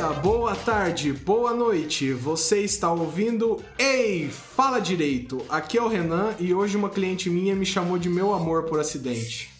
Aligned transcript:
Dia, 0.00 0.14
boa 0.14 0.56
tarde, 0.56 1.12
boa 1.12 1.52
noite. 1.52 2.10
Você 2.10 2.62
está 2.62 2.90
ouvindo 2.90 3.62
Ei, 3.78 4.30
fala 4.30 4.80
direito. 4.80 5.44
Aqui 5.46 5.76
é 5.76 5.82
o 5.82 5.88
Renan 5.88 6.34
e 6.38 6.54
hoje 6.54 6.74
uma 6.74 6.88
cliente 6.88 7.28
minha 7.28 7.54
me 7.54 7.66
chamou 7.66 7.98
de 7.98 8.08
meu 8.08 8.32
amor 8.32 8.62
por 8.62 8.80
acidente. 8.80 9.52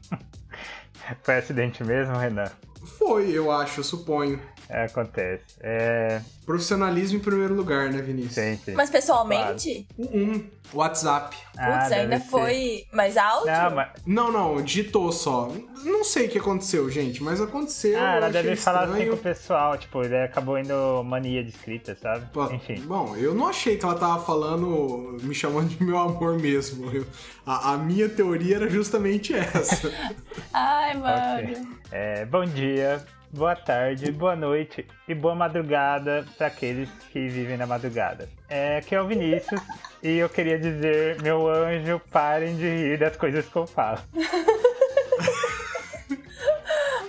Foi 1.24 1.38
acidente 1.38 1.82
mesmo, 1.82 2.14
Renan? 2.14 2.50
Foi, 2.98 3.30
eu 3.30 3.50
acho, 3.50 3.80
eu 3.80 3.84
suponho. 3.84 4.38
É, 4.68 4.84
acontece. 4.84 5.44
É... 5.60 6.20
Profissionalismo 6.44 7.18
em 7.18 7.20
primeiro 7.20 7.54
lugar, 7.54 7.90
né, 7.90 8.02
Vinícius? 8.02 8.34
Sim, 8.34 8.58
sim. 8.64 8.72
Mas 8.74 8.90
pessoalmente? 8.90 9.86
Claro. 9.96 10.16
Um, 10.16 10.46
WhatsApp. 10.72 11.36
Ah, 11.56 11.78
Putz, 11.78 11.92
ainda 11.92 12.20
foi 12.20 12.84
mais 12.92 13.16
alto? 13.16 13.46
Não, 13.46 13.70
mas... 13.70 13.88
não, 14.06 14.32
não, 14.32 14.62
digitou 14.62 15.10
só. 15.10 15.50
Não 15.84 16.04
sei 16.04 16.26
o 16.26 16.28
que 16.28 16.38
aconteceu, 16.38 16.88
gente, 16.90 17.22
mas 17.22 17.40
aconteceu. 17.40 17.98
Ah, 17.98 18.16
ela 18.16 18.30
deve 18.30 18.52
estranho. 18.52 18.78
falar 18.78 18.94
assim 18.94 19.08
com 19.08 19.14
o 19.14 19.18
pessoal, 19.18 19.78
tipo, 19.78 20.02
ele 20.02 20.16
acabou 20.16 20.58
indo 20.58 21.02
mania 21.04 21.42
de 21.42 21.50
escrita, 21.50 21.96
sabe? 22.00 22.26
Pô, 22.32 22.44
Enfim. 22.52 22.80
Bom, 22.82 23.16
eu 23.16 23.34
não 23.34 23.48
achei 23.48 23.76
que 23.76 23.84
ela 23.84 23.94
tava 23.94 24.22
falando, 24.24 25.16
me 25.22 25.34
chamando 25.34 25.68
de 25.68 25.82
meu 25.82 25.98
amor 25.98 26.38
mesmo. 26.38 26.90
Eu, 26.90 27.06
a, 27.46 27.72
a, 27.72 27.78
minha 27.78 28.08
teoria 28.08 28.56
era 28.56 28.68
justamente 28.68 29.34
essa. 29.34 29.90
Ai, 30.52 30.94
mano. 30.94 31.52
Okay. 31.52 31.62
É, 31.90 32.26
bom 32.26 32.44
dia, 32.44 33.02
boa 33.32 33.54
tarde, 33.54 34.10
boa 34.10 34.34
noite 34.34 34.86
e 35.06 35.14
boa 35.14 35.34
madrugada 35.34 36.24
para 36.36 36.46
aqueles 36.46 36.88
que 37.12 37.28
vivem 37.28 37.56
na 37.56 37.66
madrugada. 37.66 38.28
É, 38.48 38.78
aqui 38.78 38.94
é 38.94 39.02
o 39.02 39.06
Vinícius 39.06 39.60
e 40.02 40.16
eu 40.16 40.28
queria 40.28 40.58
dizer, 40.58 41.20
meu 41.22 41.48
anjo, 41.48 42.00
parem 42.10 42.56
de 42.56 42.68
rir 42.68 42.98
das 42.98 43.16
coisas 43.16 43.46
que 43.46 43.56
eu 43.56 43.66
falo. 43.66 43.98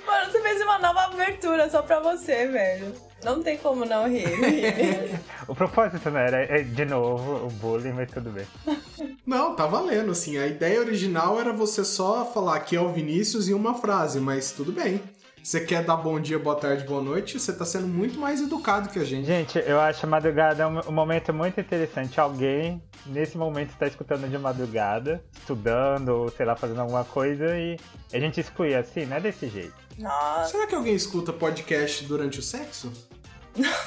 Mano, 0.05 0.31
você 0.31 0.41
fez 0.41 0.61
uma 0.61 0.79
nova 0.79 1.05
abertura 1.05 1.69
só 1.69 1.81
pra 1.81 1.99
você, 1.99 2.47
velho. 2.47 2.93
Não 3.23 3.43
tem 3.43 3.57
como 3.57 3.85
não 3.85 4.07
rir. 4.07 4.27
o 5.47 5.53
propósito 5.53 6.09
não 6.09 6.19
era, 6.19 6.37
é, 6.43 6.63
de 6.63 6.85
novo, 6.85 7.47
o 7.47 7.49
bullying, 7.49 7.91
mas 7.91 8.09
tudo 8.11 8.29
bem. 8.29 8.47
Não, 9.25 9.55
tá 9.55 9.67
valendo, 9.67 10.09
assim. 10.09 10.39
A 10.39 10.47
ideia 10.47 10.79
original 10.79 11.39
era 11.39 11.53
você 11.53 11.85
só 11.85 12.25
falar 12.25 12.61
que 12.61 12.75
é 12.75 12.81
o 12.81 12.91
Vinícius 12.91 13.47
em 13.47 13.53
uma 13.53 13.75
frase, 13.75 14.19
mas 14.19 14.51
tudo 14.51 14.71
bem. 14.71 14.99
Você 15.43 15.61
quer 15.61 15.83
dar 15.83 15.97
bom 15.97 16.19
dia, 16.19 16.37
boa 16.37 16.55
tarde, 16.55 16.83
boa 16.83 17.01
noite, 17.01 17.39
você 17.39 17.53
tá 17.53 17.65
sendo 17.65 17.87
muito 17.87 18.19
mais 18.19 18.41
educado 18.41 18.89
que 18.89 18.99
a 18.99 19.03
gente. 19.03 19.25
Gente, 19.25 19.57
eu 19.65 19.79
acho 19.79 20.05
a 20.05 20.09
madrugada 20.09 20.67
um, 20.67 20.91
momento 20.91 21.33
muito 21.33 21.59
interessante. 21.59 22.19
Alguém, 22.19 22.81
nesse 23.05 23.37
momento, 23.37 23.69
está 23.69 23.87
escutando 23.87 24.29
de 24.29 24.37
madrugada, 24.37 25.23
estudando, 25.37 26.09
ou 26.09 26.29
sei 26.29 26.45
lá, 26.45 26.55
fazendo 26.55 26.81
alguma 26.81 27.03
coisa, 27.03 27.57
e 27.57 27.77
a 28.13 28.19
gente 28.19 28.39
exclui 28.39 28.75
assim, 28.75 29.05
não 29.05 29.17
é 29.17 29.19
desse 29.19 29.47
jeito. 29.47 29.73
Nossa. 29.97 30.51
Será 30.51 30.67
que 30.67 30.75
alguém 30.75 30.93
escuta 30.93 31.33
podcast 31.33 32.05
durante 32.05 32.39
o 32.39 32.43
sexo? 32.43 32.91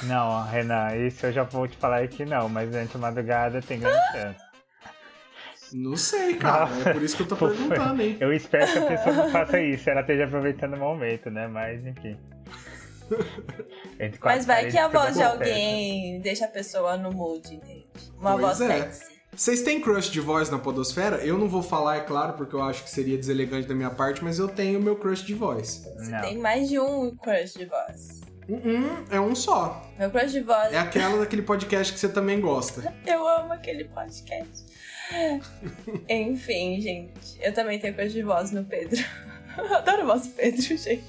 Não, 0.03 0.43
Renan, 0.43 0.95
isso 0.97 1.25
eu 1.25 1.31
já 1.31 1.43
vou 1.43 1.67
te 1.67 1.77
falar 1.77 2.07
que 2.07 2.25
não, 2.25 2.49
mas 2.49 2.69
durante 2.69 2.95
a 2.95 2.99
madrugada 2.99 3.61
tem 3.61 3.79
grande 3.79 4.11
chance. 4.11 4.42
Não 5.73 5.97
sei, 5.97 6.35
cara. 6.35 6.67
Nossa, 6.67 6.89
é 6.89 6.93
por 6.93 7.01
isso 7.01 7.17
que 7.17 7.23
eu 7.23 7.27
tô 7.27 7.35
perguntando, 7.47 8.01
hein? 8.01 8.17
Eu 8.19 8.31
espero 8.31 8.71
que 8.71 8.77
a 8.77 8.85
pessoa 8.85 9.15
não 9.15 9.31
faça 9.31 9.59
isso, 9.61 9.89
ela 9.89 10.01
esteja 10.01 10.25
aproveitando 10.25 10.73
o 10.73 10.77
momento, 10.77 11.29
né? 11.29 11.47
Mas, 11.47 11.85
enfim. 11.85 12.17
Mas 14.21 14.45
vai 14.45 14.69
que 14.69 14.77
a 14.77 14.87
voz 14.87 15.15
de 15.15 15.23
alguém 15.23 16.19
deixa 16.21 16.45
a 16.45 16.47
pessoa 16.47 16.97
no 16.97 17.11
mood, 17.11 17.53
entende? 17.53 17.87
Uma 18.17 18.31
pois 18.31 18.41
voz 18.41 18.61
é. 18.61 18.81
sexy. 18.81 19.13
Vocês 19.35 19.63
têm 19.63 19.81
crush 19.81 20.11
de 20.11 20.19
voz 20.19 20.51
na 20.51 20.59
podosfera? 20.59 21.17
Eu 21.17 21.39
não 21.39 21.49
vou 21.49 21.63
falar, 21.63 21.97
é 21.97 22.01
claro, 22.01 22.33
porque 22.33 22.55
eu 22.55 22.61
acho 22.61 22.83
que 22.83 22.89
seria 22.89 23.17
deselegante 23.17 23.67
da 23.67 23.73
minha 23.73 23.89
parte, 23.89 24.23
mas 24.23 24.37
eu 24.37 24.47
tenho 24.47 24.79
meu 24.79 24.95
crush 24.95 25.25
de 25.25 25.33
voz. 25.33 25.87
Você 25.97 26.11
Não. 26.11 26.21
tem 26.21 26.37
mais 26.37 26.69
de 26.69 26.79
um 26.79 27.15
crush 27.15 27.55
de 27.55 27.65
voz. 27.65 28.21
Um, 28.47 29.15
é 29.15 29.19
um 29.19 29.33
só. 29.33 29.89
Meu 29.97 30.11
crush 30.11 30.33
de 30.33 30.41
voz. 30.41 30.71
É 30.71 30.77
aquela 30.77 31.17
daquele 31.17 31.41
podcast 31.41 31.91
que 31.91 31.99
você 31.99 32.09
também 32.09 32.39
gosta. 32.39 32.93
Eu 33.07 33.27
amo 33.27 33.53
aquele 33.53 33.85
podcast. 33.85 34.65
Enfim, 36.09 36.79
gente. 36.81 37.37
Eu 37.41 37.53
também 37.53 37.79
tenho 37.79 37.93
crush 37.93 38.13
de 38.13 38.23
voz 38.23 38.51
no 38.51 38.63
Pedro. 38.63 38.99
Eu 39.57 39.75
adoro 39.75 40.05
voz 40.05 40.25
do 40.25 40.33
Pedro, 40.33 40.61
gente. 40.75 41.07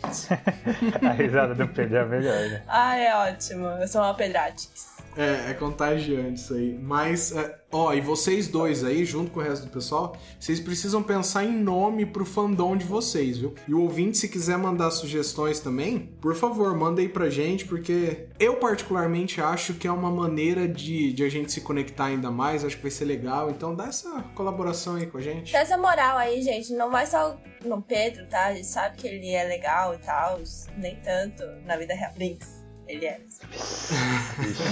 a 1.03 1.13
risada 1.13 1.55
do 1.55 1.67
Pedro 1.69 1.97
é 1.97 2.01
a 2.01 2.05
melhor, 2.05 2.49
né? 2.51 2.63
Ah, 2.69 2.97
é 2.97 3.15
ótimo. 3.15 3.67
Eu 3.67 3.89
sou 3.89 4.03
uma 4.03 4.15
Pedratix. 4.15 4.94
É, 5.17 5.51
é 5.51 5.55
contagiante 5.55 6.41
isso 6.41 6.55
aí. 6.55 6.79
Mas, 6.81 7.33
é, 7.33 7.59
ó, 7.71 7.93
e 7.93 8.01
vocês 8.01 8.49
dois 8.49 8.85
aí, 8.85 9.05
junto 9.05 9.31
com 9.31 9.41
o 9.41 9.43
resto 9.43 9.67
do 9.67 9.71
pessoal, 9.71 10.17
vocês 10.39 10.61
precisam 10.61 11.03
pensar 11.03 11.45
em 11.45 11.53
nome 11.53 12.07
pro 12.07 12.25
fandom 12.25 12.77
de 12.77 12.85
vocês, 12.85 13.39
viu? 13.39 13.55
E 13.69 13.75
o 13.75 13.83
ouvinte, 13.83 14.19
se 14.19 14.29
quiser 14.29 14.59
mandar 14.59 14.91
sugestões 14.91 15.61
também, 15.61 15.99
por 16.21 16.35
favor, 16.35 16.77
manda 16.77 17.01
aí 17.01 17.09
pra 17.09 17.31
gente, 17.31 17.65
porque 17.65 18.29
eu 18.39 18.57
particularmente 18.57 19.41
acho 19.41 19.75
que 19.75 19.87
é 19.87 19.93
uma 19.93 20.11
maneira 20.11 20.67
de, 20.67 21.13
de 21.13 21.25
a 21.25 21.29
gente 21.29 21.53
se 21.53 21.61
conectar 21.61 22.07
ainda 22.07 22.31
mais, 22.31 22.65
acho 22.65 22.77
que 22.77 22.83
vai 22.83 22.91
ser 22.91 23.05
legal. 23.05 23.51
Então 23.51 23.75
dá 23.75 23.87
essa 23.87 24.23
colaboração 24.35 24.97
aí 24.97 25.07
com 25.07 25.19
a 25.19 25.21
gente. 25.21 25.53
Dá 25.53 25.61
essa 25.61 25.77
moral 25.77 26.19
aí, 26.19 26.43
gente. 26.43 26.73
Não 26.73 26.91
vai 26.91 27.07
só 27.07 27.37
no 27.65 27.81
Pedro, 27.81 28.27
tá? 28.29 28.47
A 28.47 28.55
gente 28.55 28.67
sabe 28.67 28.97
que 28.97 29.07
ele 29.07 29.31
é 29.31 29.45
legal 29.45 29.95
e 29.95 29.99
tal, 29.99 30.41
nem 30.77 30.97
tanto 30.97 31.45
na 31.65 31.77
vida 31.77 31.95
real. 31.95 32.13
Brinks. 32.15 32.64
Ele 32.87 33.07
é. 33.07 33.21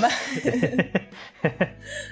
Mas... 0.00 0.12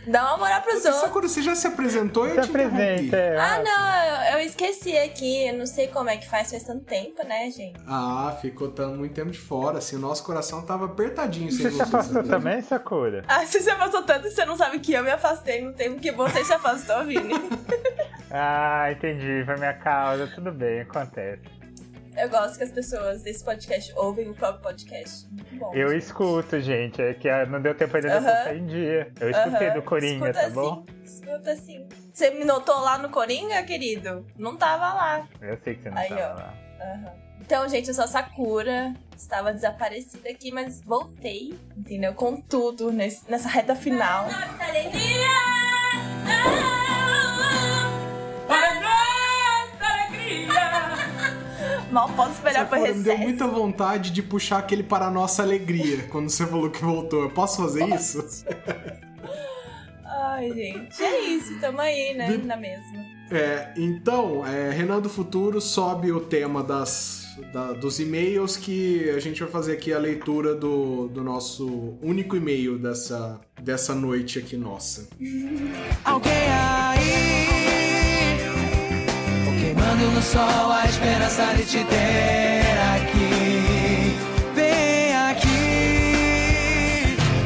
Dá 0.06 0.24
uma 0.28 0.38
moral 0.38 0.62
pros 0.62 0.84
outros. 0.84 0.96
Sakura, 0.96 1.28
você 1.28 1.42
já 1.42 1.54
se 1.54 1.66
apresentou 1.66 2.26
e 2.26 2.30
Se 2.30 2.36
eu 2.36 2.42
te 2.42 2.48
apresenta, 2.48 3.16
é. 3.16 3.36
Ah, 3.36 3.62
não, 3.62 4.32
eu, 4.32 4.38
eu 4.38 4.46
esqueci 4.46 4.96
aqui. 4.96 5.46
Eu 5.46 5.58
não 5.58 5.66
sei 5.66 5.88
como 5.88 6.08
é 6.08 6.16
que 6.16 6.28
faz, 6.28 6.50
faz 6.50 6.64
tanto 6.64 6.84
tempo, 6.84 7.24
né, 7.26 7.50
gente? 7.50 7.78
Ah, 7.86 8.36
ficou 8.40 8.70
tão 8.70 8.96
muito 8.96 9.14
tempo 9.14 9.30
de 9.30 9.38
fora, 9.38 9.78
assim, 9.78 9.96
o 9.96 9.98
nosso 9.98 10.24
coração 10.24 10.62
tava 10.62 10.86
apertadinho 10.86 11.52
sem 11.52 11.66
Você 11.70 11.76
se 11.76 11.82
afastou 11.82 12.22
também, 12.24 12.62
Sakura? 12.62 13.24
Ah, 13.28 13.44
você 13.44 13.60
se 13.60 13.70
afastou 13.70 14.02
tanto 14.02 14.26
e 14.26 14.30
você 14.30 14.44
não 14.44 14.56
sabe 14.56 14.80
que 14.80 14.92
eu 14.92 15.02
me 15.04 15.10
afastei 15.10 15.60
no 15.60 15.72
tempo 15.72 16.00
que 16.00 16.10
você 16.12 16.44
se 16.44 16.52
afastou, 16.52 17.04
Vini. 17.04 17.34
Ah, 18.32 18.92
entendi, 18.92 19.42
foi 19.44 19.56
minha 19.56 19.74
causa, 19.74 20.28
tudo 20.28 20.52
bem, 20.52 20.82
acontece. 20.82 21.42
Eu 22.20 22.28
gosto 22.28 22.58
que 22.58 22.64
as 22.64 22.70
pessoas 22.70 23.22
desse 23.22 23.42
podcast 23.42 23.92
ouvem 23.97 24.28
o 24.28 24.34
próprio 24.34 24.62
podcast. 24.62 25.26
Muito 25.31 25.56
bom. 25.56 25.72
Eu 25.75 25.88
gente. 25.88 26.03
escuto, 26.03 26.60
gente, 26.60 27.00
é 27.00 27.14
que 27.14 27.28
ah, 27.28 27.47
não 27.47 27.60
deu 27.62 27.75
tempo 27.75 27.97
ainda 27.97 28.08
de 28.10 28.14
eu 28.14 28.20
Aham. 28.20 28.31
colocar 28.32 28.54
em 28.56 28.66
dia. 28.66 29.12
Eu 29.20 29.31
escutei 29.31 29.69
Aham. 29.69 29.75
do 29.78 29.82
Coringa, 29.82 30.30
Escuta 30.30 30.32
tá 30.41 30.47
assim, 30.47 30.54
bom? 30.54 30.86
Escuta 31.03 31.50
assim. 31.53 31.88
Você 32.12 32.30
me 32.30 32.44
notou 32.44 32.78
lá 32.80 32.98
no 32.98 33.09
Coringa, 33.09 33.62
querido? 33.62 34.26
Não 34.36 34.56
tava 34.56 34.92
lá. 34.92 35.28
Eu 35.41 35.59
sei 35.64 35.75
que 35.76 35.82
você 35.82 35.91
não 35.91 35.97
Aí, 35.98 36.09
tava 36.09 36.20
ó. 36.20 36.34
lá. 36.34 36.54
Aham. 36.80 37.12
Então, 37.41 37.69
gente, 37.69 37.88
eu 37.88 37.94
sou 37.94 38.04
a 38.04 38.09
Sakura. 38.09 38.92
Estava 39.16 39.53
desaparecida 39.53 40.28
aqui, 40.30 40.53
mas 40.53 40.80
voltei, 40.82 41.59
entendeu? 41.76 42.14
Com 42.14 42.41
tudo 42.41 42.92
nesse- 42.92 43.28
nessa 43.30 43.48
reta 43.48 43.75
final. 43.75 44.28
Mal 51.91 52.08
posso 52.10 52.32
esperar 52.32 52.68
pro 52.68 52.78
Sakura, 52.78 52.94
me 52.94 53.02
deu 53.02 53.12
recesso. 53.12 53.28
muita 53.28 53.46
vontade 53.48 54.10
de 54.10 54.22
puxar 54.22 54.58
aquele 54.58 54.82
para 54.82 55.06
a 55.06 55.10
nossa 55.10 55.42
alegria 55.42 56.04
quando 56.10 56.28
você 56.30 56.46
falou 56.46 56.70
que 56.70 56.82
voltou. 56.84 57.22
Eu 57.22 57.30
posso 57.30 57.56
fazer 57.62 57.84
isso? 57.94 58.44
Ai, 60.04 60.50
gente. 60.52 61.02
É 61.02 61.20
isso, 61.20 61.58
tamo 61.60 61.80
aí, 61.80 62.14
né? 62.14 62.41
Na 62.44 62.56
mesma. 62.56 63.04
É, 63.30 63.72
então, 63.77 64.44
é, 64.44 64.71
Renan 64.71 65.00
do 65.00 65.09
Futuro 65.09 65.60
sobe 65.60 66.10
o 66.10 66.21
tema 66.21 66.65
das, 66.65 67.28
da- 67.53 67.72
dos 67.72 68.00
e-mails 68.00 68.56
que 68.56 69.09
a 69.10 69.21
gente 69.21 69.41
vai 69.41 69.48
fazer 69.50 69.74
aqui 69.74 69.92
a 69.92 69.98
leitura 69.98 70.53
do, 70.54 71.06
do 71.09 71.22
nosso 71.22 71.97
único 72.03 72.34
e-mail 72.36 72.77
dessa, 72.77 73.41
dessa 73.62 73.94
noite 73.94 74.38
aqui 74.41 74.56
nossa. 74.56 75.09
Alguém 76.04 76.32
aí 76.32 77.99
Queimando 80.00 80.16
no 80.16 80.22
sol 80.22 80.72
a 80.72 80.86
esperança 80.86 81.54
de 81.54 81.66
te 81.66 81.84
ter 81.84 82.62
aqui. 82.97 84.16
Vem 84.54 85.14
aqui. 85.14 85.50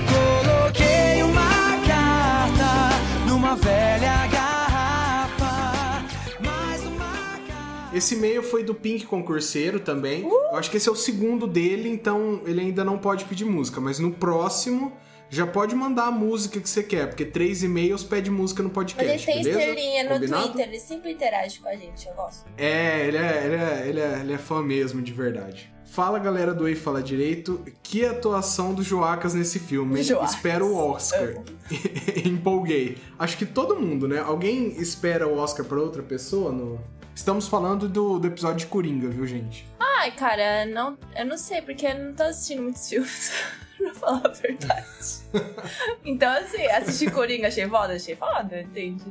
Coloquei 0.09 1.25
uma 1.25 1.81
carta 1.85 2.95
Numa 3.27 3.57
velha 3.57 4.29
garrafa 4.29 6.05
Mais 6.41 6.85
uma 6.85 7.39
carta. 7.49 7.97
Esse 7.97 8.15
e-mail 8.15 8.45
foi 8.45 8.63
do 8.63 8.73
Pink 8.73 9.05
Concurseiro 9.05 9.81
também. 9.81 10.23
Eu 10.23 10.55
acho 10.57 10.71
que 10.71 10.77
esse 10.77 10.89
é 10.89 10.93
o 10.93 10.97
segundo 10.97 11.49
dele, 11.49 11.89
então 11.89 12.41
ele 12.47 12.61
ainda 12.61 12.85
não 12.85 12.99
pode 12.99 13.25
pedir 13.25 13.45
música, 13.45 13.81
mas 13.81 13.99
no 13.99 14.13
próximo 14.13 14.93
já 15.31 15.47
pode 15.47 15.75
mandar 15.75 16.07
a 16.07 16.11
música 16.11 16.61
que 16.61 16.69
você 16.69 16.83
quer, 16.83 17.09
porque 17.09 17.25
três 17.25 17.63
e-mails 17.63 18.05
pede 18.05 18.31
música 18.31 18.63
no 18.63 18.71
podcast, 18.71 19.13
ele 19.13 19.25
tem 19.25 19.43
beleza? 19.43 19.59
estrelinha 19.59 20.05
no 20.05 20.11
Combinado? 20.11 20.43
Twitter, 20.45 20.69
ele 20.69 20.79
sempre 20.79 21.13
interage 21.13 21.59
com 21.59 21.69
a 21.69 21.77
gente, 21.77 22.07
eu 22.07 22.15
gosto. 22.15 22.45
É, 22.57 23.07
ele 23.07 23.17
é, 23.17 23.45
ele, 23.45 23.57
é, 23.57 23.89
ele, 23.89 24.01
é, 24.01 24.21
ele 24.21 24.33
é 24.33 24.39
fã 24.39 24.63
mesmo, 24.63 25.03
de 25.03 25.13
verdade. 25.13 25.75
Fala 25.95 26.19
galera 26.19 26.53
do 26.53 26.67
Ei 26.67 26.75
Fala 26.75 27.01
Direito, 27.01 27.65
que 27.81 28.05
atuação 28.05 28.75
do 28.75 28.83
Joacas 28.83 29.33
nesse 29.33 29.61
filme. 29.61 30.03
Joacas. 30.03 30.35
Espero 30.35 30.67
o 30.67 30.77
Oscar. 30.77 31.37
Empolguei. 32.27 32.99
Acho 33.17 33.39
que 33.39 33.47
todo 33.47 33.79
mundo, 33.79 34.09
né? 34.09 34.19
Alguém 34.19 34.81
espera 34.81 35.29
o 35.29 35.39
Oscar 35.39 35.65
pra 35.65 35.79
outra 35.79 36.03
pessoa? 36.03 36.51
No... 36.51 36.81
Estamos 37.15 37.47
falando 37.47 37.89
do, 37.89 38.19
do 38.19 38.27
episódio 38.27 38.59
de 38.59 38.67
Coringa, 38.67 39.09
viu, 39.09 39.25
gente? 39.25 39.65
Ai, 39.79 40.11
cara, 40.11 40.67
não, 40.67 40.99
eu 41.17 41.25
não 41.25 41.39
sei, 41.39 41.63
porque 41.63 41.87
eu 41.87 41.97
não 41.97 42.13
tô 42.13 42.25
assistindo 42.25 42.63
muitos 42.63 42.89
filmes, 42.91 43.33
pra 43.79 43.95
falar 43.95 44.23
a 44.25 44.29
verdade. 44.29 44.85
então, 46.05 46.33
assim, 46.33 46.65
assistir 46.67 47.11
Coringa 47.11 47.49
achei 47.49 47.69
foda, 47.69 47.95
achei 47.95 48.17
foda, 48.17 48.61
entende? 48.61 49.05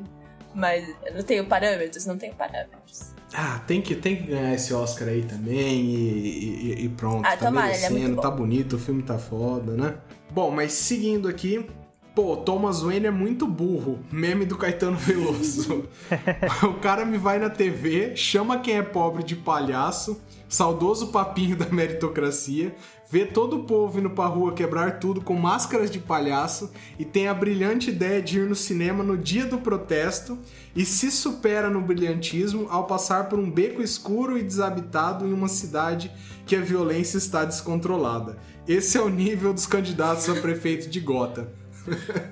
Mas 0.56 0.88
eu 1.06 1.16
não 1.16 1.24
tenho 1.24 1.46
parâmetros, 1.46 2.06
não 2.06 2.18
tenho 2.18 2.34
parâmetros. 2.36 3.14
Ah, 3.34 3.60
tem 3.66 3.82
que, 3.82 3.96
tem 3.96 4.16
que 4.16 4.24
ganhar 4.28 4.54
esse 4.54 4.72
Oscar 4.74 5.08
aí 5.08 5.24
também 5.24 5.82
e, 5.86 6.76
e- 6.76 6.86
e 6.86 6.90
pronto. 6.90 7.26
Ah, 7.26 7.36
tá 7.36 7.48
tomara, 7.48 7.68
ele 7.68 7.78
é 7.78 7.90
merecendo, 7.90 8.00
muito 8.00 8.16
bom. 8.18 8.22
tá 8.22 8.30
bonito, 8.32 8.76
o 8.76 8.80
filme 8.80 9.02
tá 9.02 9.18
foda, 9.18 9.72
né? 9.74 9.96
Bom, 10.32 10.52
mas 10.52 10.74
seguindo 10.74 11.28
aqui. 11.28 11.68
Pô, 12.14 12.38
Thomas 12.38 12.84
Wayne 12.84 13.08
é 13.08 13.12
muito 13.12 13.48
burro. 13.48 14.00
Meme 14.12 14.46
do 14.46 14.56
Caetano 14.56 14.96
Veloso. 14.96 15.90
o 16.70 16.74
cara 16.76 17.04
me 17.04 17.18
vai 17.18 17.40
na 17.40 17.50
TV, 17.50 18.16
chama 18.16 18.60
quem 18.60 18.78
é 18.78 18.84
pobre 18.84 19.24
de 19.24 19.36
palhaço, 19.36 20.22
saudoso 20.48 21.08
papinho 21.08 21.56
da 21.58 21.66
meritocracia, 21.66 22.76
vê 23.14 23.26
todo 23.28 23.58
o 23.58 23.64
povo 23.66 24.00
indo 24.00 24.10
pra 24.10 24.26
rua 24.26 24.54
quebrar 24.54 24.98
tudo 25.00 25.22
com 25.22 25.36
máscaras 25.36 25.92
de 25.92 26.00
palhaço 26.00 26.72
e 26.98 27.06
tem 27.06 27.28
a 27.28 27.34
brilhante 27.34 27.92
ideia 27.92 28.20
de 28.20 28.40
ir 28.40 28.48
no 28.50 28.56
cinema 28.56 29.04
no 29.04 29.16
dia 29.16 29.46
do 29.46 29.60
protesto 29.60 30.40
e 30.76 30.84
se 30.84 31.12
supera 31.12 31.70
no 31.70 31.80
brilhantismo 31.80 32.66
ao 32.72 32.88
passar 32.88 33.30
por 33.30 33.38
um 33.38 33.52
beco 33.52 33.84
escuro 33.84 34.36
e 34.36 34.42
desabitado 34.42 35.28
em 35.28 35.32
uma 35.32 35.48
cidade 35.48 36.12
que 36.44 36.56
a 36.56 36.60
violência 36.62 37.20
está 37.20 37.46
descontrolada. 37.46 38.38
Esse 38.68 38.98
é 38.98 39.02
o 39.02 39.10
nível 39.10 39.54
dos 39.54 39.68
candidatos 39.68 40.28
a 40.28 40.34
prefeito 40.42 40.90
de 40.90 41.00
Gotham. 41.00 41.46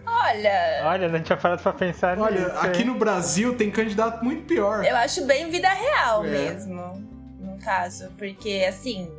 Olha, 0.05 0.81
Olha, 0.85 1.09
não 1.09 1.21
tinha 1.21 1.37
parado 1.37 1.61
pra 1.61 1.73
pensar 1.73 2.17
Olha, 2.17 2.39
nisso. 2.47 2.57
aqui 2.59 2.81
hein? 2.81 2.87
no 2.87 2.95
Brasil 2.95 3.55
tem 3.55 3.69
candidato 3.69 4.23
muito 4.23 4.45
pior. 4.45 4.83
eu 4.83 4.95
acho 4.95 5.25
bem 5.27 5.47
vida 5.51 5.69
real 5.69 6.25
É. 6.25 6.29
mesmo, 6.31 7.07
no 7.39 7.57
caso. 7.59 8.09
Porque, 8.17 8.65
assim, 8.67 9.11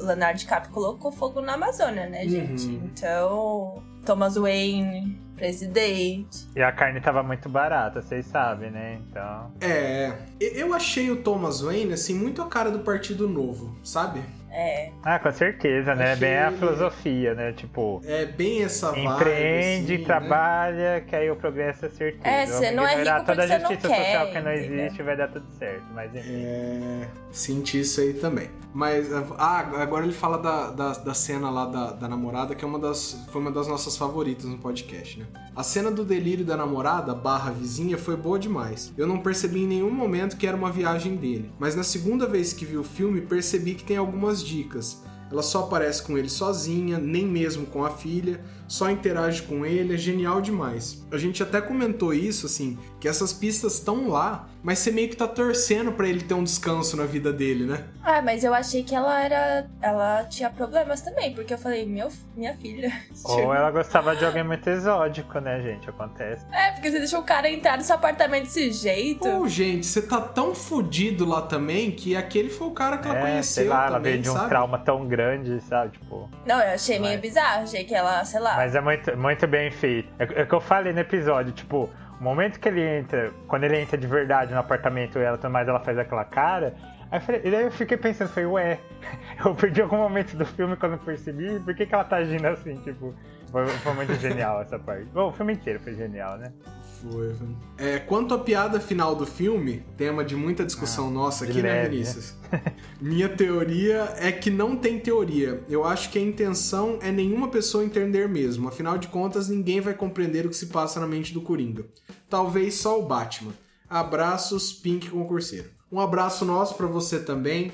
Leonardo 0.00 0.38
DiCaprio 0.38 0.72
colocou 0.72 1.12
fogo 1.12 1.40
na 1.40 1.54
Amazônia, 1.54 2.08
né, 2.08 2.26
gente? 2.26 2.66
Uhum. 2.66 2.82
Então, 2.84 3.82
Thomas 4.04 4.36
Wayne, 4.36 5.18
presidente. 5.36 6.46
E 6.54 6.62
a 6.62 6.70
carne 6.70 7.00
tava 7.00 7.22
muito 7.22 7.48
barata, 7.48 8.02
vocês 8.02 8.26
sabem, 8.26 8.70
né? 8.70 9.00
Então. 9.08 9.52
É, 9.60 10.12
eu 10.40 10.74
achei 10.74 11.10
o 11.10 11.22
Thomas 11.22 11.60
Wayne, 11.60 11.94
assim, 11.94 12.14
muito 12.14 12.42
a 12.42 12.46
cara 12.46 12.70
do 12.70 12.80
Partido 12.80 13.28
Novo, 13.28 13.76
sabe? 13.82 14.22
É, 14.52 14.90
Ah, 15.02 15.18
com 15.18 15.30
certeza, 15.32 15.94
né? 15.94 16.12
Achei 16.12 16.28
Bem 16.28 16.38
a 16.38 16.52
filosofia, 16.52 17.34
né? 17.34 17.52
Tipo, 17.52 18.00
É 18.04 18.26
bem 18.26 18.62
essa 18.64 18.90
vibe, 18.92 19.06
empreende, 19.06 19.92
assim, 19.94 19.98
né? 19.98 20.04
trabalha, 20.04 21.04
que 21.06 21.14
aí 21.16 21.30
o 21.30 21.36
progresso 21.36 21.86
é 21.86 21.88
certeza. 21.88 22.28
É, 22.28 22.46
você 22.46 22.70
não 22.72 22.86
é 22.86 22.96
Vai 22.96 23.04
dar 23.04 23.14
rico 23.20 23.26
toda 23.26 23.42
a 23.44 23.46
porque 23.46 23.58
você 23.58 23.62
não 23.62 23.70
justiça 23.70 23.88
quer, 23.88 24.04
social 24.04 24.26
que 24.32 24.40
não 24.40 24.52
entendeu? 24.52 24.78
existe 24.84 25.02
vai 25.02 25.16
dar 25.16 25.28
tudo 25.28 25.46
certo. 25.58 25.84
Mas 25.94 26.14
enfim. 26.14 26.42
É, 26.44 27.08
senti 27.30 27.80
isso 27.80 28.00
aí 28.00 28.14
também. 28.14 28.50
Mas, 28.72 29.08
ah, 29.36 29.58
agora 29.82 30.04
ele 30.04 30.12
fala 30.12 30.38
da, 30.38 30.70
da, 30.70 30.92
da 30.92 31.14
cena 31.14 31.50
lá 31.50 31.66
da, 31.66 31.90
da 31.92 32.08
namorada, 32.08 32.54
que 32.54 32.64
é 32.64 32.68
uma 32.68 32.78
das, 32.78 33.26
foi 33.32 33.40
uma 33.40 33.50
das 33.50 33.66
nossas 33.66 33.96
favoritas 33.96 34.44
no 34.44 34.58
podcast, 34.58 35.18
né? 35.18 35.26
A 35.56 35.64
cena 35.64 35.90
do 35.90 36.04
delírio 36.04 36.44
da 36.44 36.56
namorada, 36.56 37.12
barra 37.12 37.50
vizinha, 37.50 37.98
foi 37.98 38.16
boa 38.16 38.38
demais. 38.38 38.92
Eu 38.96 39.08
não 39.08 39.18
percebi 39.18 39.64
em 39.64 39.66
nenhum 39.66 39.90
momento 39.90 40.36
que 40.36 40.46
era 40.46 40.56
uma 40.56 40.70
viagem 40.70 41.16
dele. 41.16 41.50
Mas 41.58 41.74
na 41.74 41.82
segunda 41.82 42.26
vez 42.28 42.52
que 42.52 42.64
vi 42.64 42.76
o 42.76 42.84
filme, 42.84 43.20
percebi 43.20 43.74
que 43.74 43.82
tem 43.82 43.96
algumas 43.96 44.39
dicas. 44.44 45.02
Ela 45.30 45.42
só 45.42 45.60
aparece 45.60 46.02
com 46.02 46.18
ele 46.18 46.28
sozinha, 46.28 46.98
nem 46.98 47.24
mesmo 47.24 47.66
com 47.66 47.84
a 47.84 47.90
filha, 47.90 48.44
só 48.70 48.88
interage 48.88 49.42
com 49.42 49.66
ele, 49.66 49.94
é 49.94 49.98
genial 49.98 50.40
demais. 50.40 51.04
A 51.12 51.18
gente 51.18 51.42
até 51.42 51.60
comentou 51.60 52.14
isso, 52.14 52.46
assim, 52.46 52.78
que 53.00 53.08
essas 53.08 53.32
pistas 53.32 53.74
estão 53.74 54.08
lá, 54.08 54.48
mas 54.62 54.78
você 54.78 54.92
meio 54.92 55.08
que 55.08 55.16
tá 55.16 55.26
torcendo 55.26 55.90
pra 55.90 56.08
ele 56.08 56.20
ter 56.22 56.34
um 56.34 56.44
descanso 56.44 56.96
na 56.96 57.04
vida 57.04 57.32
dele, 57.32 57.64
né? 57.64 57.84
Ah, 58.00 58.22
mas 58.22 58.44
eu 58.44 58.54
achei 58.54 58.84
que 58.84 58.94
ela 58.94 59.20
era. 59.20 59.66
Ela 59.82 60.24
tinha 60.24 60.48
problemas 60.50 61.00
também, 61.00 61.34
porque 61.34 61.52
eu 61.52 61.58
falei, 61.58 61.84
meu, 61.84 62.10
minha 62.36 62.54
filha. 62.54 62.92
Ou 63.24 63.52
ela 63.52 63.72
gostava 63.72 64.14
de 64.14 64.24
alguém 64.24 64.44
muito 64.44 64.68
exótico, 64.70 65.40
né, 65.40 65.60
gente? 65.60 65.90
Acontece. 65.90 66.46
É, 66.52 66.70
porque 66.70 66.92
você 66.92 66.98
deixou 67.00 67.20
o 67.20 67.24
cara 67.24 67.50
entrar 67.50 67.76
no 67.76 67.82
seu 67.82 67.96
apartamento 67.96 68.44
desse 68.44 68.70
jeito. 68.70 69.18
Pô, 69.18 69.48
gente, 69.48 69.84
você 69.84 70.00
tá 70.00 70.20
tão 70.20 70.54
fudido 70.54 71.24
lá 71.24 71.42
também 71.42 71.90
que 71.90 72.14
aquele 72.14 72.50
foi 72.50 72.68
o 72.68 72.72
cara 72.72 72.98
que 72.98 73.08
ela 73.08 73.18
é, 73.18 73.22
conheceu 73.22 73.64
sei 73.64 73.68
lá, 73.68 73.86
ela 73.86 73.96
também, 73.96 74.12
veio 74.12 74.22
de 74.22 74.30
um 74.30 74.34
sabe? 74.34 74.48
trauma 74.48 74.78
tão 74.78 75.08
grande, 75.08 75.60
sabe? 75.62 75.98
Tipo. 75.98 76.30
Não, 76.46 76.60
eu 76.60 76.74
achei 76.74 77.00
meio 77.00 77.14
Mas- 77.14 77.20
bizarro. 77.20 77.62
Achei 77.64 77.82
que 77.84 77.94
ela, 77.94 78.24
sei 78.24 78.38
lá. 78.38 78.59
Mas 78.60 78.74
é 78.74 78.80
muito, 78.82 79.16
muito 79.16 79.46
bem 79.46 79.70
feito. 79.70 80.12
É, 80.18 80.40
é 80.40 80.42
o 80.42 80.46
que 80.46 80.54
eu 80.54 80.60
falei 80.60 80.92
no 80.92 81.00
episódio, 81.00 81.50
tipo, 81.50 81.88
o 82.20 82.22
momento 82.22 82.60
que 82.60 82.68
ele 82.68 82.82
entra, 82.82 83.32
quando 83.48 83.64
ele 83.64 83.80
entra 83.80 83.96
de 83.96 84.06
verdade 84.06 84.52
no 84.52 84.58
apartamento 84.58 85.18
e 85.18 85.22
ela 85.22 85.38
tudo 85.38 85.50
mais, 85.50 85.66
ela 85.66 85.80
faz 85.80 85.96
aquela 85.96 86.26
cara. 86.26 86.74
Aí 87.10 87.18
eu, 87.18 87.22
falei, 87.22 87.40
daí 87.40 87.62
eu 87.62 87.70
fiquei 87.70 87.96
pensando, 87.96 88.28
falei, 88.28 88.46
ué, 88.50 88.78
eu 89.42 89.54
perdi 89.54 89.80
algum 89.80 89.96
momento 89.96 90.36
do 90.36 90.44
filme 90.44 90.76
quando 90.76 90.92
eu 90.92 90.98
percebi, 90.98 91.58
por 91.60 91.74
que, 91.74 91.86
que 91.86 91.94
ela 91.94 92.04
tá 92.04 92.16
agindo 92.16 92.46
assim, 92.48 92.74
tipo. 92.82 93.14
Foi, 93.50 93.66
foi 93.66 93.94
muito 93.94 94.14
genial 94.16 94.60
essa 94.60 94.78
parte. 94.78 95.06
Bom, 95.06 95.28
o 95.28 95.32
filme 95.32 95.54
inteiro 95.54 95.80
foi 95.80 95.94
genial, 95.94 96.36
né? 96.36 96.52
Foi. 97.02 97.34
É, 97.78 97.98
quanto 97.98 98.34
à 98.34 98.38
piada 98.38 98.78
final 98.78 99.14
do 99.14 99.24
filme, 99.24 99.82
tema 99.96 100.24
de 100.24 100.36
muita 100.36 100.64
discussão 100.64 101.10
nossa 101.10 101.46
de 101.46 101.52
aqui, 101.52 101.62
né, 101.62 101.72
leve, 101.72 101.90
Vinícius? 101.90 102.34
Minha 103.00 103.28
teoria 103.28 104.14
é 104.16 104.30
que 104.30 104.50
não 104.50 104.76
tem 104.76 104.98
teoria. 104.98 105.64
Eu 105.68 105.84
acho 105.84 106.10
que 106.10 106.18
a 106.18 106.22
intenção 106.22 106.98
é 107.00 107.10
nenhuma 107.10 107.48
pessoa 107.48 107.84
entender 107.84 108.28
mesmo. 108.28 108.68
Afinal 108.68 108.98
de 108.98 109.08
contas, 109.08 109.48
ninguém 109.48 109.80
vai 109.80 109.94
compreender 109.94 110.44
o 110.44 110.50
que 110.50 110.56
se 110.56 110.66
passa 110.66 111.00
na 111.00 111.06
mente 111.06 111.32
do 111.32 111.40
Coringa. 111.40 111.86
Talvez 112.28 112.74
só 112.74 113.00
o 113.00 113.06
Batman. 113.06 113.52
Abraços, 113.88 114.72
Pink 114.72 115.08
Concurseiro. 115.08 115.70
Um 115.90 115.98
abraço 115.98 116.44
nosso 116.44 116.74
pra 116.74 116.86
você 116.86 117.18
também. 117.18 117.72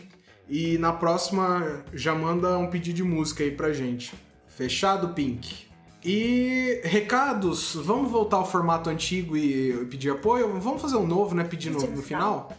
E 0.49 0.79
na 0.79 0.93
próxima 0.93 1.85
já 1.93 2.15
manda 2.15 2.57
um 2.57 2.69
pedido 2.69 2.97
de 2.97 3.03
música 3.03 3.43
aí 3.43 3.51
pra 3.51 3.73
gente. 3.73 4.15
Fechado, 4.47 5.09
Pink? 5.09 5.66
E 6.09 6.81
recados, 6.85 7.75
vamos 7.75 8.11
voltar 8.13 8.37
ao 8.37 8.49
formato 8.49 8.89
antigo 8.89 9.37
e 9.37 9.85
pedir 9.87 10.11
apoio? 10.11 10.59
Vamos 10.61 10.81
fazer 10.81 10.97
um 10.97 11.07
novo, 11.07 11.35
né? 11.35 11.43
Pedir 11.43 11.71
no, 11.71 11.81
no 11.81 12.01
final? 12.03 12.53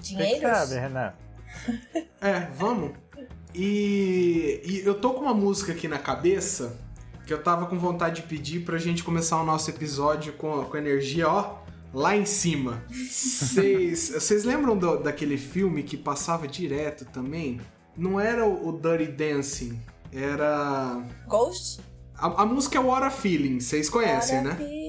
Dinheiros? 0.00 0.40
sabe, 0.42 0.74
Renan? 0.74 1.12
É, 2.20 2.48
vamos. 2.56 2.92
E, 3.52 4.60
e 4.64 4.82
eu 4.86 4.94
tô 4.94 5.10
com 5.14 5.22
uma 5.22 5.34
música 5.34 5.72
aqui 5.72 5.88
na 5.88 5.98
cabeça 5.98 6.78
que 7.26 7.32
eu 7.34 7.42
tava 7.42 7.66
com 7.66 7.76
vontade 7.78 8.22
de 8.22 8.28
pedir 8.28 8.64
pra 8.64 8.78
gente 8.78 9.02
começar 9.02 9.40
o 9.42 9.44
nosso 9.44 9.68
episódio 9.68 10.32
com, 10.34 10.64
com 10.64 10.76
energia, 10.76 11.28
ó, 11.28 11.56
lá 11.92 12.16
em 12.16 12.24
cima. 12.24 12.82
Vocês 12.88 14.10
vocês 14.10 14.44
lembram 14.46 14.76
do- 14.78 14.98
daquele 15.02 15.36
filme 15.36 15.82
que 15.82 15.96
passava 15.96 16.46
direto 16.46 17.04
também? 17.06 17.60
Não 17.96 18.18
era 18.20 18.46
o, 18.46 18.68
o 18.68 18.72
Dirty 18.80 19.10
Dancing, 19.12 19.78
era. 20.12 21.02
Ghost? 21.26 21.80
A, 22.22 22.42
a 22.42 22.46
música 22.46 22.78
é 22.78 22.80
What 22.80 23.04
a 23.04 23.10
Feeling, 23.10 23.58
vocês 23.58 23.90
conhecem, 23.90 24.42
né? 24.42 24.50
Maravilha. 24.50 24.82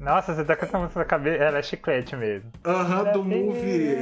Nossa, 0.00 0.34
você 0.34 0.44
tá 0.44 0.56
com 0.56 0.64
essa 0.66 0.78
música 0.80 0.98
na 0.98 1.04
cabeça. 1.04 1.44
Ela 1.44 1.58
é 1.58 1.62
chiclete 1.62 2.16
mesmo. 2.16 2.50
Aham, 2.64 3.12
do 3.12 3.22
movie. 3.24 3.98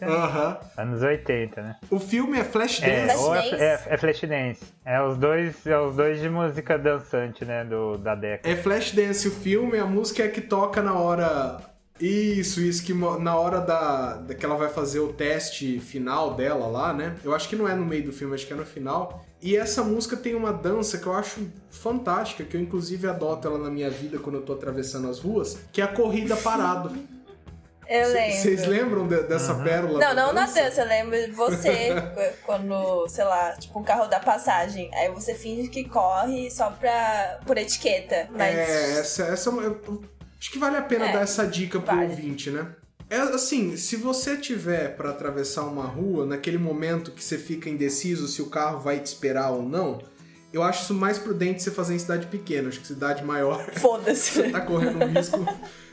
Aham. 0.00 0.58
Anos 0.76 1.02
80, 1.02 1.62
né? 1.62 1.76
O 1.90 1.98
filme 1.98 2.38
é 2.38 2.44
Flashdance. 2.44 2.88
É, 2.88 3.08
Flash 3.08 3.20
ou 3.20 3.34
é, 3.34 3.50
Dance. 3.50 3.88
é, 3.88 3.98
Flashdance. 3.98 4.60
É 4.84 5.02
os 5.02 5.18
dois, 5.18 5.66
é 5.66 5.78
os 5.80 5.96
dois 5.96 6.20
de 6.20 6.30
música 6.30 6.78
dançante, 6.78 7.44
né? 7.44 7.64
Do, 7.64 7.98
da 7.98 8.14
década. 8.14 8.48
É 8.48 8.54
Flashdance 8.54 9.26
o 9.26 9.32
filme, 9.32 9.78
a 9.78 9.86
música 9.86 10.22
é 10.22 10.28
que 10.28 10.40
toca 10.40 10.80
na 10.80 10.94
hora. 10.94 11.60
Isso, 12.00 12.60
isso, 12.60 12.84
que 12.84 12.94
na 12.94 13.36
hora 13.36 13.60
da, 13.60 14.14
da 14.14 14.34
que 14.34 14.46
ela 14.46 14.56
vai 14.56 14.68
fazer 14.68 15.00
o 15.00 15.12
teste 15.12 15.80
final 15.80 16.34
dela 16.34 16.68
lá, 16.68 16.94
né? 16.94 17.16
Eu 17.24 17.34
acho 17.34 17.48
que 17.48 17.56
não 17.56 17.68
é 17.68 17.74
no 17.74 17.84
meio 17.84 18.04
do 18.04 18.12
filme, 18.12 18.32
acho 18.34 18.46
que 18.46 18.52
é 18.52 18.56
no 18.56 18.64
final. 18.64 19.26
E 19.42 19.56
essa 19.56 19.82
música 19.82 20.16
tem 20.16 20.34
uma 20.34 20.52
dança 20.52 20.98
que 20.98 21.06
eu 21.06 21.14
acho 21.14 21.48
fantástica, 21.70 22.44
que 22.44 22.56
eu 22.56 22.60
inclusive 22.60 23.08
adoto 23.08 23.48
ela 23.48 23.58
na 23.58 23.70
minha 23.70 23.88
vida 23.90 24.18
quando 24.18 24.36
eu 24.36 24.42
tô 24.42 24.52
atravessando 24.52 25.08
as 25.08 25.18
ruas, 25.18 25.58
que 25.72 25.80
é 25.80 25.84
a 25.84 25.88
corrida 25.88 26.36
parado. 26.36 26.90
Eu 27.88 28.12
lembro. 28.12 28.36
Vocês 28.36 28.66
lembram 28.66 29.08
de- 29.08 29.22
dessa 29.24 29.52
pérola? 29.54 29.92
Não, 29.94 29.98
da 29.98 30.14
não 30.14 30.32
na 30.32 30.46
dança, 30.46 30.82
eu 30.82 30.86
lembro 30.86 31.16
de 31.16 31.32
você, 31.32 31.88
quando, 32.46 33.08
sei 33.08 33.24
lá, 33.24 33.52
tipo, 33.56 33.80
um 33.80 33.82
carro 33.82 34.06
dá 34.06 34.20
passagem. 34.20 34.88
Aí 34.94 35.08
você 35.10 35.34
finge 35.34 35.68
que 35.68 35.84
corre 35.88 36.48
só 36.50 36.70
pra. 36.70 37.40
por 37.44 37.58
etiqueta. 37.58 38.28
Mas. 38.30 38.54
É, 38.56 38.98
essa, 39.00 39.22
essa 39.24 39.50
eu- 39.50 39.60
eu 39.84 40.04
acho 40.38 40.50
que 40.52 40.58
vale 40.58 40.76
a 40.76 40.82
pena 40.82 41.08
É, 41.08 41.12
dar 41.14 41.22
essa 41.22 41.44
dica 41.46 41.80
pro 41.80 41.96
vale. 41.96 42.10
ouvinte, 42.10 42.50
né? 42.50 42.66
É 43.10 43.16
assim, 43.18 43.76
se 43.76 43.96
você 43.96 44.36
tiver 44.36 44.96
pra 44.96 45.10
atravessar 45.10 45.64
uma 45.64 45.84
rua, 45.84 46.24
naquele 46.24 46.58
momento 46.58 47.10
que 47.10 47.22
você 47.22 47.36
fica 47.36 47.68
indeciso 47.68 48.28
se 48.28 48.40
o 48.40 48.46
carro 48.46 48.78
vai 48.78 49.00
te 49.00 49.06
esperar 49.06 49.50
ou 49.50 49.64
não, 49.64 50.00
eu 50.52 50.62
acho 50.62 50.84
isso 50.84 50.94
mais 50.94 51.18
prudente 51.18 51.60
você 51.60 51.72
fazer 51.72 51.96
em 51.96 51.98
cidade 51.98 52.28
pequena. 52.28 52.68
Acho 52.68 52.80
que 52.80 52.86
cidade 52.86 53.24
maior 53.24 53.64
Foda-se. 53.74 54.50
tá 54.50 54.60
correndo 54.60 55.04
um 55.04 55.08
risco, 55.08 55.46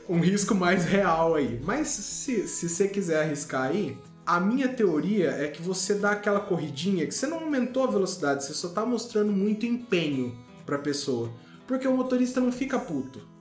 um 0.08 0.20
risco 0.20 0.54
mais 0.54 0.86
real 0.86 1.34
aí. 1.34 1.60
Mas 1.64 1.88
se, 1.88 2.48
se 2.48 2.70
você 2.70 2.88
quiser 2.88 3.24
arriscar 3.24 3.64
aí, 3.64 3.98
a 4.24 4.40
minha 4.40 4.68
teoria 4.68 5.32
é 5.32 5.48
que 5.48 5.62
você 5.62 5.96
dá 5.96 6.12
aquela 6.12 6.40
corridinha 6.40 7.08
que 7.08 7.16
você 7.16 7.26
não 7.26 7.40
aumentou 7.40 7.84
a 7.84 7.88
velocidade, 7.88 8.44
você 8.44 8.54
só 8.54 8.70
tá 8.70 8.86
mostrando 8.86 9.32
muito 9.32 9.66
empenho 9.66 10.38
pra 10.68 10.78
pessoa. 10.78 11.32
Porque 11.66 11.88
o 11.88 11.98
motorista 11.98 12.40
não 12.40 12.52
fica 12.52 12.78
puto. 12.78 13.37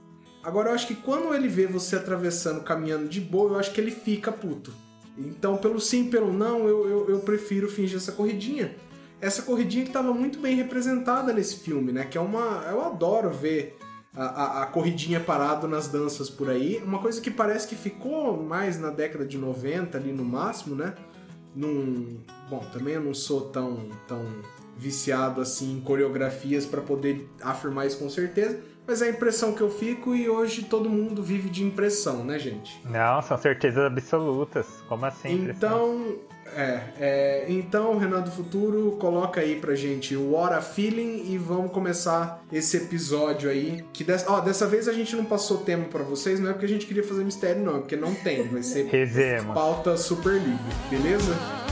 Agora 0.47 0.69
eu 0.69 0.73
acho 0.73 0.87
que 0.87 0.95
quando 0.95 1.33
ele 1.33 1.49
vê 1.49 1.67
você 1.67 1.97
atravessando, 1.97 2.63
caminhando 2.63 3.09
de 3.09 3.19
boa, 3.19 3.51
eu 3.51 3.59
acho 3.59 3.73
que 3.73 3.81
ele 3.81 3.91
fica 3.91 4.31
puto. 4.31 4.71
Então, 5.17 5.57
pelo 5.57 5.77
sim, 5.77 6.09
pelo 6.09 6.31
não, 6.31 6.65
eu, 6.69 6.87
eu, 6.87 7.09
eu 7.09 7.19
prefiro 7.19 7.69
fingir 7.69 7.97
essa 7.97 8.13
corridinha. 8.13 8.73
Essa 9.19 9.41
corridinha 9.41 9.83
que 9.83 9.89
estava 9.89 10.13
muito 10.13 10.39
bem 10.39 10.55
representada 10.55 11.33
nesse 11.33 11.57
filme, 11.57 11.91
né? 11.91 12.05
Que 12.05 12.17
é 12.17 12.21
uma. 12.21 12.65
Eu 12.69 12.81
adoro 12.85 13.29
ver 13.29 13.77
a, 14.15 14.23
a, 14.23 14.63
a, 14.63 14.65
corridinha 14.67 15.19
parado 15.19 15.67
nas 15.67 15.89
danças 15.89 16.29
por 16.29 16.49
aí. 16.49 16.81
Uma 16.81 16.99
coisa 16.99 17.19
que 17.19 17.29
parece 17.29 17.67
que 17.67 17.75
ficou 17.75 18.41
mais 18.41 18.79
na 18.79 18.89
década 18.89 19.25
de 19.25 19.37
90 19.37 19.97
ali 19.97 20.13
no 20.13 20.23
máximo, 20.23 20.75
né? 20.75 20.95
Num, 21.53 22.19
bom, 22.49 22.59
também 22.71 22.93
eu 22.93 23.01
não 23.01 23.13
sou 23.13 23.49
tão, 23.49 23.89
tão 24.07 24.23
viciado 24.77 25.41
assim 25.41 25.73
em 25.73 25.81
coreografias 25.81 26.65
para 26.65 26.79
poder 26.79 27.27
afirmar 27.41 27.85
isso 27.85 27.97
com 27.97 28.09
certeza, 28.09 28.61
mas 28.87 29.01
é 29.01 29.05
a 29.05 29.09
impressão 29.09 29.53
que 29.53 29.61
eu 29.61 29.69
fico 29.69 30.15
e 30.15 30.29
hoje 30.29 30.63
todo 30.63 30.89
mundo 30.89 31.21
vive 31.21 31.49
de 31.49 31.63
impressão, 31.63 32.23
né, 32.23 32.39
gente? 32.39 32.81
Não, 32.85 33.21
são 33.21 33.37
certezas 33.37 33.83
absolutas. 33.83 34.65
Como 34.87 35.05
assim? 35.05 35.49
Então, 35.49 36.15
é, 36.55 36.81
é, 36.99 37.45
então, 37.49 37.97
Renato 37.97 38.31
Futuro, 38.31 38.97
coloca 38.99 39.41
aí 39.41 39.59
pra 39.59 39.75
gente 39.75 40.15
o 40.15 40.31
What 40.31 40.53
a 40.55 40.61
Feeling 40.61 41.31
e 41.31 41.37
vamos 41.37 41.71
começar 41.71 42.43
esse 42.51 42.77
episódio 42.77 43.49
aí. 43.49 43.83
Que 43.91 44.03
dessa, 44.03 44.31
ó, 44.31 44.39
dessa 44.39 44.65
vez 44.65 44.87
a 44.87 44.93
gente 44.93 45.15
não 45.15 45.25
passou 45.25 45.57
tema 45.57 45.85
para 45.85 46.03
vocês, 46.03 46.39
não 46.39 46.49
é 46.49 46.53
porque 46.53 46.65
a 46.65 46.69
gente 46.69 46.85
queria 46.85 47.03
fazer 47.03 47.23
mistério, 47.23 47.61
não, 47.61 47.77
é 47.77 47.79
porque 47.79 47.95
não 47.95 48.15
tem. 48.15 48.47
Vai 48.47 48.63
ser 48.63 48.87
pauta 49.53 49.97
super 49.97 50.33
livre, 50.33 50.75
beleza? 50.89 51.66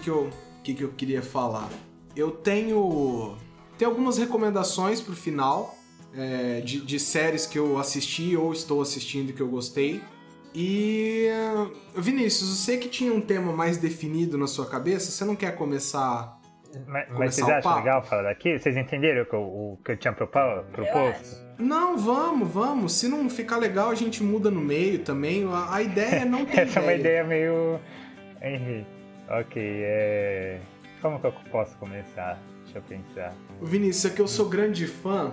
Que, 0.00 0.04
que, 0.04 0.10
eu, 0.10 0.30
que, 0.62 0.74
que 0.74 0.82
eu 0.82 0.88
queria 0.90 1.22
falar. 1.22 1.68
Eu 2.16 2.30
tenho, 2.30 3.36
tenho 3.78 3.90
algumas 3.90 4.18
recomendações 4.18 5.00
pro 5.00 5.14
final 5.14 5.76
é, 6.14 6.60
de, 6.60 6.80
de 6.80 6.98
séries 6.98 7.46
que 7.46 7.58
eu 7.58 7.78
assisti 7.78 8.36
ou 8.36 8.52
estou 8.52 8.82
assistindo 8.82 9.32
que 9.32 9.40
eu 9.40 9.48
gostei. 9.48 10.00
E 10.52 11.28
Vinícius, 11.94 12.50
eu 12.50 12.56
sei 12.56 12.78
que 12.78 12.88
tinha 12.88 13.12
um 13.12 13.20
tema 13.20 13.52
mais 13.52 13.78
definido 13.78 14.36
na 14.36 14.48
sua 14.48 14.66
cabeça. 14.66 15.12
Você 15.12 15.24
não 15.24 15.36
quer 15.36 15.54
começar? 15.54 16.38
Mas, 16.86 17.08
mas 17.10 17.34
vocês 17.34 17.48
acham 17.48 17.76
legal 17.76 18.02
falar 18.04 18.22
daqui? 18.22 18.58
Vocês 18.58 18.76
entenderam 18.76 19.22
o 19.22 19.26
que 19.26 19.34
eu, 19.34 19.40
o 19.40 19.78
que 19.84 19.92
eu 19.92 19.96
tinha 19.96 20.12
proposto? 20.12 21.36
Não, 21.58 21.96
vamos, 21.96 22.48
vamos. 22.48 22.94
Se 22.94 23.06
não 23.06 23.28
ficar 23.30 23.58
legal, 23.58 23.90
a 23.90 23.94
gente 23.94 24.22
muda 24.22 24.50
no 24.50 24.60
meio 24.60 25.00
também. 25.00 25.44
A, 25.52 25.74
a 25.74 25.82
ideia 25.82 26.22
é 26.22 26.24
não 26.24 26.44
ter 26.44 26.60
Essa 26.66 26.80
ideia. 26.80 26.82
é 26.82 26.82
uma 26.82 26.94
ideia 26.94 27.24
meio. 27.24 27.80
Henrique. 28.42 28.99
Ok, 29.30 29.62
é. 29.62 30.60
Como 31.00 31.20
que 31.20 31.26
eu 31.26 31.32
posso 31.52 31.76
começar? 31.76 32.40
Deixa 32.64 32.78
eu 32.78 32.82
pensar. 32.82 33.32
Vinícius, 33.62 34.12
é 34.12 34.14
que 34.14 34.20
eu 34.20 34.26
sou 34.26 34.48
grande 34.48 34.86
fã 34.86 35.32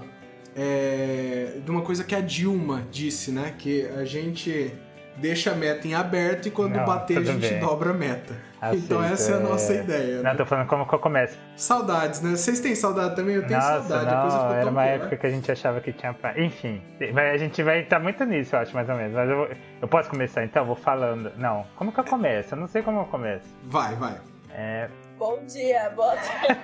é, 0.55 1.59
de 1.63 1.71
uma 1.71 1.81
coisa 1.81 2.03
que 2.03 2.13
a 2.13 2.21
Dilma 2.21 2.85
disse, 2.91 3.31
né? 3.31 3.55
Que 3.57 3.87
a 3.87 4.05
gente 4.05 4.71
deixa 5.17 5.51
a 5.51 5.55
meta 5.55 5.87
em 5.87 5.93
aberto 5.93 6.47
e 6.47 6.51
quando 6.51 6.75
Não, 6.75 6.85
bater 6.85 7.17
a 7.17 7.23
gente 7.23 7.49
bem. 7.49 7.59
dobra 7.59 7.91
a 7.91 7.93
meta. 7.93 8.35
Aceito, 8.59 8.85
então 8.85 9.03
essa 9.03 9.31
é 9.33 9.35
a 9.35 9.39
nossa 9.39 9.73
é... 9.73 9.83
ideia. 9.83 10.15
Não, 10.17 10.23
né? 10.23 10.35
tô 10.35 10.45
falando 10.45 10.67
como 10.67 10.87
que 10.87 10.93
eu 10.93 10.99
começo. 10.99 11.37
Saudades, 11.55 12.21
né? 12.21 12.31
Vocês 12.31 12.59
têm 12.59 12.73
saudade 12.73 13.15
também? 13.15 13.35
Eu 13.35 13.45
tenho 13.45 13.59
Nossa, 13.59 13.87
saudade. 13.87 14.05
Não, 14.05 14.53
era 14.53 14.63
uma 14.63 14.71
boa, 14.71 14.85
época 14.85 15.11
né? 15.11 15.17
que 15.17 15.27
a 15.27 15.29
gente 15.29 15.51
achava 15.51 15.79
que 15.79 15.93
tinha 15.93 16.13
pra... 16.13 16.39
Enfim, 16.39 16.81
a 17.15 17.37
gente 17.37 17.61
vai 17.61 17.81
estar 17.81 17.99
muito 17.99 18.23
nisso, 18.25 18.55
eu 18.55 18.59
acho, 18.59 18.73
mais 18.73 18.89
ou 18.89 18.95
menos. 18.95 19.13
Mas 19.13 19.29
eu, 19.29 19.49
eu 19.81 19.87
posso 19.87 20.09
começar 20.09 20.43
então? 20.43 20.65
Vou 20.65 20.75
falando. 20.75 21.31
Não, 21.37 21.65
como 21.75 21.91
que 21.91 21.99
eu 21.99 22.03
começo? 22.03 22.55
Eu 22.55 22.59
não 22.59 22.67
sei 22.67 22.81
como 22.81 23.01
eu 23.01 23.05
começo. 23.05 23.45
Vai, 23.65 23.95
vai. 23.95 24.17
É... 24.51 24.89
Bom 25.19 25.39
dia, 25.45 25.91
boa 25.95 26.15
tarde. 26.15 26.59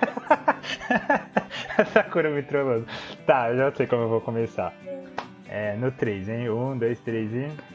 Sakura 1.92 2.30
me 2.30 2.42
trollando. 2.42 2.86
Tá, 3.26 3.50
eu 3.50 3.56
já 3.56 3.72
sei 3.72 3.86
como 3.86 4.02
eu 4.02 4.08
vou 4.08 4.20
começar. 4.20 4.72
É, 5.48 5.76
no 5.76 5.92
3, 5.92 6.28
hein? 6.28 6.50
1, 6.50 6.78
2, 6.78 7.00
3 7.00 7.32
e. 7.32 7.74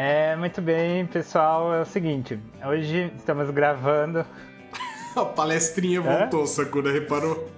É, 0.00 0.36
muito 0.36 0.62
bem, 0.62 1.04
pessoal. 1.06 1.74
É 1.74 1.80
o 1.80 1.84
seguinte, 1.84 2.38
hoje 2.64 3.12
estamos 3.16 3.50
gravando. 3.50 4.24
A 5.16 5.24
palestrinha 5.24 6.00
voltou, 6.00 6.42
Hã? 6.42 6.46
Sakura, 6.46 6.92
reparou? 6.92 7.50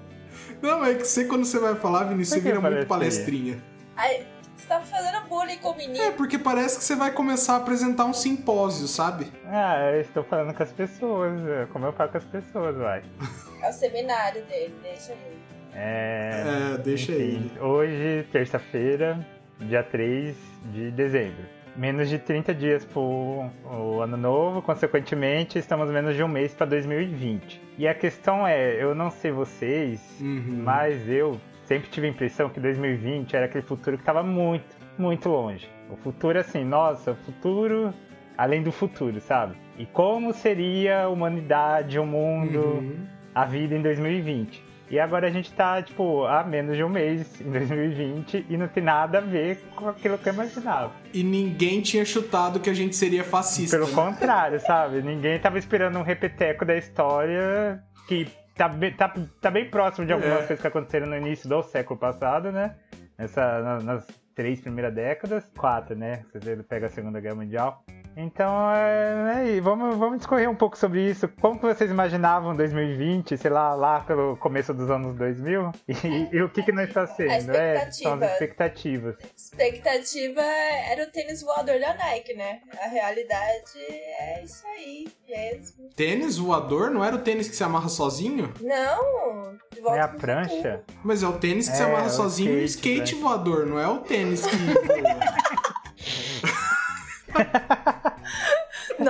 Não, 0.62 0.82
é 0.82 0.94
que 0.94 1.04
você 1.04 1.26
quando 1.26 1.44
você 1.44 1.58
vai 1.58 1.74
falar, 1.74 2.04
Vinícius, 2.04 2.36
você 2.36 2.40
vira 2.40 2.58
palestrinha? 2.58 2.76
muito 2.78 2.88
palestrinha. 2.88 3.62
Ai, 3.94 4.26
você 4.56 4.66
tá 4.66 4.80
fazendo 4.80 5.28
bullying 5.28 5.58
com 5.58 5.72
o 5.72 5.76
menino. 5.76 6.02
É, 6.02 6.12
porque 6.12 6.38
parece 6.38 6.78
que 6.78 6.84
você 6.84 6.96
vai 6.96 7.10
começar 7.10 7.52
a 7.52 7.56
apresentar 7.58 8.06
um 8.06 8.14
simpósio, 8.14 8.88
sabe? 8.88 9.30
Ah, 9.44 9.90
eu 9.92 10.00
estou 10.00 10.24
falando 10.24 10.54
com 10.54 10.62
as 10.62 10.72
pessoas, 10.72 11.46
é, 11.46 11.66
como 11.66 11.84
eu 11.84 11.92
falo 11.92 12.10
com 12.10 12.16
as 12.16 12.24
pessoas, 12.24 12.74
vai. 12.74 13.02
É 13.62 13.68
o 13.68 13.72
seminário 13.74 14.42
dele, 14.46 14.74
deixa 14.82 15.12
ele. 15.12 15.38
É, 15.74 16.72
é 16.74 16.78
deixa 16.78 17.12
enfim, 17.12 17.50
ele. 17.52 17.60
Hoje, 17.60 18.26
terça-feira, 18.32 19.26
dia 19.60 19.82
3 19.82 20.34
de 20.72 20.90
dezembro 20.92 21.59
menos 21.76 22.08
de 22.08 22.18
30 22.18 22.54
dias 22.54 22.84
para 22.84 23.00
o 23.00 24.00
ano 24.02 24.16
novo, 24.16 24.62
consequentemente, 24.62 25.58
estamos 25.58 25.90
menos 25.90 26.16
de 26.16 26.22
um 26.22 26.28
mês 26.28 26.54
para 26.54 26.66
2020. 26.66 27.60
E 27.78 27.88
a 27.88 27.94
questão 27.94 28.46
é, 28.46 28.82
eu 28.82 28.94
não 28.94 29.10
sei 29.10 29.30
vocês, 29.30 30.00
uhum. 30.20 30.62
mas 30.64 31.08
eu 31.08 31.40
sempre 31.64 31.88
tive 31.88 32.06
a 32.06 32.10
impressão 32.10 32.48
que 32.48 32.60
2020 32.60 33.34
era 33.34 33.46
aquele 33.46 33.64
futuro 33.64 33.96
que 33.96 34.02
estava 34.02 34.22
muito, 34.22 34.76
muito 34.98 35.28
longe. 35.28 35.68
O 35.88 35.96
futuro, 35.96 36.38
assim, 36.38 36.64
nossa, 36.64 37.12
o 37.12 37.16
futuro 37.16 37.94
além 38.40 38.62
do 38.62 38.72
futuro, 38.72 39.20
sabe? 39.20 39.54
E 39.76 39.84
como 39.84 40.32
seria 40.32 41.02
a 41.02 41.08
humanidade, 41.10 41.98
o 41.98 42.06
mundo, 42.06 42.58
uhum. 42.58 43.06
a 43.34 43.44
vida 43.44 43.74
em 43.74 43.82
2020? 43.82 44.64
E 44.90 44.98
agora 44.98 45.28
a 45.28 45.30
gente 45.30 45.52
tá, 45.52 45.80
tipo, 45.80 46.24
há 46.24 46.42
menos 46.42 46.76
de 46.76 46.82
um 46.82 46.88
mês, 46.88 47.40
em 47.40 47.48
2020, 47.48 48.46
e 48.48 48.56
não 48.56 48.66
tem 48.66 48.82
nada 48.82 49.18
a 49.18 49.20
ver 49.20 49.62
com 49.76 49.88
aquilo 49.88 50.18
que 50.18 50.28
eu 50.28 50.34
imaginava. 50.34 50.92
E 51.14 51.22
ninguém 51.22 51.80
tinha 51.80 52.04
chutado 52.04 52.58
que 52.58 52.68
a 52.68 52.74
gente 52.74 52.96
seria 52.96 53.22
fascista. 53.22 53.76
Pelo 53.76 53.88
né? 53.88 53.94
contrário, 53.94 54.58
sabe? 54.66 55.00
Ninguém 55.00 55.38
tava 55.38 55.58
esperando 55.58 55.96
um 55.96 56.02
repeteco 56.02 56.64
da 56.64 56.76
história 56.76 57.80
que 58.08 58.26
tá, 58.56 58.68
bem, 58.68 58.92
tá, 58.92 59.14
tá 59.40 59.48
bem 59.48 59.70
próximo 59.70 60.04
de 60.04 60.12
algumas 60.12 60.42
é. 60.42 60.46
coisas 60.46 60.60
que 60.60 60.66
aconteceram 60.66 61.06
no 61.06 61.16
início 61.16 61.48
do 61.48 61.62
século 61.62 61.96
passado, 61.98 62.50
né? 62.50 62.74
Nessa, 63.16 63.80
nas 63.84 64.04
três 64.34 64.60
primeiras 64.60 64.92
décadas, 64.92 65.44
quatro, 65.56 65.94
né? 65.94 66.24
Você 66.32 66.56
pega 66.64 66.86
a 66.86 66.90
Segunda 66.90 67.20
Guerra 67.20 67.36
Mundial. 67.36 67.84
Então, 68.16 68.70
é, 68.72 69.56
é, 69.56 69.60
vamos, 69.60 69.96
vamos 69.96 70.18
discorrer 70.18 70.50
um 70.50 70.54
pouco 70.54 70.76
sobre 70.76 71.10
isso. 71.10 71.28
Como 71.40 71.58
que 71.58 71.66
vocês 71.66 71.90
imaginavam 71.90 72.54
2020, 72.54 73.36
sei 73.36 73.50
lá, 73.50 73.74
lá 73.74 74.00
pelo 74.00 74.36
começo 74.36 74.74
dos 74.74 74.90
anos 74.90 75.16
2000? 75.16 75.72
E, 75.88 76.36
e 76.36 76.42
o 76.42 76.48
que 76.48 76.62
que 76.62 76.72
não 76.72 76.82
está 76.82 77.06
sendo? 77.06 77.50
É, 77.52 77.90
são 77.90 78.14
as 78.14 78.32
expectativas. 78.32 79.16
Expectativa 79.36 80.42
era 80.42 81.04
o 81.04 81.06
tênis 81.10 81.42
voador 81.42 81.78
da 81.78 81.94
Nike, 81.94 82.34
né? 82.34 82.60
A 82.82 82.88
realidade 82.88 83.78
é 83.78 84.42
isso 84.44 84.66
aí 84.66 85.08
mesmo. 85.28 85.88
Tênis 85.94 86.36
voador? 86.38 86.90
Não 86.90 87.04
era 87.04 87.16
o 87.16 87.20
tênis 87.20 87.48
que 87.48 87.56
se 87.56 87.64
amarra 87.64 87.88
sozinho? 87.88 88.52
Não. 88.60 89.58
É 89.94 90.00
a 90.00 90.08
prancha? 90.08 90.82
Mas 91.02 91.22
é 91.22 91.28
o 91.28 91.38
tênis 91.38 91.68
que 91.68 91.74
é, 91.74 91.76
se 91.76 91.82
amarra 91.82 92.08
sozinho 92.10 92.52
e 92.52 92.62
o 92.62 92.64
skate 92.64 93.14
né? 93.14 93.20
voador, 93.20 93.66
não 93.66 93.78
é 93.78 93.88
o 93.88 93.98
tênis 93.98 94.44
que 94.44 94.56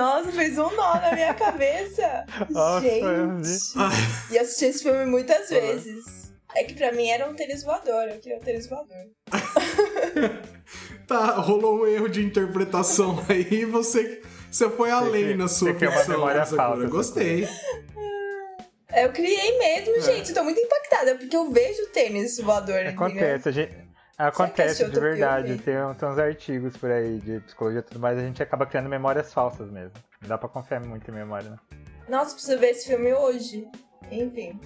Nossa, 0.01 0.31
fez 0.31 0.57
um 0.57 0.75
nó 0.75 0.95
na 0.95 1.11
minha 1.11 1.31
cabeça. 1.35 2.25
Gente. 2.81 4.33
E 4.33 4.39
assisti 4.39 4.65
esse 4.65 4.81
filme 4.81 5.05
muitas 5.05 5.47
vezes. 5.47 6.33
É 6.55 6.63
que 6.63 6.73
pra 6.73 6.91
mim 6.91 7.07
era 7.07 7.29
um 7.29 7.35
tênis 7.35 7.63
voador, 7.63 8.09
eu 8.09 8.19
queria 8.19 8.39
um 8.39 8.41
tênis 8.41 8.67
voador. 8.67 9.05
tá, 11.07 11.35
rolou 11.35 11.81
um 11.81 11.87
erro 11.87 12.09
de 12.09 12.25
interpretação 12.25 13.23
aí 13.29 13.47
e 13.51 13.65
você, 13.65 14.23
você 14.49 14.67
foi 14.71 14.89
além 14.89 15.37
na 15.37 15.47
sua 15.47 15.75
ficção. 15.75 16.19
Falta, 16.55 16.87
Gostei. 16.87 17.47
Eu 18.93 19.11
criei 19.13 19.59
mesmo, 19.59 19.97
é. 19.97 20.01
gente. 20.01 20.29
Eu 20.29 20.35
tô 20.35 20.43
muito 20.43 20.59
impactada, 20.59 21.15
porque 21.15 21.35
eu 21.35 21.51
vejo 21.51 21.87
tênis 21.93 22.39
voador. 22.39 22.87
Acontece, 22.87 23.47
a 23.47 23.51
gente, 23.51 23.71
Acontece 24.27 24.89
de 24.89 24.99
verdade, 24.99 25.57
tem, 25.57 25.75
tem 25.75 26.09
uns 26.09 26.19
artigos 26.19 26.77
por 26.77 26.91
aí 26.91 27.17
de 27.19 27.39
psicologia 27.39 27.79
e 27.79 27.83
tudo 27.83 27.99
mais, 27.99 28.17
a 28.17 28.21
gente 28.21 28.41
acaba 28.41 28.65
criando 28.65 28.87
memórias 28.87 29.33
falsas 29.33 29.71
mesmo. 29.71 29.93
Não 30.21 30.29
dá 30.29 30.37
pra 30.37 30.47
confiar 30.47 30.79
muito 30.81 31.09
em 31.09 31.13
memória, 31.13 31.49
né? 31.49 31.57
Nossa, 32.07 32.33
preciso 32.33 32.59
ver 32.59 32.67
esse 32.67 32.87
filme 32.87 33.13
hoje. 33.13 33.67
Enfim, 34.11 34.59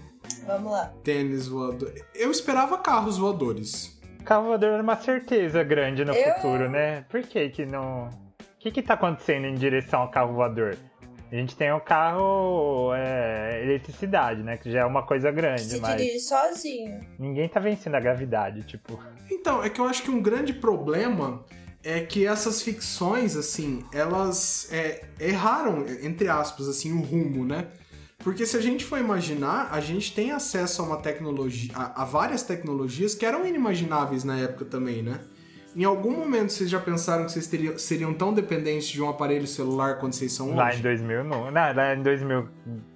vamos 0.45 0.71
lá. 0.71 0.91
Tênis 1.03 1.47
voador. 1.47 1.93
Eu 2.13 2.31
esperava 2.31 2.77
carros 2.79 3.17
voadores. 3.17 3.99
Carro 4.25 4.47
voador 4.47 4.71
era 4.71 4.83
uma 4.83 4.97
certeza 4.97 5.63
grande 5.63 6.03
no 6.03 6.13
eu... 6.13 6.33
futuro, 6.33 6.69
né? 6.69 7.05
Por 7.09 7.21
que 7.21 7.49
que 7.49 7.65
não 7.65 8.09
que 8.59 8.71
que 8.71 8.81
tá 8.81 8.95
acontecendo 8.95 9.45
em 9.45 9.53
direção 9.53 10.01
ao 10.01 10.09
carro 10.09 10.33
voador? 10.33 10.75
A 11.35 11.37
gente 11.37 11.53
tem 11.53 11.69
o 11.73 11.81
carro 11.81 12.93
é, 12.95 13.61
eletricidade, 13.61 14.41
né? 14.41 14.55
Que 14.55 14.71
já 14.71 14.79
é 14.79 14.85
uma 14.85 15.03
coisa 15.03 15.29
grande, 15.31 15.63
Se 15.63 15.81
mas 15.81 15.97
dirige 15.97 16.21
sozinho. 16.21 17.01
ninguém 17.19 17.49
tá 17.49 17.59
vencendo 17.59 17.95
a 17.95 17.99
gravidade, 17.99 18.63
tipo. 18.63 18.97
Então, 19.29 19.61
é 19.61 19.69
que 19.69 19.81
eu 19.81 19.85
acho 19.85 20.01
que 20.03 20.09
um 20.09 20.21
grande 20.21 20.53
problema 20.53 21.43
é 21.83 21.99
que 21.99 22.25
essas 22.25 22.61
ficções, 22.61 23.35
assim, 23.35 23.83
elas 23.93 24.69
é, 24.71 25.03
erraram, 25.19 25.85
entre 26.01 26.29
aspas, 26.29 26.69
assim, 26.69 26.93
o 26.93 27.01
rumo, 27.01 27.43
né? 27.43 27.67
Porque 28.19 28.45
se 28.45 28.55
a 28.55 28.61
gente 28.61 28.85
for 28.85 28.97
imaginar, 28.97 29.67
a 29.73 29.81
gente 29.81 30.15
tem 30.15 30.31
acesso 30.31 30.81
a 30.81 30.85
uma 30.85 30.97
tecnologia, 31.01 31.69
a, 31.75 32.03
a 32.03 32.05
várias 32.05 32.43
tecnologias 32.43 33.13
que 33.13 33.25
eram 33.25 33.45
inimagináveis 33.45 34.23
na 34.23 34.39
época 34.39 34.63
também, 34.63 35.03
né? 35.03 35.19
Em 35.75 35.83
algum 35.83 36.11
momento 36.11 36.51
vocês 36.53 36.69
já 36.69 36.79
pensaram 36.79 37.25
que 37.25 37.31
vocês 37.33 37.47
teriam, 37.47 37.77
seriam 37.77 38.13
tão 38.13 38.33
dependentes 38.33 38.87
de 38.87 39.01
um 39.01 39.09
aparelho 39.09 39.45
celular 39.45 39.97
quanto 39.99 40.15
vocês 40.15 40.31
são 40.31 40.55
Lá 40.55 40.69
hoje? 40.69 40.79
em 40.79 40.81
2000, 40.81 41.23
não. 41.25 41.51
Não, 41.51 41.75
lá 41.75 41.93
em 41.95 42.01
2000 42.01 42.47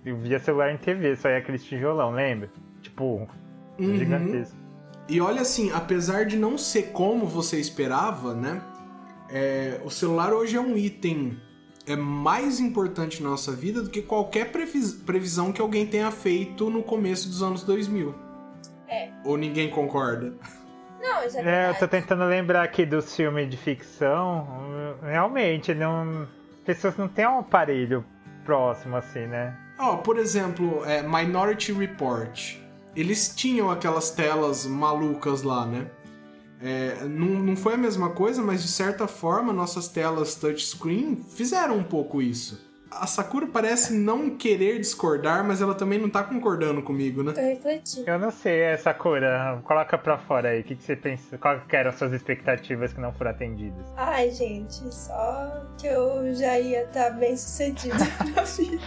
eu 0.05 0.17
via 0.17 0.39
celular 0.39 0.71
em 0.73 0.77
TV, 0.77 1.15
só 1.17 1.27
ia 1.29 1.37
aquele 1.39 1.59
tijolão, 1.59 2.11
lembra? 2.11 2.49
Tipo, 2.81 3.27
Uhum. 3.77 3.97
gigantesco. 3.97 4.55
E 5.09 5.19
olha 5.19 5.41
assim, 5.41 5.71
apesar 5.73 6.25
de 6.25 6.37
não 6.37 6.57
ser 6.57 6.91
como 6.91 7.25
você 7.25 7.59
esperava, 7.59 8.33
né? 8.33 8.61
é, 9.31 9.79
o 9.85 9.89
celular 9.91 10.33
hoje 10.33 10.55
é 10.55 10.59
um 10.59 10.75
item 10.75 11.37
é 11.85 11.95
mais 11.95 12.59
importante 12.59 13.21
na 13.21 13.29
nossa 13.29 13.51
vida 13.51 13.81
do 13.81 13.89
que 13.89 14.01
qualquer 14.01 14.51
previs- 14.51 14.93
previsão 14.93 15.51
que 15.51 15.59
alguém 15.61 15.85
tenha 15.85 16.09
feito 16.11 16.69
no 16.69 16.81
começo 16.83 17.27
dos 17.27 17.41
anos 17.43 17.63
2000. 17.63 18.13
É. 18.87 19.09
Ou 19.25 19.37
ninguém 19.37 19.69
concorda? 19.69 20.33
Não, 21.01 21.23
isso 21.25 21.37
é, 21.37 21.39
É, 21.39 21.43
eu 21.43 21.43
verdade. 21.43 21.79
tô 21.79 21.87
tentando 21.87 22.25
lembrar 22.25 22.63
aqui 22.63 22.85
dos 22.85 23.15
filmes 23.15 23.49
de 23.49 23.57
ficção. 23.57 24.47
Realmente, 25.01 25.73
não. 25.73 26.23
As 26.23 26.65
pessoas 26.65 26.97
não 26.97 27.07
têm 27.07 27.27
um 27.27 27.39
aparelho 27.39 28.03
próximo 28.45 28.95
assim, 28.97 29.25
né? 29.25 29.55
Ó, 29.79 29.97
por 29.97 30.17
exemplo, 30.17 30.83
é, 30.85 31.01
Minority 31.01 31.71
Report. 31.71 32.55
Eles 32.95 33.33
tinham 33.33 33.71
aquelas 33.71 34.11
telas 34.11 34.65
malucas 34.65 35.41
lá, 35.41 35.65
né? 35.65 35.87
É, 36.61 37.05
não, 37.05 37.27
não 37.39 37.55
foi 37.55 37.75
a 37.75 37.77
mesma 37.77 38.09
coisa, 38.09 38.41
mas 38.41 38.61
de 38.61 38.67
certa 38.67 39.07
forma 39.07 39.53
nossas 39.53 39.87
telas 39.87 40.35
touchscreen 40.35 41.23
fizeram 41.35 41.77
um 41.77 41.83
pouco 41.83 42.21
isso. 42.21 42.68
A 42.91 43.05
Sakura 43.05 43.45
parece 43.47 43.93
não 43.93 44.31
querer 44.31 44.79
discordar, 44.79 45.43
mas 45.45 45.61
ela 45.61 45.75
também 45.75 45.99
não 45.99 46.09
tá 46.09 46.23
concordando 46.23 46.81
comigo, 46.81 47.21
né? 47.23 47.33
Tô 47.33 47.39
refletindo. 47.41 48.09
Eu 48.09 48.17
não 48.17 48.31
sei, 48.31 48.61
essa 48.61 48.93
cura. 48.93 49.59
Coloca 49.63 49.97
pra 49.97 50.17
fora 50.17 50.49
aí. 50.49 50.61
O 50.61 50.63
que, 50.63 50.75
que 50.75 50.83
você 50.83 50.95
pensa? 50.95 51.37
Qual 51.37 51.59
que 51.61 51.75
eram 51.75 51.91
as 51.91 51.97
suas 51.97 52.11
expectativas 52.13 52.91
que 52.91 52.99
não 52.99 53.13
foram 53.13 53.31
atendidas? 53.31 53.85
Ai, 53.95 54.31
gente, 54.31 54.81
só 54.93 55.65
que 55.77 55.87
eu 55.87 56.33
já 56.33 56.57
ia 56.59 56.83
estar 56.83 57.11
bem 57.11 57.37
sucedida 57.37 57.95
na 58.35 58.41
vida. 58.43 58.81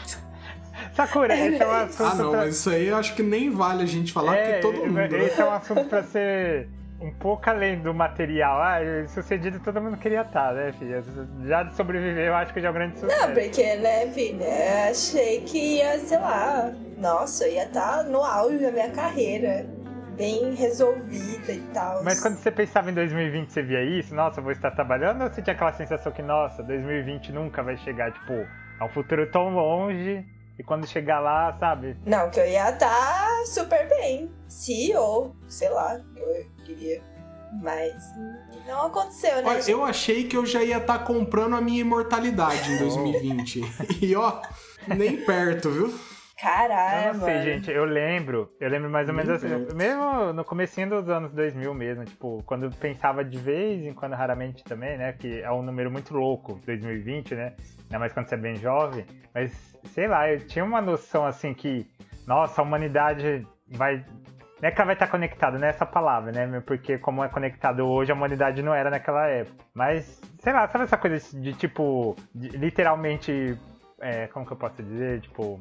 Sakura, 0.94 1.34
esse 1.38 1.62
é 1.62 1.66
um 1.66 1.70
assunto 1.70 2.02
Ah, 2.10 2.14
não, 2.16 2.30
pra... 2.30 2.40
mas 2.40 2.56
isso 2.56 2.70
aí 2.70 2.88
eu 2.88 2.96
acho 2.96 3.14
que 3.14 3.22
nem 3.22 3.50
vale 3.50 3.82
a 3.82 3.86
gente 3.86 4.12
falar, 4.12 4.36
é, 4.36 4.44
porque 4.60 4.60
todo 4.60 4.86
mundo. 4.86 4.94
né? 4.94 5.24
Esse 5.26 5.40
é 5.40 5.44
um 5.44 5.52
assunto 5.52 5.84
pra 5.84 6.02
ser 6.02 6.68
um 7.02 7.10
pouco 7.10 7.50
além 7.50 7.80
do 7.80 7.92
material. 7.92 8.62
Ah, 8.62 8.78
sucedido 9.08 9.58
todo 9.58 9.80
mundo 9.80 9.96
queria 9.96 10.22
estar, 10.22 10.54
né, 10.54 10.72
filha? 10.72 11.02
Já 11.44 11.64
de 11.64 11.74
sobreviver, 11.74 12.26
eu 12.26 12.34
acho 12.34 12.54
que 12.54 12.60
já 12.60 12.68
é 12.68 12.70
um 12.70 12.74
grande 12.74 12.98
sucesso. 12.98 13.20
Não, 13.20 13.34
porque, 13.34 13.74
né, 13.76 14.06
filha, 14.08 14.44
eu 14.44 14.90
achei 14.90 15.40
que 15.40 15.78
ia, 15.78 15.98
sei 15.98 16.18
lá, 16.18 16.72
nossa, 16.98 17.48
ia 17.48 17.64
estar 17.64 18.04
no 18.04 18.22
auge 18.22 18.58
da 18.58 18.70
minha 18.70 18.90
carreira, 18.90 19.66
bem 20.16 20.54
resolvida 20.54 21.52
e 21.52 21.60
tal. 21.74 22.04
Mas 22.04 22.20
quando 22.20 22.36
você 22.36 22.50
pensava 22.50 22.90
em 22.90 22.94
2020, 22.94 23.50
você 23.50 23.62
via 23.62 23.82
isso? 23.82 24.14
Nossa, 24.14 24.38
eu 24.38 24.44
vou 24.44 24.52
estar 24.52 24.70
trabalhando? 24.70 25.22
Ou 25.22 25.28
você 25.28 25.42
tinha 25.42 25.54
aquela 25.54 25.72
sensação 25.72 26.12
que, 26.12 26.22
nossa, 26.22 26.62
2020 26.62 27.32
nunca 27.32 27.62
vai 27.62 27.76
chegar? 27.76 28.12
Tipo, 28.12 28.32
é 28.32 28.84
um 28.84 28.88
futuro 28.88 29.26
tão 29.26 29.50
longe 29.50 30.24
e 30.58 30.62
quando 30.62 30.86
chegar 30.86 31.20
lá, 31.20 31.56
sabe? 31.58 31.96
Não, 32.06 32.30
que 32.30 32.38
eu 32.40 32.46
ia 32.46 32.70
estar 32.70 33.44
super 33.46 33.88
bem. 33.88 34.30
CEO, 34.48 35.34
sei 35.48 35.68
lá, 35.70 36.00
eu 36.16 36.46
queria. 36.64 37.02
Mas 37.62 37.94
não 38.66 38.86
aconteceu, 38.86 39.36
né? 39.36 39.42
Olha, 39.44 39.60
gente? 39.60 39.70
eu 39.70 39.84
achei 39.84 40.24
que 40.24 40.36
eu 40.36 40.46
já 40.46 40.62
ia 40.62 40.78
estar 40.78 41.00
comprando 41.00 41.54
a 41.54 41.60
minha 41.60 41.80
imortalidade 41.80 42.72
em 42.72 42.78
2020. 42.78 43.60
e 44.00 44.16
ó, 44.16 44.40
nem 44.86 45.18
perto, 45.18 45.70
viu? 45.70 45.94
Caralho, 46.40 47.08
Eu 47.08 47.14
não 47.14 47.24
sei, 47.24 47.34
mano. 47.34 47.44
gente, 47.44 47.70
eu 47.70 47.84
lembro, 47.84 48.50
eu 48.58 48.68
lembro 48.68 48.90
mais 48.90 49.08
ou 49.08 49.14
menos 49.14 49.30
assim, 49.30 49.48
perto. 49.48 49.76
mesmo 49.76 50.32
no 50.32 50.44
comecinho 50.44 50.88
dos 50.90 51.08
anos 51.08 51.30
2000 51.32 51.72
mesmo, 51.72 52.04
tipo, 52.04 52.42
quando 52.44 52.64
eu 52.64 52.70
pensava 52.70 53.24
de 53.24 53.38
vez 53.38 53.84
em 53.86 53.92
quando, 53.92 54.14
raramente 54.14 54.64
também, 54.64 54.98
né, 54.98 55.12
que 55.12 55.40
é 55.40 55.52
um 55.52 55.62
número 55.62 55.88
muito 55.88 56.12
louco, 56.12 56.58
2020, 56.66 57.36
né, 57.36 57.54
ainda 57.92 57.98
mais 57.98 58.12
quando 58.12 58.26
você 58.28 58.34
é 58.34 58.38
bem 58.38 58.56
jovem, 58.56 59.04
mas, 59.34 59.78
sei 59.84 60.08
lá, 60.08 60.30
eu 60.30 60.40
tinha 60.46 60.64
uma 60.64 60.80
noção, 60.80 61.26
assim, 61.26 61.52
que, 61.52 61.86
nossa, 62.26 62.60
a 62.60 62.64
humanidade 62.64 63.46
vai... 63.68 64.02
Não 64.60 64.68
é 64.68 64.70
que 64.70 64.78
ela 64.80 64.86
vai 64.86 64.94
estar 64.94 65.08
conectada, 65.08 65.64
é 65.66 65.68
essa 65.68 65.84
palavra, 65.84 66.30
né, 66.32 66.62
porque 66.64 66.96
como 66.96 67.22
é 67.22 67.28
conectado 67.28 67.80
hoje, 67.80 68.12
a 68.12 68.14
humanidade 68.14 68.62
não 68.62 68.72
era 68.72 68.88
naquela 68.90 69.26
época, 69.26 69.64
mas, 69.74 70.20
sei 70.38 70.52
lá, 70.52 70.66
sabe 70.68 70.84
essa 70.84 70.96
coisa 70.96 71.18
de, 71.38 71.52
tipo, 71.52 72.16
de- 72.34 72.56
literalmente, 72.56 73.58
é, 74.00 74.28
como 74.28 74.46
que 74.46 74.52
eu 74.52 74.56
posso 74.56 74.82
dizer, 74.82 75.20
tipo 75.20 75.60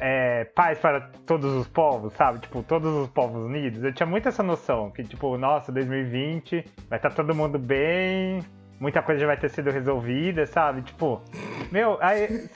é, 0.00 0.44
paz 0.44 0.78
para 0.78 1.10
todos 1.26 1.52
os 1.54 1.68
povos, 1.68 2.14
sabe? 2.14 2.38
Tipo, 2.38 2.62
todos 2.62 2.94
os 2.94 3.08
povos 3.10 3.44
unidos. 3.44 3.82
Eu 3.84 3.92
tinha 3.92 4.06
muito 4.06 4.26
essa 4.26 4.42
noção 4.42 4.90
que, 4.90 5.04
tipo, 5.04 5.36
nossa, 5.36 5.70
2020 5.70 6.64
vai 6.88 6.98
estar 6.98 7.10
todo 7.10 7.34
mundo 7.34 7.58
bem, 7.58 8.40
muita 8.82 9.00
coisa 9.00 9.20
já 9.20 9.26
vai 9.28 9.36
ter 9.36 9.48
sido 9.48 9.70
resolvida, 9.70 10.44
sabe? 10.44 10.82
Tipo, 10.82 11.22
meu, 11.70 11.96
aí 12.00 12.48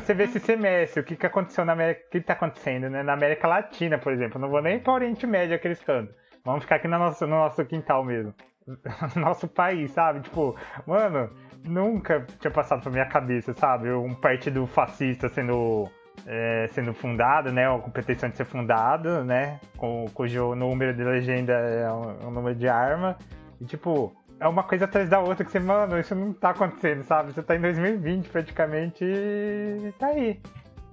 você 0.00 0.14
vê 0.14 0.24
esse 0.24 0.40
semestre, 0.40 1.02
o 1.02 1.04
que, 1.04 1.14
que 1.14 1.26
aconteceu 1.26 1.62
na 1.62 1.74
América, 1.74 2.06
o 2.06 2.10
que 2.10 2.20
tá 2.22 2.32
acontecendo, 2.32 2.88
né? 2.88 3.02
Na 3.02 3.12
América 3.12 3.46
Latina, 3.46 3.98
por 3.98 4.10
exemplo. 4.10 4.40
Não 4.40 4.48
vou 4.48 4.62
nem 4.62 4.80
para 4.80 4.92
o 4.92 4.94
Oriente 4.94 5.26
Médio 5.26 5.60
cantos. 5.84 6.16
Vamos 6.42 6.62
ficar 6.62 6.76
aqui 6.76 6.88
no 6.88 6.98
nosso, 6.98 7.26
no 7.26 7.36
nosso 7.36 7.62
quintal 7.66 8.02
mesmo. 8.02 8.34
No 8.66 9.20
nosso 9.20 9.46
país, 9.46 9.90
sabe? 9.90 10.20
Tipo, 10.20 10.56
mano, 10.86 11.30
nunca 11.62 12.26
tinha 12.40 12.50
passado 12.50 12.82
pela 12.82 12.92
minha 12.94 13.06
cabeça, 13.06 13.52
sabe? 13.52 13.92
Um 13.92 14.14
partido 14.14 14.66
fascista 14.66 15.28
sendo 15.28 15.86
é, 16.26 16.66
sendo 16.72 16.94
fundado, 16.94 17.52
né? 17.52 17.68
Ou 17.68 17.80
com 17.80 17.90
pretensão 17.90 18.30
de 18.30 18.38
ser 18.38 18.46
fundado, 18.46 19.22
né? 19.22 19.60
Com, 19.76 20.06
cujo 20.14 20.54
número 20.54 20.94
de 20.94 21.04
legenda 21.04 21.52
é 21.52 21.92
um, 21.92 22.28
um 22.28 22.30
número 22.30 22.54
de 22.54 22.68
arma. 22.68 23.18
E 23.60 23.66
tipo, 23.66 24.14
é 24.44 24.48
uma 24.48 24.62
coisa 24.62 24.84
atrás 24.84 25.08
da 25.08 25.20
outra 25.20 25.42
que 25.42 25.50
você, 25.50 25.58
mano, 25.58 25.98
isso 25.98 26.14
não 26.14 26.30
tá 26.34 26.50
acontecendo, 26.50 27.02
sabe? 27.04 27.32
Você 27.32 27.42
tá 27.42 27.56
em 27.56 27.60
2020 27.62 28.28
praticamente 28.28 29.02
e 29.02 29.90
tá 29.98 30.08
aí. 30.08 30.38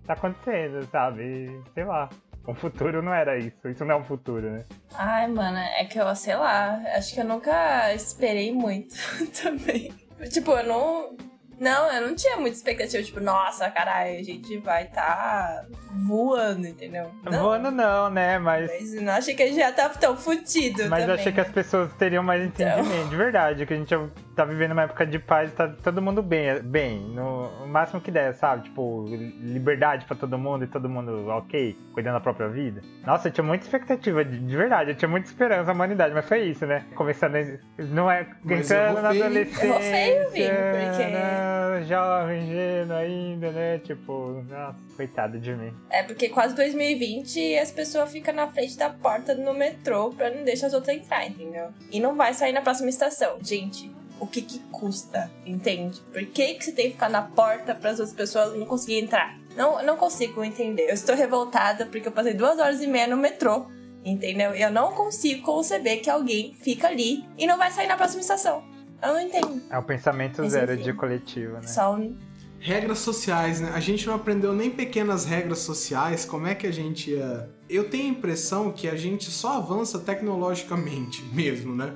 Tá 0.07 0.13
acontecendo, 0.13 0.87
sabe? 0.89 1.61
Sei 1.73 1.83
lá. 1.83 2.07
O 2.47 2.53
futuro 2.53 3.01
não 3.01 3.13
era 3.13 3.37
isso. 3.37 3.67
Isso 3.67 3.83
não 3.83 3.95
é 3.95 3.97
um 3.97 4.05
futuro, 4.05 4.49
né? 4.49 4.63
Ai, 4.95 5.27
mano, 5.27 5.57
é 5.57 5.83
que 5.83 5.99
eu, 5.99 6.15
sei 6.15 6.35
lá, 6.35 6.81
acho 6.95 7.13
que 7.13 7.19
eu 7.19 7.25
nunca 7.25 7.93
esperei 7.93 8.53
muito 8.53 8.95
também. 9.43 9.93
Tipo, 10.31 10.51
eu 10.51 10.65
não. 10.65 11.17
Não, 11.61 11.91
eu 11.93 12.07
não 12.07 12.15
tinha 12.15 12.37
muita 12.37 12.57
expectativa, 12.57 13.03
tipo, 13.03 13.19
nossa, 13.19 13.69
caralho, 13.69 14.19
a 14.19 14.23
gente 14.23 14.57
vai 14.57 14.85
tá 14.85 15.63
voando, 16.07 16.65
entendeu? 16.67 17.11
Não, 17.23 17.43
Voando 17.43 17.69
não, 17.69 18.09
né? 18.09 18.39
Mas. 18.39 18.67
Mas 18.67 18.93
eu 18.95 19.01
não 19.03 19.13
achei 19.13 19.35
que 19.35 19.43
a 19.43 19.47
gente 19.47 19.59
já 19.59 19.71
tava 19.71 19.93
tão 19.99 20.17
fudido 20.17 20.89
Mas 20.89 21.01
eu 21.01 21.07
também. 21.07 21.15
achei 21.15 21.31
que 21.31 21.39
as 21.41 21.49
pessoas 21.49 21.93
teriam 21.93 22.23
mais 22.23 22.43
entendimento, 22.43 23.09
de 23.09 23.15
verdade, 23.15 23.65
que 23.67 23.73
a 23.73 23.77
gente 23.77 23.95
tá 24.35 24.43
vivendo 24.43 24.71
uma 24.71 24.83
época 24.83 25.05
de 25.05 25.19
paz, 25.19 25.53
tá 25.53 25.67
todo 25.67 26.01
mundo 26.01 26.23
bem, 26.23 26.59
bem, 26.63 26.99
no 27.13 27.67
máximo 27.67 28.01
que 28.01 28.09
der, 28.09 28.33
sabe? 28.33 28.63
Tipo, 28.63 29.05
liberdade 29.41 30.05
pra 30.05 30.15
todo 30.15 30.37
mundo 30.39 30.63
e 30.63 30.67
todo 30.67 30.89
mundo 30.89 31.27
ok, 31.27 31.77
cuidando 31.93 32.13
da 32.15 32.19
própria 32.21 32.47
vida. 32.47 32.81
Nossa, 33.05 33.27
eu 33.27 33.31
tinha 33.31 33.43
muita 33.45 33.65
expectativa, 33.65 34.25
de, 34.25 34.39
de 34.39 34.57
verdade, 34.57 34.91
eu 34.91 34.95
tinha 34.95 35.09
muita 35.09 35.27
esperança 35.27 35.65
na 35.65 35.73
humanidade, 35.73 36.13
mas 36.13 36.25
foi 36.27 36.41
isso, 36.43 36.65
né? 36.65 36.85
Começando, 36.95 37.35
não 37.77 38.09
é 38.09 38.25
entrando 38.45 39.01
na 39.01 39.11
feio. 39.11 39.25
adolescência, 39.25 39.65
Errou 39.65 39.79
feio, 39.79 40.29
Vini, 40.31 40.47
porque- 40.49 41.50
jovem, 41.87 42.49
ainda, 42.91 43.51
né? 43.51 43.79
Tipo, 43.79 44.43
nossa, 44.49 44.77
coitado 44.95 45.39
de 45.39 45.53
mim. 45.53 45.73
É 45.89 46.03
porque 46.03 46.29
quase 46.29 46.55
2020 46.55 47.57
as 47.57 47.71
pessoas 47.71 48.11
ficam 48.11 48.33
na 48.33 48.47
frente 48.47 48.77
da 48.77 48.89
porta 48.89 49.33
no 49.35 49.53
metrô 49.53 50.11
pra 50.11 50.29
não 50.29 50.43
deixar 50.43 50.67
as 50.67 50.73
outras 50.73 50.95
entrar, 50.97 51.25
entendeu? 51.25 51.69
E 51.91 51.99
não 51.99 52.15
vai 52.15 52.33
sair 52.33 52.53
na 52.53 52.61
próxima 52.61 52.89
estação. 52.89 53.37
Gente, 53.41 53.91
o 54.19 54.27
que 54.27 54.41
que 54.41 54.59
custa, 54.71 55.31
entende? 55.45 55.99
Por 56.13 56.23
que 56.25 56.53
que 56.53 56.63
você 56.63 56.71
tem 56.71 56.85
que 56.85 56.93
ficar 56.93 57.09
na 57.09 57.23
porta 57.23 57.73
para 57.73 57.89
as 57.89 57.99
outras 57.99 58.15
pessoas 58.15 58.55
não 58.55 58.65
conseguirem 58.65 59.05
entrar? 59.05 59.35
Não, 59.55 59.83
não 59.83 59.97
consigo 59.97 60.43
entender. 60.43 60.89
Eu 60.89 60.93
estou 60.93 61.15
revoltada 61.15 61.85
porque 61.87 62.07
eu 62.07 62.11
passei 62.11 62.33
duas 62.33 62.59
horas 62.59 62.81
e 62.81 62.87
meia 62.87 63.07
no 63.07 63.17
metrô, 63.17 63.65
entendeu? 64.05 64.53
Eu 64.53 64.71
não 64.71 64.91
consigo 64.91 65.41
conceber 65.41 66.01
que 66.01 66.09
alguém 66.09 66.53
fica 66.53 66.87
ali 66.87 67.25
e 67.37 67.47
não 67.47 67.57
vai 67.57 67.71
sair 67.71 67.87
na 67.87 67.97
próxima 67.97 68.21
estação. 68.21 68.63
Eu 69.01 69.13
não 69.13 69.21
entendo. 69.21 69.61
É 69.69 69.77
o 69.77 69.83
pensamento 69.83 70.41
Mas 70.41 70.51
zero 70.51 70.73
enfim. 70.73 70.83
de 70.83 70.93
coletivo, 70.93 71.53
né? 71.53 71.63
Só 71.67 71.95
um 71.95 72.15
Regras 72.59 72.99
sociais, 72.99 73.59
né? 73.59 73.71
A 73.73 73.79
gente 73.79 74.05
não 74.05 74.13
aprendeu 74.13 74.53
nem 74.53 74.69
pequenas 74.69 75.25
regras 75.25 75.59
sociais, 75.59 76.25
como 76.25 76.45
é 76.45 76.53
que 76.53 76.67
a 76.67 76.71
gente 76.71 77.09
ia. 77.09 77.49
Eu 77.67 77.89
tenho 77.89 78.05
a 78.05 78.09
impressão 78.09 78.71
que 78.71 78.87
a 78.87 78.95
gente 78.95 79.31
só 79.31 79.57
avança 79.57 79.97
tecnologicamente 79.97 81.23
mesmo, 81.33 81.75
né? 81.75 81.95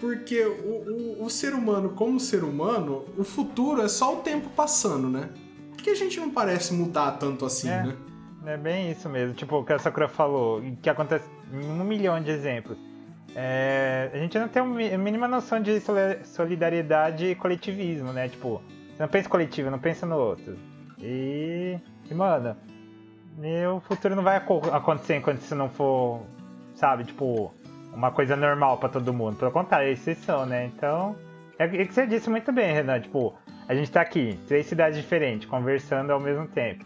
porque 0.00 0.44
o, 0.44 1.20
o, 1.20 1.24
o 1.24 1.30
ser 1.30 1.54
humano, 1.54 1.90
como 1.90 2.20
ser 2.20 2.44
humano, 2.44 3.04
o 3.16 3.24
futuro 3.24 3.80
é 3.80 3.88
só 3.88 4.12
o 4.14 4.16
tempo 4.18 4.50
passando, 4.50 5.08
né? 5.08 5.30
Porque 5.70 5.88
a 5.88 5.94
gente 5.94 6.20
não 6.20 6.30
parece 6.30 6.74
mudar 6.74 7.12
tanto 7.12 7.46
assim, 7.46 7.68
É. 7.70 7.82
né? 7.84 7.96
É 8.46 8.56
bem 8.58 8.90
isso 8.90 9.08
mesmo. 9.08 9.32
Tipo, 9.34 9.56
o 9.56 9.64
que 9.64 9.72
a 9.72 9.78
Sakura 9.78 10.06
falou, 10.06 10.62
que 10.82 10.90
acontece 10.90 11.24
em 11.50 11.64
um 11.64 11.84
milhão 11.84 12.20
de 12.22 12.30
exemplos. 12.30 12.76
É, 13.36 14.10
a 14.12 14.16
gente 14.18 14.38
não 14.38 14.48
tem 14.48 14.62
a 14.62 14.98
mínima 14.98 15.26
noção 15.26 15.60
de 15.60 15.80
soli- 15.80 16.24
solidariedade 16.24 17.26
e 17.26 17.34
coletivismo, 17.34 18.12
né? 18.12 18.28
Tipo, 18.28 18.62
você 18.96 19.02
não 19.02 19.08
pensa 19.08 19.28
coletivo, 19.28 19.70
não 19.70 19.78
pensa 19.78 20.06
no 20.06 20.16
outro. 20.16 20.56
E, 21.00 21.76
e 22.10 22.14
mano, 22.14 22.56
e 23.42 23.66
o 23.66 23.80
futuro 23.80 24.14
não 24.14 24.22
vai 24.22 24.36
aco- 24.36 24.70
acontecer 24.72 25.16
enquanto 25.16 25.40
isso 25.40 25.54
não 25.56 25.68
for, 25.68 26.22
sabe, 26.76 27.04
tipo, 27.04 27.52
uma 27.92 28.12
coisa 28.12 28.36
normal 28.36 28.78
pra 28.78 28.88
todo 28.88 29.12
mundo. 29.12 29.36
Pelo 29.36 29.50
contrário, 29.50 29.88
é 29.88 29.92
exceção, 29.92 30.46
né? 30.46 30.66
Então, 30.66 31.16
é 31.58 31.66
o 31.66 31.70
que 31.70 31.92
você 31.92 32.06
disse 32.06 32.30
muito 32.30 32.52
bem, 32.52 32.72
Renan. 32.72 33.00
Tipo, 33.00 33.34
a 33.68 33.74
gente 33.74 33.90
tá 33.90 34.00
aqui, 34.00 34.38
três 34.46 34.66
cidades 34.66 34.96
diferentes, 34.96 35.48
conversando 35.48 36.12
ao 36.12 36.20
mesmo 36.20 36.46
tempo. 36.46 36.84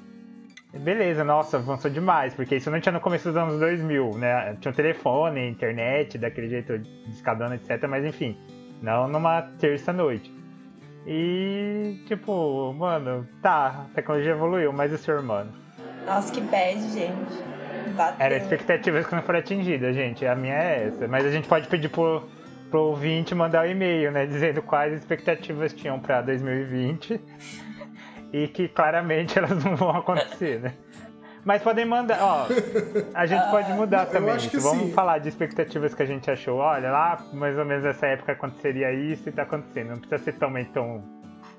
Beleza, 0.72 1.24
nossa, 1.24 1.56
avançou 1.56 1.90
demais, 1.90 2.34
porque 2.34 2.56
isso 2.56 2.70
não 2.70 2.78
tinha 2.78 2.92
no 2.92 3.00
começo 3.00 3.28
dos 3.28 3.36
anos 3.36 3.58
2000, 3.58 4.18
né? 4.18 4.54
Tinha 4.60 4.70
um 4.70 4.74
telefone, 4.74 5.48
internet, 5.48 6.18
daquele 6.18 6.48
jeito 6.48 6.78
discadona, 7.06 7.54
etc. 7.54 7.86
Mas 7.88 8.04
enfim, 8.04 8.36
não 8.82 9.08
numa 9.08 9.42
terça-noite. 9.58 10.30
E, 11.06 12.02
tipo, 12.06 12.74
mano, 12.74 13.26
tá, 13.40 13.86
a 13.90 13.94
tecnologia 13.94 14.32
evoluiu, 14.32 14.70
mas 14.70 14.92
o 14.92 14.98
ser 14.98 15.18
humano? 15.18 15.50
Nossa, 16.04 16.30
que 16.32 16.40
bad, 16.42 16.80
gente. 16.90 17.42
Bateu. 17.96 18.26
Era 18.26 18.36
expectativas 18.36 19.06
que 19.06 19.14
não 19.14 19.22
foram 19.22 19.38
atingidas, 19.38 19.94
gente. 19.94 20.26
A 20.26 20.34
minha 20.34 20.54
é 20.54 20.88
essa. 20.88 21.08
Mas 21.08 21.24
a 21.24 21.30
gente 21.30 21.48
pode 21.48 21.66
pedir 21.68 21.88
pro, 21.88 22.28
pro 22.70 22.80
ouvinte 22.82 23.34
mandar 23.34 23.66
um 23.66 23.70
e-mail, 23.70 24.12
né? 24.12 24.26
Dizendo 24.26 24.60
quais 24.60 24.92
expectativas 24.92 25.72
tinham 25.72 25.98
pra 25.98 26.20
2020 26.20 27.18
e 28.32 28.48
que 28.48 28.68
claramente 28.68 29.36
elas 29.38 29.62
não 29.62 29.76
vão 29.76 29.90
acontecer, 29.90 30.60
né? 30.60 30.74
Mas 31.44 31.62
podem 31.62 31.86
mandar, 31.86 32.18
ó. 32.20 32.46
A 33.14 33.24
gente 33.24 33.42
pode 33.50 33.72
mudar 33.72 34.06
eu 34.06 34.10
também. 34.10 34.34
acho 34.34 34.50
que 34.50 34.56
isso. 34.56 34.68
Vamos 34.68 34.88
sim. 34.88 34.92
falar 34.92 35.18
de 35.18 35.28
expectativas 35.28 35.94
que 35.94 36.02
a 36.02 36.06
gente 36.06 36.30
achou. 36.30 36.56
Olha, 36.56 36.90
lá 36.90 37.24
mais 37.32 37.56
ou 37.56 37.64
menos 37.64 37.84
nessa 37.84 38.06
época 38.06 38.32
aconteceria 38.32 38.92
isso 38.92 39.28
e 39.28 39.32
tá 39.32 39.42
acontecendo. 39.42 39.90
Não 39.90 39.98
precisa 39.98 40.22
ser 40.24 40.32
também 40.34 40.66
tão, 40.66 41.02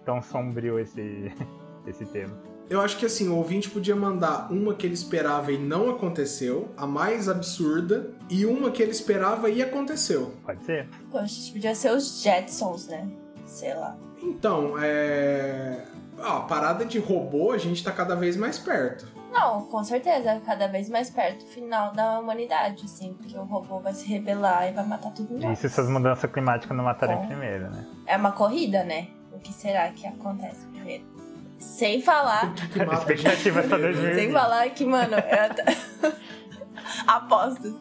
tão 0.05 0.21
sombrio 0.21 0.79
esse, 0.79 1.32
esse 1.88 2.05
tema. 2.05 2.38
Eu 2.69 2.82
acho 2.82 2.97
que 2.97 3.05
assim, 3.08 3.29
o 3.29 3.36
ouvinte 3.36 3.67
podia 3.67 3.95
mandar 3.95 4.51
uma 4.51 4.75
que 4.75 4.86
ele 4.86 4.93
esperava 4.93 5.51
e 5.51 5.58
não 5.58 5.89
aconteceu, 5.89 6.69
a 6.77 6.86
mais 6.86 7.27
absurda, 7.27 8.12
e 8.29 8.45
uma 8.45 8.69
que 8.69 8.84
ele 8.84 8.91
esperava 8.91 9.49
e 9.49 9.60
aconteceu. 9.63 10.36
Pode 10.45 10.63
ser? 10.65 10.88
Poxa, 11.10 11.25
gente 11.25 11.51
podia 11.51 11.73
ser 11.73 11.91
os 11.91 12.21
Jetsons, 12.21 12.88
né? 12.88 13.10
Sei 13.43 13.73
lá. 13.73 13.97
Então, 14.21 14.75
é. 14.79 15.84
Ó, 16.21 16.38
a 16.38 16.41
parada 16.41 16.86
de 16.86 16.99
robô, 16.99 17.51
a 17.51 17.58
gente 17.58 17.84
tá 17.84 17.91
cada 17.91 18.15
vez 18.15 18.36
mais 18.36 18.58
perto. 18.58 19.08
Não, 19.32 19.65
com 19.65 19.84
certeza, 19.84 20.41
cada 20.45 20.67
vez 20.67 20.89
mais 20.89 21.10
perto 21.10 21.45
do 21.45 21.51
final 21.51 21.91
da 21.93 22.19
humanidade, 22.19 22.86
assim, 22.86 23.13
porque 23.13 23.38
o 23.38 23.43
robô 23.43 23.79
vai 23.79 23.93
se 23.93 24.08
rebelar 24.08 24.69
e 24.69 24.73
vai 24.73 24.86
matar 24.86 25.12
todo 25.12 25.29
mundo. 25.29 25.51
E 25.51 25.55
se 25.55 25.67
essas 25.67 25.88
mudanças 25.88 26.32
climáticas 26.32 26.75
não 26.75 26.84
matarem 26.84 27.17
Bom. 27.17 27.27
primeiro, 27.27 27.69
né? 27.69 27.86
É 28.08 28.17
uma 28.17 28.32
corrida, 28.32 28.84
né? 28.84 29.08
O 29.32 29.39
que 29.39 29.53
será 29.53 29.89
que 29.89 30.08
acontece 30.08 30.65
primeiro? 30.67 31.03
Sem 31.60 32.01
falar, 32.01 32.47
O 32.47 32.53
que, 32.53 32.67
que 32.69 32.79
mata 32.79 32.91
a 32.91 33.15
gente 33.15 33.27
Expectativas 33.27 33.65
pra 33.67 33.77
né? 33.77 33.84
2020. 33.84 34.15
sem 34.15 34.32
falar 34.32 34.69
que, 34.69 34.86
mano, 34.86 35.15
eu 35.15 36.13
apostas. 37.08 37.73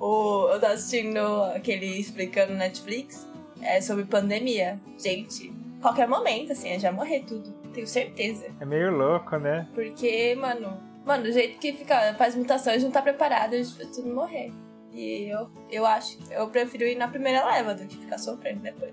O, 0.00 0.48
eu 0.52 0.60
tô 0.60 0.66
assistindo 0.66 1.44
aquele 1.54 2.00
explicando 2.00 2.54
Netflix 2.54 3.26
é, 3.60 3.80
sobre 3.80 4.04
pandemia. 4.04 4.80
Gente, 4.98 5.52
qualquer 5.80 6.08
momento, 6.08 6.52
assim, 6.52 6.78
já 6.78 6.90
morrer 6.90 7.20
tudo. 7.26 7.57
Tenho 7.78 7.86
certeza. 7.86 8.46
É 8.58 8.64
meio 8.64 8.90
louco, 8.90 9.36
né? 9.36 9.68
Porque, 9.72 10.34
mano, 10.34 10.76
mano, 11.06 11.22
do 11.22 11.32
jeito 11.32 11.60
que 11.60 11.72
fica, 11.72 12.12
faz 12.14 12.34
mutações, 12.34 12.82
não 12.82 12.90
tá 12.90 13.00
preparado, 13.00 13.54
a 13.54 13.56
gente 13.56 13.76
vai 13.76 13.86
tudo 13.86 14.12
morrer. 14.12 14.52
E 14.92 15.28
eu, 15.30 15.48
eu 15.70 15.86
acho, 15.86 16.18
eu 16.32 16.48
prefiro 16.48 16.82
ir 16.82 16.96
na 16.96 17.06
primeira 17.06 17.46
leva 17.46 17.76
do 17.76 17.86
que 17.86 17.96
ficar 17.96 18.18
sofrendo 18.18 18.62
depois. 18.62 18.92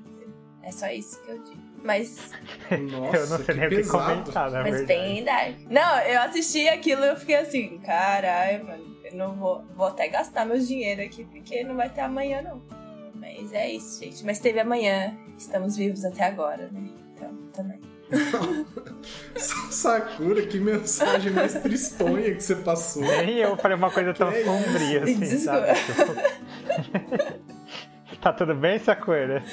É 0.61 0.71
só 0.71 0.87
isso 0.87 1.19
que 1.23 1.31
eu 1.31 1.43
digo. 1.43 1.63
Mas, 1.83 2.31
Nossa, 2.91 3.17
eu 3.17 3.27
não 3.27 3.37
sei 3.43 3.55
nem 3.55 3.67
o 3.67 3.69
que 3.71 3.87
comentar, 3.87 4.51
na 4.51 4.61
mas 4.61 4.75
verdade. 4.75 4.85
bem 4.85 5.23
dark. 5.23 5.55
Não, 5.67 5.99
eu 6.01 6.21
assisti 6.21 6.67
aquilo 6.67 7.03
e 7.05 7.07
eu 7.07 7.15
fiquei 7.15 7.37
assim, 7.37 7.79
caralho, 7.79 8.65
mano, 8.65 8.97
eu 9.03 9.15
não 9.17 9.35
vou, 9.35 9.63
vou 9.75 9.87
até 9.87 10.07
gastar 10.09 10.45
meu 10.45 10.59
dinheiro 10.59 11.01
aqui, 11.01 11.25
porque 11.25 11.63
não 11.63 11.75
vai 11.75 11.89
ter 11.89 12.01
amanhã, 12.01 12.43
não. 12.43 12.61
Mas 13.15 13.51
é 13.51 13.71
isso, 13.71 14.03
gente. 14.03 14.23
Mas 14.23 14.37
teve 14.37 14.59
amanhã, 14.59 15.17
estamos 15.39 15.75
vivos 15.75 16.05
até 16.05 16.25
agora, 16.25 16.69
né? 16.71 16.87
Então, 17.15 17.35
também. 17.51 17.94
Sakura, 19.69 20.41
que 20.45 20.59
mensagem 20.59 21.31
mais 21.31 21.53
tristonha 21.55 22.33
que 22.35 22.41
você 22.41 22.55
passou. 22.55 23.01
Nem 23.03 23.37
eu 23.39 23.55
falei 23.57 23.77
uma 23.77 23.91
coisa 23.91 24.13
tão 24.13 24.31
isso? 24.31 24.45
sombria 24.45 25.03
assim, 25.03 25.19
Desculpa. 25.19 25.75
sabe? 25.75 27.45
Tá 28.21 28.33
tudo 28.33 28.55
bem, 28.55 28.79
Sakura? 28.79 29.43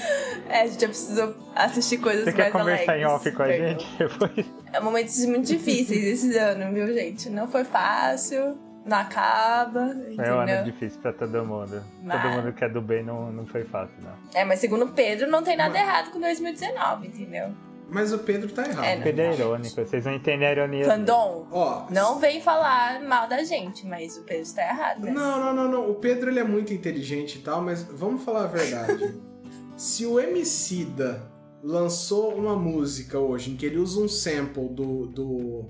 É, 0.49 0.63
a 0.63 0.67
gente 0.67 0.81
já 0.81 0.89
precisou 0.89 1.35
assistir 1.55 1.99
coisas 1.99 2.25
Você 2.25 2.31
mais 2.33 2.37
quer 2.45 2.51
conversar 2.59 2.97
em 2.99 3.05
alegres. 3.05 3.13
off 3.13 3.31
com 3.33 3.43
a 3.43 3.47
Perdão. 3.47 3.69
gente 3.69 3.97
depois? 3.99 4.47
É 4.73 4.81
momentos 4.81 5.27
muito 5.27 5.47
difíceis 5.47 6.05
esse 6.25 6.39
ano, 6.39 6.73
viu, 6.73 6.87
gente? 6.87 7.29
Não 7.29 7.47
foi 7.47 7.65
fácil, 7.65 8.57
não 8.87 8.97
acaba, 8.97 9.95
Foi 10.17 10.31
um 10.31 10.41
ano 10.41 10.65
difícil 10.65 10.99
pra 11.03 11.13
todo 11.13 11.45
mundo. 11.45 11.83
Mas- 12.03 12.23
Todo 12.23 12.31
mundo 12.33 12.53
que 12.55 12.65
é 12.65 12.69
do 12.71 12.81
bem 12.81 13.03
não, 13.03 13.31
não 13.31 13.45
foi 13.47 13.63
fácil, 13.65 13.97
não. 14.03 14.13
É, 14.33 14.43
mas 14.43 14.59
segundo 14.61 14.89
Pedro, 14.89 15.29
não 15.31 15.43
tem 15.43 15.55
nada 15.57 15.77
errado 15.79 16.11
com 16.11 16.19
2019, 16.19 17.09
entendeu? 17.09 17.51
Mas 17.93 18.11
o 18.13 18.19
Pedro 18.21 18.51
tá 18.51 18.67
errado. 18.67 18.85
É, 18.85 18.97
não. 18.97 19.03
Pedro 19.03 19.23
é 19.23 19.35
irônico, 19.35 19.75
vocês 19.75 20.07
não 20.07 20.15
entendem 20.15 20.49
a 20.49 20.53
ironia. 20.53 20.85
Fandom, 20.87 21.47
Ó, 21.51 21.87
não 21.91 22.19
vem 22.19 22.41
falar 22.41 23.03
mal 23.03 23.29
da 23.29 23.45
gente, 23.45 23.87
mas 23.87 24.17
o 24.17 24.23
Pedro 24.23 24.43
está 24.43 24.63
errado, 24.63 25.01
né? 25.03 25.11
Não, 25.11 25.39
não, 25.39 25.55
não, 25.55 25.71
não. 25.71 25.91
O 25.91 25.97
Pedro 25.97 26.31
ele 26.31 26.41
é 26.41 26.45
muito 26.45 26.73
inteligente 26.73 27.39
e 27.39 27.43
tal, 27.43 27.61
mas 27.61 27.83
vamos 27.83 28.25
falar 28.25 28.45
a 28.45 28.47
verdade. 28.47 29.15
Se 29.77 30.07
o 30.07 30.19
Emicida 30.19 31.31
lançou 31.63 32.35
uma 32.35 32.57
música 32.57 33.19
hoje 33.19 33.51
em 33.51 33.57
que 33.57 33.67
ele 33.67 33.79
usa 33.79 34.01
um 34.01 34.09
sample 34.09 34.69
do, 34.71 35.07
do, 35.07 35.65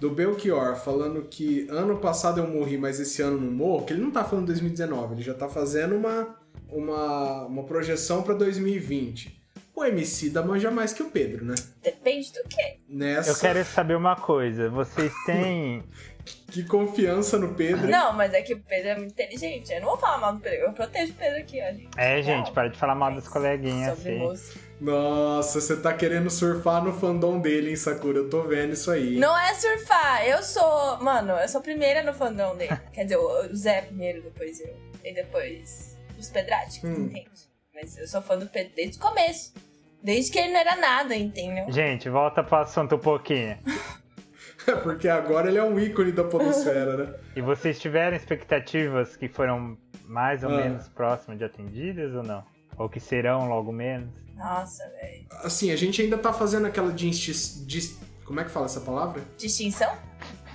do 0.00 0.10
Belchior 0.10 0.76
falando 0.76 1.22
que 1.22 1.68
ano 1.70 1.98
passado 1.98 2.40
eu 2.40 2.48
morri, 2.48 2.76
mas 2.76 2.98
esse 2.98 3.22
ano 3.22 3.40
não 3.40 3.52
morro, 3.52 3.86
que 3.86 3.92
ele 3.92 4.02
não 4.02 4.10
tá 4.10 4.24
falando 4.24 4.46
2019, 4.46 5.14
ele 5.14 5.22
já 5.22 5.34
tá 5.34 5.48
fazendo 5.48 5.94
uma, 5.94 6.36
uma, 6.68 7.46
uma 7.46 7.62
projeção 7.62 8.22
pra 8.22 8.34
2020. 8.34 9.39
O 9.74 9.84
Emicida 9.84 10.42
manja 10.42 10.70
mais 10.70 10.92
que 10.92 11.02
o 11.02 11.10
Pedro, 11.10 11.44
né? 11.44 11.54
Depende 11.82 12.30
do 12.32 12.42
quê? 12.48 12.78
Nessa. 12.88 13.30
Eu 13.30 13.36
quero 13.38 13.64
saber 13.64 13.94
uma 13.96 14.16
coisa, 14.16 14.68
vocês 14.68 15.12
têm. 15.24 15.82
Que 16.48 16.62
confiança 16.64 17.38
no 17.38 17.54
Pedro. 17.54 17.86
hein? 17.86 17.90
Não, 17.90 18.12
mas 18.12 18.34
é 18.34 18.42
que 18.42 18.52
o 18.52 18.60
Pedro 18.60 18.88
é 18.90 18.94
muito 18.96 19.12
inteligente. 19.12 19.72
Eu 19.72 19.80
não 19.80 19.88
vou 19.88 19.96
falar 19.98 20.18
mal 20.18 20.34
do 20.34 20.40
Pedro, 20.40 20.66
eu 20.66 20.72
protejo 20.72 21.12
o 21.12 21.16
Pedro 21.16 21.38
aqui, 21.40 21.60
ó, 21.62 21.72
gente. 21.72 21.88
É, 21.96 22.20
gente, 22.22 22.52
para 22.52 22.68
de 22.68 22.76
falar 22.78 22.94
mal 22.94 23.12
dos 23.14 23.26
coleguinhas 23.26 23.96
Sobre 23.96 24.22
assim. 24.26 24.58
Nossa, 24.80 25.60
você 25.60 25.76
tá 25.76 25.92
querendo 25.94 26.28
surfar 26.30 26.82
no 26.84 26.92
fandom 26.92 27.38
dele, 27.40 27.70
hein, 27.70 27.76
Sakura? 27.76 28.18
Eu 28.18 28.28
tô 28.30 28.42
vendo 28.42 28.72
isso 28.74 28.90
aí. 28.90 29.18
Não 29.18 29.36
é 29.38 29.54
surfar, 29.54 30.26
eu 30.26 30.42
sou. 30.42 30.98
Mano, 31.00 31.32
eu 31.32 31.48
sou 31.48 31.60
a 31.60 31.62
primeira 31.64 32.02
no 32.02 32.12
fandom 32.12 32.54
dele. 32.56 32.76
Quer 32.92 33.04
dizer, 33.04 33.16
o 33.16 33.54
Zé 33.54 33.82
primeiro, 33.82 34.22
depois 34.22 34.60
eu. 34.60 34.74
E 35.04 35.14
depois 35.14 35.96
os 36.18 36.28
Pedráticos, 36.28 36.90
Hum. 36.90 37.04
entende? 37.06 37.49
Mas 37.80 37.96
eu 37.98 38.06
sou 38.06 38.20
fã 38.20 38.36
do 38.36 38.46
Pedro 38.46 38.72
desde 38.76 38.98
o 38.98 39.00
começo. 39.00 39.54
Desde 40.02 40.30
que 40.30 40.38
ele 40.38 40.52
não 40.52 40.60
era 40.60 40.76
nada, 40.76 41.14
entendeu? 41.16 41.70
Gente, 41.70 42.08
volta 42.08 42.42
pro 42.42 42.56
assunto 42.58 42.96
um 42.96 42.98
pouquinho. 42.98 43.58
Porque 44.82 45.08
agora 45.08 45.48
ele 45.48 45.58
é 45.58 45.64
um 45.64 45.78
ícone 45.78 46.12
da 46.12 46.24
podosfera, 46.24 46.96
né? 46.96 47.14
E 47.36 47.40
vocês 47.40 47.78
tiveram 47.78 48.16
expectativas 48.16 49.16
que 49.16 49.28
foram 49.28 49.76
mais 50.04 50.42
ou 50.44 50.50
Ah. 50.50 50.56
menos 50.56 50.88
próximas 50.88 51.38
de 51.38 51.44
atendidas 51.44 52.14
ou 52.14 52.22
não? 52.22 52.44
Ou 52.76 52.88
que 52.88 53.00
serão 53.00 53.48
logo 53.48 53.72
menos? 53.72 54.10
Nossa, 54.36 54.82
velho. 55.00 55.26
Assim, 55.42 55.70
a 55.70 55.76
gente 55.76 56.00
ainda 56.02 56.16
tá 56.18 56.32
fazendo 56.32 56.66
aquela 56.66 56.92
distin- 56.92 57.64
dis- 57.66 57.98
Como 58.24 58.40
é 58.40 58.44
que 58.44 58.50
fala 58.50 58.66
essa 58.66 58.80
palavra? 58.80 59.22
Distinção? 59.36 59.92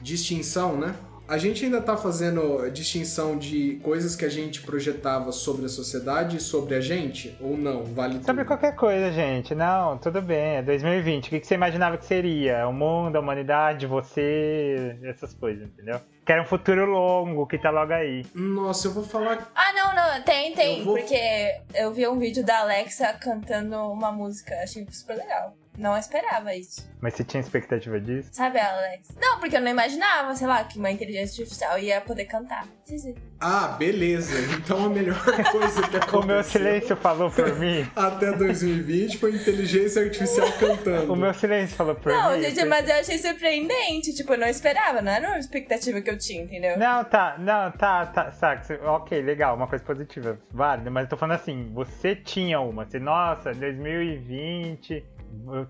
Distinção, 0.01 0.77
né? 0.77 0.95
A 1.27 1.39
gente 1.39 1.65
ainda 1.65 1.81
tá 1.81 1.97
fazendo 1.97 2.69
distinção 2.69 3.35
de 3.35 3.79
coisas 3.81 4.15
que 4.15 4.23
a 4.23 4.29
gente 4.29 4.61
projetava 4.61 5.31
sobre 5.31 5.65
a 5.65 5.69
sociedade 5.69 6.37
e 6.37 6.39
sobre 6.39 6.75
a 6.75 6.79
gente? 6.79 7.35
Ou 7.41 7.57
não? 7.57 7.83
Vale 7.83 8.15
Sobre 8.23 8.43
tudo? 8.43 8.45
qualquer 8.45 8.75
coisa, 8.75 9.11
gente. 9.11 9.55
Não, 9.55 9.97
tudo 9.97 10.21
bem. 10.21 10.57
É 10.57 10.61
2020. 10.61 11.25
O 11.25 11.29
que 11.31 11.39
que 11.39 11.47
você 11.47 11.55
imaginava 11.55 11.97
que 11.97 12.05
seria? 12.05 12.67
O 12.67 12.73
mundo, 12.73 13.15
a 13.15 13.19
humanidade, 13.19 13.87
você, 13.87 14.99
essas 15.03 15.33
coisas, 15.33 15.67
entendeu? 15.67 15.99
Que 16.23 16.31
era 16.31 16.43
um 16.43 16.45
futuro 16.45 16.85
longo 16.85 17.47
que 17.47 17.57
tá 17.57 17.71
logo 17.71 17.91
aí. 17.91 18.23
Nossa, 18.35 18.87
eu 18.87 18.91
vou 18.93 19.03
falar. 19.03 19.51
Ah, 19.55 19.73
não, 19.73 19.95
não, 19.95 20.21
tem, 20.23 20.53
tem. 20.53 20.79
Eu 20.79 20.85
vou- 20.85 20.95
Porque 20.97 21.55
eu 21.73 21.91
vi 21.91 22.07
um 22.07 22.19
vídeo 22.19 22.45
da 22.45 22.59
Alexa 22.59 23.13
cantando 23.13 23.75
uma 23.91 24.11
música, 24.11 24.53
achei 24.63 24.85
super 24.91 25.17
legal. 25.17 25.55
Não 25.77 25.97
esperava 25.97 26.55
isso. 26.55 26.89
Mas 27.01 27.13
você 27.13 27.23
tinha 27.23 27.41
expectativa 27.41 27.99
disso? 27.99 28.29
Sabe, 28.31 28.59
Alex? 28.59 29.09
Não, 29.21 29.39
porque 29.39 29.55
eu 29.57 29.61
não 29.61 29.69
imaginava, 29.69 30.33
sei 30.35 30.47
lá, 30.47 30.63
que 30.63 30.79
uma 30.79 30.89
inteligência 30.89 31.41
artificial 31.43 31.77
ia 31.77 32.01
poder 32.01 32.25
cantar. 32.25 32.65
Sim, 32.85 32.97
sim. 32.97 33.15
Ah, 33.39 33.69
beleza. 33.77 34.33
Então 34.57 34.85
a 34.85 34.89
melhor 34.89 35.19
coisa 35.51 35.81
que 35.87 35.97
aconteceu 35.97 36.19
O 36.21 36.25
meu 36.25 36.43
silêncio 36.43 36.95
falou 36.95 37.29
por 37.29 37.53
mim. 37.59 37.87
até 37.95 38.31
2020 38.31 39.17
foi 39.17 39.35
inteligência 39.35 40.01
artificial 40.03 40.51
cantando. 40.53 41.11
O 41.13 41.15
meu 41.15 41.33
silêncio 41.33 41.75
falou 41.75 41.95
por 41.95 42.11
Não, 42.11 42.31
mim. 42.37 42.41
gente, 42.43 42.63
mas 42.65 42.87
eu 42.89 42.95
achei 42.95 43.17
surpreendente. 43.17 44.13
Tipo, 44.15 44.33
eu 44.33 44.37
não 44.39 44.47
esperava, 44.47 45.01
não 45.01 45.11
era 45.11 45.27
uma 45.29 45.39
expectativa 45.39 46.01
que 46.01 46.09
eu 46.09 46.17
tinha, 46.17 46.43
entendeu? 46.43 46.77
Não, 46.77 47.03
tá, 47.03 47.35
não, 47.37 47.71
tá, 47.71 48.05
tá, 48.05 48.31
saca, 48.31 48.79
ok, 48.89 49.21
legal, 49.21 49.55
uma 49.55 49.67
coisa 49.67 49.83
positiva, 49.83 50.39
válida, 50.51 50.89
mas 50.89 51.03
eu 51.03 51.09
tô 51.09 51.17
falando 51.17 51.35
assim, 51.35 51.69
você 51.73 52.15
tinha 52.15 52.59
uma, 52.59 52.85
você, 52.85 52.99
nossa, 52.99 53.51
2020, 53.53 55.03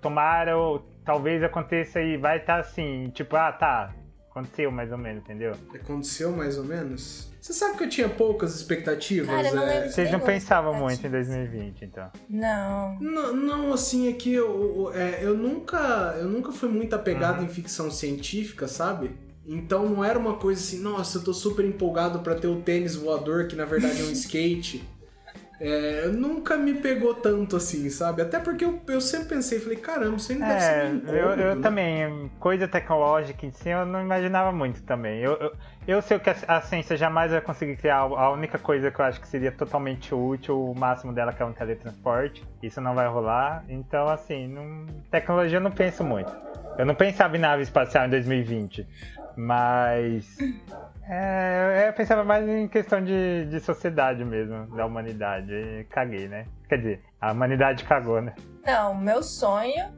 tomara, 0.01 0.57
ou 0.57 0.79
talvez 1.03 1.41
aconteça 1.43 2.01
e 2.01 2.17
vai 2.17 2.37
estar 2.37 2.59
assim, 2.59 3.11
tipo, 3.13 3.35
ah, 3.35 3.51
tá, 3.51 3.93
aconteceu 4.29 4.71
mais 4.71 4.91
ou 4.91 4.97
menos, 4.97 5.23
entendeu? 5.23 5.53
Aconteceu 5.73 6.31
mais 6.31 6.57
ou 6.57 6.63
menos? 6.63 7.29
Você 7.39 7.53
sabe 7.53 7.77
que 7.77 7.83
eu 7.83 7.89
tinha 7.89 8.09
poucas 8.09 8.55
expectativas? 8.55 9.27
Cara, 9.29 9.47
eu 9.49 9.55
não 9.55 9.63
é? 9.67 9.87
Vocês 9.87 10.11
não 10.11 10.19
pensavam 10.19 10.73
muito 10.73 11.05
em 11.05 11.09
2020, 11.11 11.85
então. 11.85 12.09
Não. 12.27 12.97
Não, 12.99 13.35
não, 13.35 13.73
assim, 13.73 14.09
é 14.09 14.13
que 14.13 14.33
eu, 14.33 14.89
eu- 14.91 14.93
é, 14.99 15.23
eu 15.23 15.37
nunca 15.37 16.15
eu 16.19 16.27
nunca 16.27 16.51
fui 16.51 16.69
muito 16.69 16.95
apegado 16.95 17.39
Uhum. 17.39 17.45
em 17.45 17.49
ficção 17.49 17.91
científica, 17.91 18.67
sabe? 18.67 19.11
Então 19.45 19.87
não 19.87 20.03
era 20.03 20.17
uma 20.17 20.37
coisa 20.37 20.59
assim, 20.59 20.81
nossa, 20.81 21.19
eu 21.19 21.23
tô 21.23 21.31
super 21.35 21.63
empolgado 21.63 22.17
pra 22.21 22.33
ter 22.33 22.47
o 22.47 22.61
tênis 22.63 22.95
voador, 22.95 23.45
que 23.47 23.55
na 23.55 23.63
verdade 23.65 24.01
é 24.01 24.05
um 24.05 24.09
skate. 24.11 24.83
É, 25.59 26.07
nunca 26.07 26.57
me 26.57 26.73
pegou 26.73 27.13
tanto 27.13 27.55
assim, 27.55 27.89
sabe? 27.89 28.21
Até 28.21 28.39
porque 28.39 28.65
eu, 28.65 28.81
eu 28.87 28.99
sempre 28.99 29.29
pensei, 29.29 29.59
falei, 29.59 29.77
caramba, 29.77 30.17
isso 30.17 30.31
aí 30.31 30.37
não 30.37 30.45
deve 30.45 30.61
ser 30.61 30.73
É, 30.73 30.83
um 30.83 30.95
eu, 30.95 30.95
incômodo, 30.97 31.41
eu 31.41 31.55
né? 31.55 31.61
também, 31.61 32.29
coisa 32.39 32.67
tecnológica 32.67 33.45
em 33.45 33.51
si, 33.51 33.69
eu 33.69 33.85
não 33.85 34.01
imaginava 34.01 34.51
muito 34.51 34.83
também. 34.83 35.21
Eu, 35.21 35.33
eu, 35.33 35.51
eu 35.87 36.01
sei 36.01 36.19
que 36.19 36.29
a, 36.29 36.35
a 36.47 36.61
ciência 36.61 36.97
jamais 36.97 37.31
vai 37.31 37.39
conseguir 37.41 37.77
criar 37.77 37.99
a 37.99 38.31
única 38.31 38.59
coisa 38.59 38.91
que 38.91 38.99
eu 38.99 39.05
acho 39.05 39.21
que 39.21 39.27
seria 39.27 39.51
totalmente 39.51 40.13
útil, 40.13 40.61
o 40.71 40.75
máximo 40.75 41.13
dela 41.13 41.31
que 41.31 41.41
é 41.41 41.45
um 41.45 41.53
teletransporte. 41.53 42.43
Isso 42.61 42.81
não 42.81 42.93
vai 42.93 43.07
rolar. 43.07 43.63
Então, 43.69 44.09
assim, 44.09 44.47
não, 44.47 44.85
tecnologia 45.09 45.57
eu 45.57 45.61
não 45.61 45.71
penso 45.71 46.03
muito. 46.03 46.31
Eu 46.77 46.85
não 46.85 46.95
pensava 46.95 47.37
em 47.37 47.39
nave 47.39 47.63
espacial 47.63 48.05
em 48.05 48.09
2020, 48.09 48.85
mas. 49.37 50.27
É, 51.07 51.85
eu 51.87 51.93
pensava 51.93 52.23
mais 52.23 52.47
em 52.47 52.67
questão 52.67 53.03
de, 53.03 53.45
de 53.45 53.59
sociedade 53.59 54.25
mesmo, 54.25 54.65
da 54.75 54.85
humanidade. 54.85 55.51
E 55.53 55.83
caguei, 55.85 56.27
né? 56.27 56.45
Quer 56.67 56.77
dizer, 56.77 57.03
a 57.21 57.31
humanidade 57.31 57.83
cagou, 57.83 58.21
né? 58.21 58.33
Não, 58.65 58.95
meu 58.95 59.21
sonho. 59.21 59.93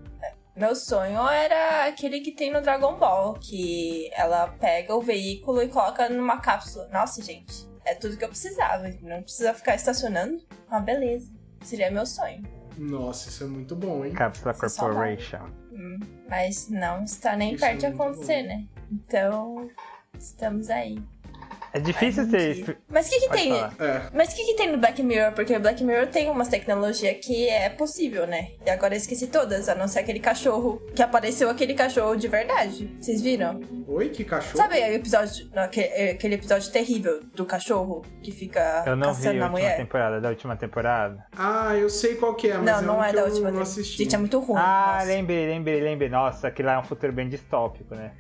Meu 0.56 0.76
sonho 0.76 1.20
era 1.30 1.86
aquele 1.86 2.20
que 2.20 2.32
tem 2.32 2.52
no 2.52 2.62
Dragon 2.62 2.96
Ball, 2.98 3.36
que 3.36 4.10
ela 4.14 4.48
pega 4.60 4.96
o 4.96 5.02
veículo 5.02 5.62
e 5.62 5.68
coloca 5.68 6.10
numa 6.10 6.40
cápsula. 6.42 6.88
Nossa, 6.92 7.22
gente, 7.22 7.68
é 7.86 7.94
tudo 7.94 8.18
que 8.18 8.24
eu 8.26 8.30
precisava. 8.30 8.90
Não 9.02 9.22
precisa 9.22 9.54
ficar 9.54 9.76
estacionando. 9.76 10.40
Ah, 10.70 10.80
beleza. 10.80 11.32
Seria 11.62 11.92
meu 11.92 12.06
sonho. 12.06 12.42
Nossa, 12.76 13.30
isso 13.30 13.44
é 13.44 13.48
muito 13.48 13.76
bom, 13.76 14.04
hein? 14.04 14.14
Capsula 14.14 14.52
Isso 14.52 14.66
é 14.66 14.70
Corporation. 14.80 15.50
Hum, 15.72 16.00
mas 16.28 16.70
não 16.70 17.04
está 17.04 17.36
nem 17.36 17.54
Isso 17.54 17.64
é 17.64 17.68
perto 17.70 17.80
de 17.82 17.88
muito 17.88 18.02
acontecer, 18.02 18.42
bom. 18.42 18.48
né? 18.50 18.66
Então, 18.92 19.70
estamos 20.24 20.70
aí. 20.70 20.98
É 21.74 21.80
difícil 21.80 22.24
Ai, 22.24 22.30
ter 22.30 22.52
isso. 22.58 22.76
Mas 22.90 23.08
o 23.08 23.10
que, 23.10 23.20
que 23.20 23.28
Pode 23.28 23.42
tem? 23.42 23.54
É, 23.54 24.02
Mas 24.14 24.34
o 24.34 24.36
que, 24.36 24.46
que 24.46 24.54
tem 24.56 24.72
no 24.72 24.78
Black 24.78 25.02
Mirror? 25.04 25.34
Porque 25.34 25.56
o 25.56 25.60
Black 25.60 25.84
Mirror 25.84 26.08
tem 26.08 26.30
umas 26.30 26.48
tecnologias 26.48 27.18
que 27.26 27.48
é 27.50 27.70
possível, 27.70 28.26
né? 28.26 28.52
E 28.66 28.70
agora 28.70 28.94
eu 28.94 28.98
esqueci 28.98 29.28
todas, 29.28 29.68
a 29.70 29.76
não 29.76 29.88
ser 29.88 30.00
aquele 30.00 30.20
cachorro 30.20 30.82
que 30.96 31.02
apareceu 31.04 31.50
aquele 31.50 31.74
cachorro 31.74 32.16
de 32.16 32.28
verdade. 32.28 32.96
Vocês 33.00 33.22
viram? 33.22 33.60
oi, 33.88 34.10
que 34.10 34.24
cachorro. 34.24 34.58
Sabe 34.58 34.76
o 34.80 34.94
episódio, 34.94 35.50
não, 35.54 35.64
aquele, 35.64 36.12
aquele 36.12 36.36
episódio 36.36 36.72
terrível 36.72 37.22
do 37.34 37.46
cachorro 37.46 38.04
que 38.22 38.32
fica 38.32 38.84
Eu 38.86 38.96
não 38.96 39.14
vi 39.14 39.28
a 39.28 39.32
caçando 39.32 39.40
na 39.40 39.46
última 39.46 39.50
mulher? 39.50 39.78
temporada, 39.78 40.22
da 40.22 40.30
última 40.30 40.56
temporada. 40.56 41.26
Ah, 41.38 41.76
eu 41.76 41.90
sei 41.90 42.16
qual 42.16 42.36
que 42.36 42.50
é, 42.50 42.58
mas 42.58 42.66
Não, 42.66 42.80
é 42.80 42.82
não 42.82 43.04
é 43.04 43.10
que 43.10 43.16
da 43.16 43.22
eu 43.22 43.26
última 43.26 43.42
não 43.52 43.60
temporada. 43.60 43.72
assisti. 43.72 44.04
Gente, 44.04 44.16
é 44.16 44.18
muito 44.18 44.40
ruim. 44.40 44.60
Ah, 44.60 44.94
nossa. 44.96 45.06
lembrei, 45.08 45.48
lembrei, 45.48 45.82
lembrei. 45.82 46.10
Nossa, 46.10 46.48
aquilo 46.48 46.68
lá 46.68 46.76
é 46.76 46.80
um 46.80 46.84
futuro 46.84 47.12
bem 47.14 47.28
distópico, 47.30 47.96
né? 47.96 48.12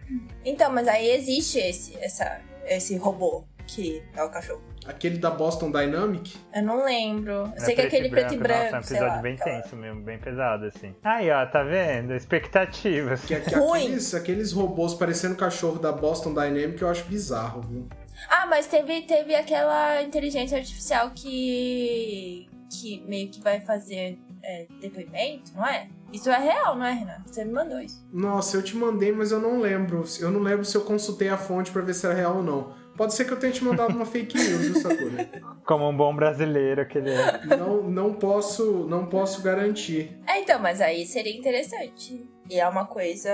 Então, 0.45 0.71
mas 0.71 0.87
aí 0.87 1.09
existe 1.11 1.59
esse, 1.59 1.97
essa, 1.99 2.39
esse 2.67 2.95
robô 2.97 3.43
que 3.65 4.01
é 4.15 4.23
o 4.23 4.29
cachorro. 4.29 4.61
Aquele 4.85 5.17
da 5.17 5.29
Boston 5.29 5.69
Dynamic? 5.71 6.37
Eu 6.55 6.63
não 6.63 6.85
lembro. 6.85 7.31
Eu 7.33 7.45
É 7.55 7.59
sei 7.59 7.75
que 7.75 7.81
é 7.81 7.85
aquele 7.87 8.07
preto 8.09 8.33
e 8.33 8.37
branco, 8.37 8.63
Nossa, 8.63 8.75
é 8.75 8.77
um 8.77 8.79
episódio 8.79 9.07
lá. 9.07 9.21
bem 9.21 9.33
aquela- 9.33 9.61
tenso 9.61 9.75
mesmo, 9.75 10.01
bem 10.03 10.17
pesado, 10.17 10.65
assim. 10.65 10.95
Aí, 11.03 11.29
ó, 11.29 11.45
tá 11.45 11.63
vendo? 11.63 12.13
Expectativas. 12.15 13.25
Que, 13.25 13.37
que 13.41 13.55
Ruim. 13.55 13.83
aqueles, 13.87 14.13
aqueles 14.15 14.51
robôs 14.53 14.93
parecendo 14.93 15.35
cachorro 15.35 15.79
da 15.79 15.91
Boston 15.91 16.29
Dynamic 16.33 16.81
eu 16.81 16.87
acho 16.89 17.03
bizarro, 17.05 17.59
viu? 17.63 17.85
Ah, 18.29 18.45
mas 18.45 18.67
teve, 18.67 19.01
teve 19.01 19.35
aquela 19.35 20.01
inteligência 20.01 20.57
artificial 20.57 21.11
que. 21.13 22.47
que 22.71 23.03
meio 23.05 23.29
que 23.29 23.41
vai 23.41 23.59
fazer 23.59 24.17
é, 24.47 24.65
depoimento, 24.79 25.51
não 25.53 25.67
é? 25.67 25.89
Isso 26.13 26.29
é 26.29 26.37
real, 26.39 26.77
não 26.77 26.85
é, 26.85 26.93
Renan? 26.93 27.21
Você 27.25 27.43
me 27.43 27.51
mandou 27.51 27.81
isso. 27.81 28.07
Nossa, 28.13 28.55
eu 28.55 28.63
te 28.63 28.77
mandei, 28.77 29.11
mas 29.11 29.33
eu 29.33 29.41
não 29.41 29.59
lembro. 29.59 30.05
Eu 30.21 30.31
não 30.31 30.39
lembro 30.39 30.63
se 30.63 30.75
eu 30.77 30.81
consultei 30.81 31.27
a 31.27 31.37
fonte 31.37 31.69
pra 31.69 31.81
ver 31.81 31.93
se 31.93 32.05
era 32.05 32.15
real 32.15 32.37
ou 32.37 32.43
não. 32.43 32.73
Pode 32.95 33.13
ser 33.13 33.25
que 33.25 33.33
eu 33.33 33.37
tenha 33.37 33.51
te 33.51 33.63
mandado 33.63 33.93
uma 33.93 34.05
fake 34.05 34.37
news, 34.37 34.61
viu, 34.61 34.81
Sakura? 34.81 35.29
Como 35.67 35.87
um 35.87 35.95
bom 35.95 36.15
brasileiro 36.15 36.87
que 36.87 36.97
ele 36.97 37.11
é. 37.11 37.45
Não, 37.57 37.83
não 37.83 38.13
posso, 38.13 38.87
não 38.87 39.05
posso 39.05 39.43
garantir. 39.43 40.17
É, 40.25 40.39
então, 40.39 40.59
mas 40.59 40.79
aí 40.79 41.05
seria 41.05 41.37
interessante. 41.37 42.25
E 42.49 42.57
é 42.57 42.67
uma 42.67 42.85
coisa. 42.85 43.29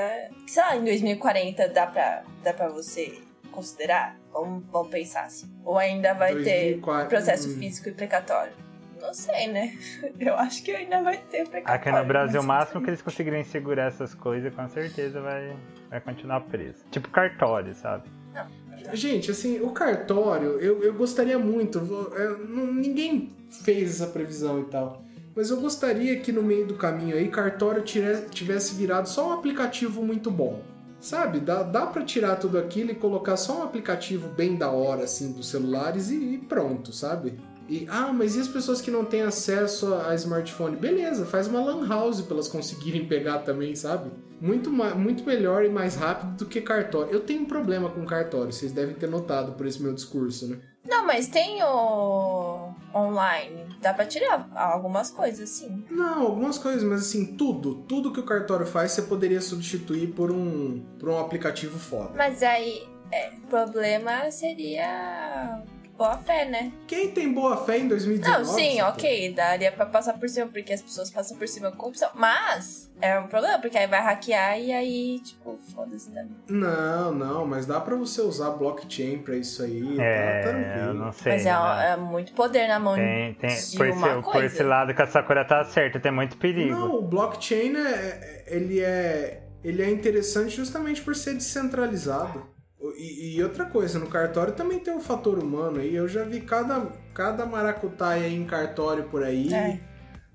que, 0.46 0.52
Sei 0.52 0.64
lá, 0.64 0.76
em 0.76 0.84
2040 0.84 1.70
dá 1.70 1.86
pra, 1.86 2.24
dá 2.44 2.54
pra 2.54 2.68
você 2.70 3.20
considerar? 3.52 4.20
Vamos, 4.34 4.64
vamos 4.70 4.90
pensar 4.90 5.26
assim. 5.26 5.48
Ou 5.64 5.78
ainda 5.78 6.14
vai 6.14 6.34
2040, 6.34 7.04
ter 7.04 7.08
processo 7.08 7.50
hum. 7.50 7.60
físico 7.60 7.88
e 7.88 7.94
precatório? 7.94 8.63
Não 9.14 9.20
sei, 9.20 9.48
né? 9.48 9.78
Eu 10.20 10.34
acho 10.36 10.64
que 10.64 10.72
ainda 10.72 11.04
vai 11.04 11.18
ter 11.18 11.48
precatório. 11.48 11.80
Aqui 11.80 11.92
no 11.92 12.04
Brasil, 12.08 12.42
o 12.42 12.44
máximo 12.44 12.82
que 12.82 12.90
eles 12.90 13.02
conseguirem 13.04 13.44
segurar 13.44 13.84
essas 13.84 14.16
coisas, 14.16 14.52
com 14.56 14.68
certeza 14.68 15.22
vai, 15.22 15.56
vai 15.88 16.02
continuar 16.02 16.42
preso. 16.42 16.84
Tipo 16.90 17.08
cartório, 17.12 17.76
sabe? 17.76 18.10
Gente, 18.92 19.30
assim, 19.30 19.62
o 19.62 19.70
cartório, 19.70 20.60
eu, 20.60 20.82
eu 20.84 20.94
gostaria 20.96 21.38
muito. 21.38 21.80
vou- 21.80 22.12
é, 22.18 22.28
não- 22.40 22.74
ninguém 22.74 23.30
fez 23.64 24.02
essa 24.02 24.08
previsão 24.12 24.62
e 24.62 24.66
tal. 24.66 25.04
Mas 25.36 25.52
eu 25.52 25.62
gostaria 25.62 26.20
que 26.20 26.32
no 26.32 26.42
meio 26.42 26.66
do 26.66 26.74
caminho 26.76 27.16
aí, 27.16 27.28
cartório 27.28 27.84
tire- 27.84 28.26
tivesse 28.32 28.74
virado 28.74 29.08
só 29.08 29.30
um 29.30 29.34
aplicativo 29.34 30.02
muito 30.02 30.32
bom. 30.32 30.62
Sabe? 31.00 31.40
Dá, 31.40 31.62
dá 31.64 31.86
pra 31.86 32.02
tirar 32.04 32.38
tudo 32.38 32.58
aquilo 32.58 32.92
e 32.92 32.96
colocar 32.96 33.36
só 33.38 33.60
um 33.60 33.64
aplicativo 33.64 34.30
bem 34.30 34.56
da 34.56 34.72
hora, 34.72 35.04
assim, 35.04 35.34
dos 35.34 35.50
celulares 35.50 36.10
e, 36.10 36.16
e 36.16 36.38
pronto, 36.38 36.92
sabe? 36.94 37.38
E, 37.70 37.88
ah, 37.90 38.12
mas 38.12 38.36
e 38.36 38.40
as 38.40 38.48
pessoas 38.48 38.82
que 38.82 38.92
não 38.92 39.06
têm 39.06 39.22
acesso 39.22 39.94
a, 39.94 40.14
smartphone? 40.16 40.76
Beleza, 40.76 41.26
faz 41.26 41.48
uma 41.48 41.64
lan 41.64 41.88
house 41.88 42.22
pra 42.22 42.36
elas 42.36 42.48
conseguirem 42.48 43.08
pegar 43.08 43.40
também, 43.40 43.76
sabe? 43.76 44.12
Muito, 44.42 44.70
muito 44.72 45.24
melhor 45.24 45.64
e 45.64 45.70
mais 45.70 45.96
rápido 45.96 46.38
do 46.38 46.46
que 46.46 46.60
cartório. 46.60 47.14
Eu 47.14 47.22
tenho 47.22 47.44
um 47.44 47.46
problema 47.46 47.90
com 47.90 48.06
cartório, 48.06 48.52
vocês 48.52 48.72
devem 48.72 48.96
ter 48.96 49.08
notado 49.08 49.54
por 49.54 49.66
esse 49.66 49.82
meu 49.82 49.94
discurso, 49.94 50.48
né? 50.48 50.60
Não, 50.86 51.08
mas 51.08 51.28
tem 51.28 51.64
o 51.64 52.74
online. 52.94 53.66
Dá 53.82 53.94
pra 53.94 54.06
tirar 54.06 54.50
algumas 54.54 55.10
coisas, 55.10 55.50
sim. 55.50 55.86
Não, 55.90 56.24
algumas 56.24 56.58
coisas, 56.58 56.84
mas 56.84 57.02
assim, 57.02 57.38
tudo, 57.38 57.76
tudo 57.88 58.12
que 58.12 58.20
o 58.20 58.24
cartório 58.24 58.66
faz 58.66 58.92
você 58.92 59.04
poderia 59.04 59.40
substituir 59.40 60.08
por 60.08 60.30
um, 60.30 60.84
por 61.00 61.08
um 61.08 61.18
aplicativo 61.18 61.80
foda. 61.80 62.12
Mas 62.18 62.44
aí, 62.44 62.84
é, 63.12 63.30
o 63.30 63.48
problema 63.48 64.30
seria 64.30 65.64
boa 65.98 66.18
fé, 66.18 66.46
né? 66.46 66.72
Quem 66.88 67.12
tem 67.12 67.32
boa 67.32 67.58
fé 67.66 67.78
em 67.80 67.88
2019? 67.88 68.46
Não, 68.46 68.54
sim, 68.54 68.82
ok, 68.82 69.34
daria 69.34 69.72
pra 69.72 69.86
passar 69.86 70.14
por 70.14 70.28
cima, 70.28 70.48
porque 70.48 70.74
as 70.74 70.82
pessoas 70.82 71.10
passam 71.10 71.38
por 71.38 71.48
cima 71.48 71.72
com 71.72 71.78
corrupção. 71.78 72.10
Mas 72.16 72.92
é 73.00 73.18
um 73.20 73.28
problema, 73.28 73.60
porque 73.60 73.78
aí 73.78 73.88
vai 73.88 74.02
hackear 74.02 74.60
e 74.60 74.72
aí, 74.72 75.20
tipo, 75.20 75.58
foda-se 75.74 76.10
também. 76.10 76.36
Não, 76.50 77.12
não, 77.14 77.46
mas 77.46 77.66
dá 77.66 77.80
pra 77.80 77.96
você 77.96 78.22
usar 78.22 78.50
blockchain 78.52 79.20
pra 79.20 79.36
isso 79.36 79.62
aí, 79.64 79.96
tá 79.98 80.04
É, 80.04 80.42
tranquilo. 80.42 80.88
eu 80.88 80.94
não 80.94 81.12
sei. 81.12 81.32
Mas 81.34 81.46
é, 81.46 81.52
né? 81.52 81.92
é 81.94 81.98
muito 81.98 82.34
poder 82.34 82.68
na 82.68 82.80
mão 82.80 82.96
Tem, 82.96 83.34
tem, 83.36 83.50
de 83.56 83.78
por, 83.78 83.88
uma 83.90 84.08
esse, 84.08 84.16
por 84.16 84.32
coisa. 84.32 84.46
esse 84.48 84.64
lado 84.64 84.94
que 84.94 85.02
a 85.02 85.08
Sakura 85.08 85.46
tá 85.46 85.64
certa, 85.66 86.00
tem 86.00 86.12
muito 86.12 86.38
perigo. 86.38 86.72
Não, 86.76 86.96
o 86.96 87.02
blockchain 87.02 87.76
é, 87.76 87.80
é- 87.90 88.44
ele 88.48 88.80
é 88.82 89.40
ele 89.64 89.82
é 89.82 89.90
interessante 89.90 90.54
justamente 90.58 91.02
por 91.02 91.16
ser 91.16 91.36
descentralizado. 91.36 92.46
E, 92.98 93.38
e 93.38 93.44
outra 93.44 93.66
coisa, 93.66 93.98
no 93.98 94.08
cartório 94.08 94.54
também 94.54 94.80
tem 94.80 94.94
o 94.96 95.00
fator 95.00 95.40
humano 95.40 95.80
aí. 95.80 95.96
Eu 95.96 96.08
já 96.08 96.24
vi 96.24 96.42
cada, 96.42 96.92
cada 97.14 97.46
maracutaia 97.46 98.28
em 98.28 98.46
cartório 98.46 99.06
por 99.06 99.24
aí. 99.24 99.54
É. 99.54 99.80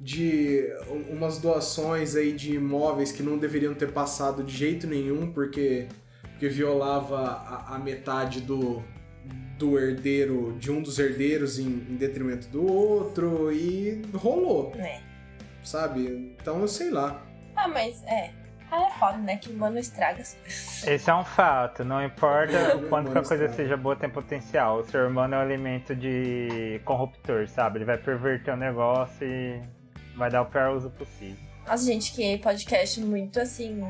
De 0.01 0.65
umas 1.11 1.39
doações 1.39 2.15
aí 2.15 2.33
de 2.33 2.55
imóveis 2.55 3.11
que 3.11 3.23
não 3.23 3.37
deveriam 3.37 3.75
ter 3.75 3.91
passado 3.93 4.45
de 4.45 4.57
jeito 4.57 4.87
nenhum, 4.87 5.33
porque, 5.33 5.89
porque 6.23 6.49
violava 6.49 7.19
a, 7.19 7.75
a 7.75 7.79
metade 7.81 8.41
do, 8.41 8.81
do 9.59 9.77
herdeiro, 9.77 10.57
de 10.59 10.71
um 10.71 10.81
dos 10.81 11.01
herdeiros 11.01 11.59
em, 11.59 11.67
em 11.67 11.97
detrimento 11.97 12.47
do 12.49 12.65
outro, 12.65 13.51
e 13.53 14.01
rolou 14.15 14.73
É. 14.77 15.01
sabe? 15.65 16.37
Então 16.41 16.61
eu 16.61 16.69
sei 16.69 16.91
lá. 16.91 17.27
Ah, 17.57 17.67
mas 17.67 18.01
é. 18.05 18.31
Ah, 18.71 18.87
é 18.87 18.91
foda, 18.99 19.19
né? 19.19 19.37
Que 19.37 19.51
humano 19.51 19.79
estraga 19.79 20.21
as 20.21 20.35
coisas. 20.35 20.87
Esse 20.87 21.11
é 21.11 21.15
um 21.15 21.25
fato, 21.25 21.85
não 21.85 22.05
importa 22.05 22.77
o 22.77 22.89
quanto 22.89 23.11
que 23.11 23.19
a 23.19 23.23
coisa 23.23 23.49
seja 23.49 23.77
boa, 23.77 23.97
tem 23.97 24.11
potencial. 24.11 24.81
O 24.81 24.85
ser 24.85 25.07
humano 25.07 25.35
é 25.35 25.39
um 25.39 25.43
elemento 25.43 25.95
de 25.95 26.81
corruptor, 26.85 27.49
sabe? 27.49 27.79
Ele 27.79 27.85
vai 27.85 27.97
perverter 27.97 28.53
o 28.53 28.57
negócio 28.57 29.27
e 29.27 29.61
vai 30.17 30.31
dar 30.31 30.43
o 30.43 30.47
pior 30.47 30.75
uso 30.75 30.91
possível. 30.91 31.39
Nossa, 31.67 31.85
gente, 31.85 32.13
que 32.13 32.39
podcast 32.39 33.01
muito 33.01 33.41
assim. 33.41 33.83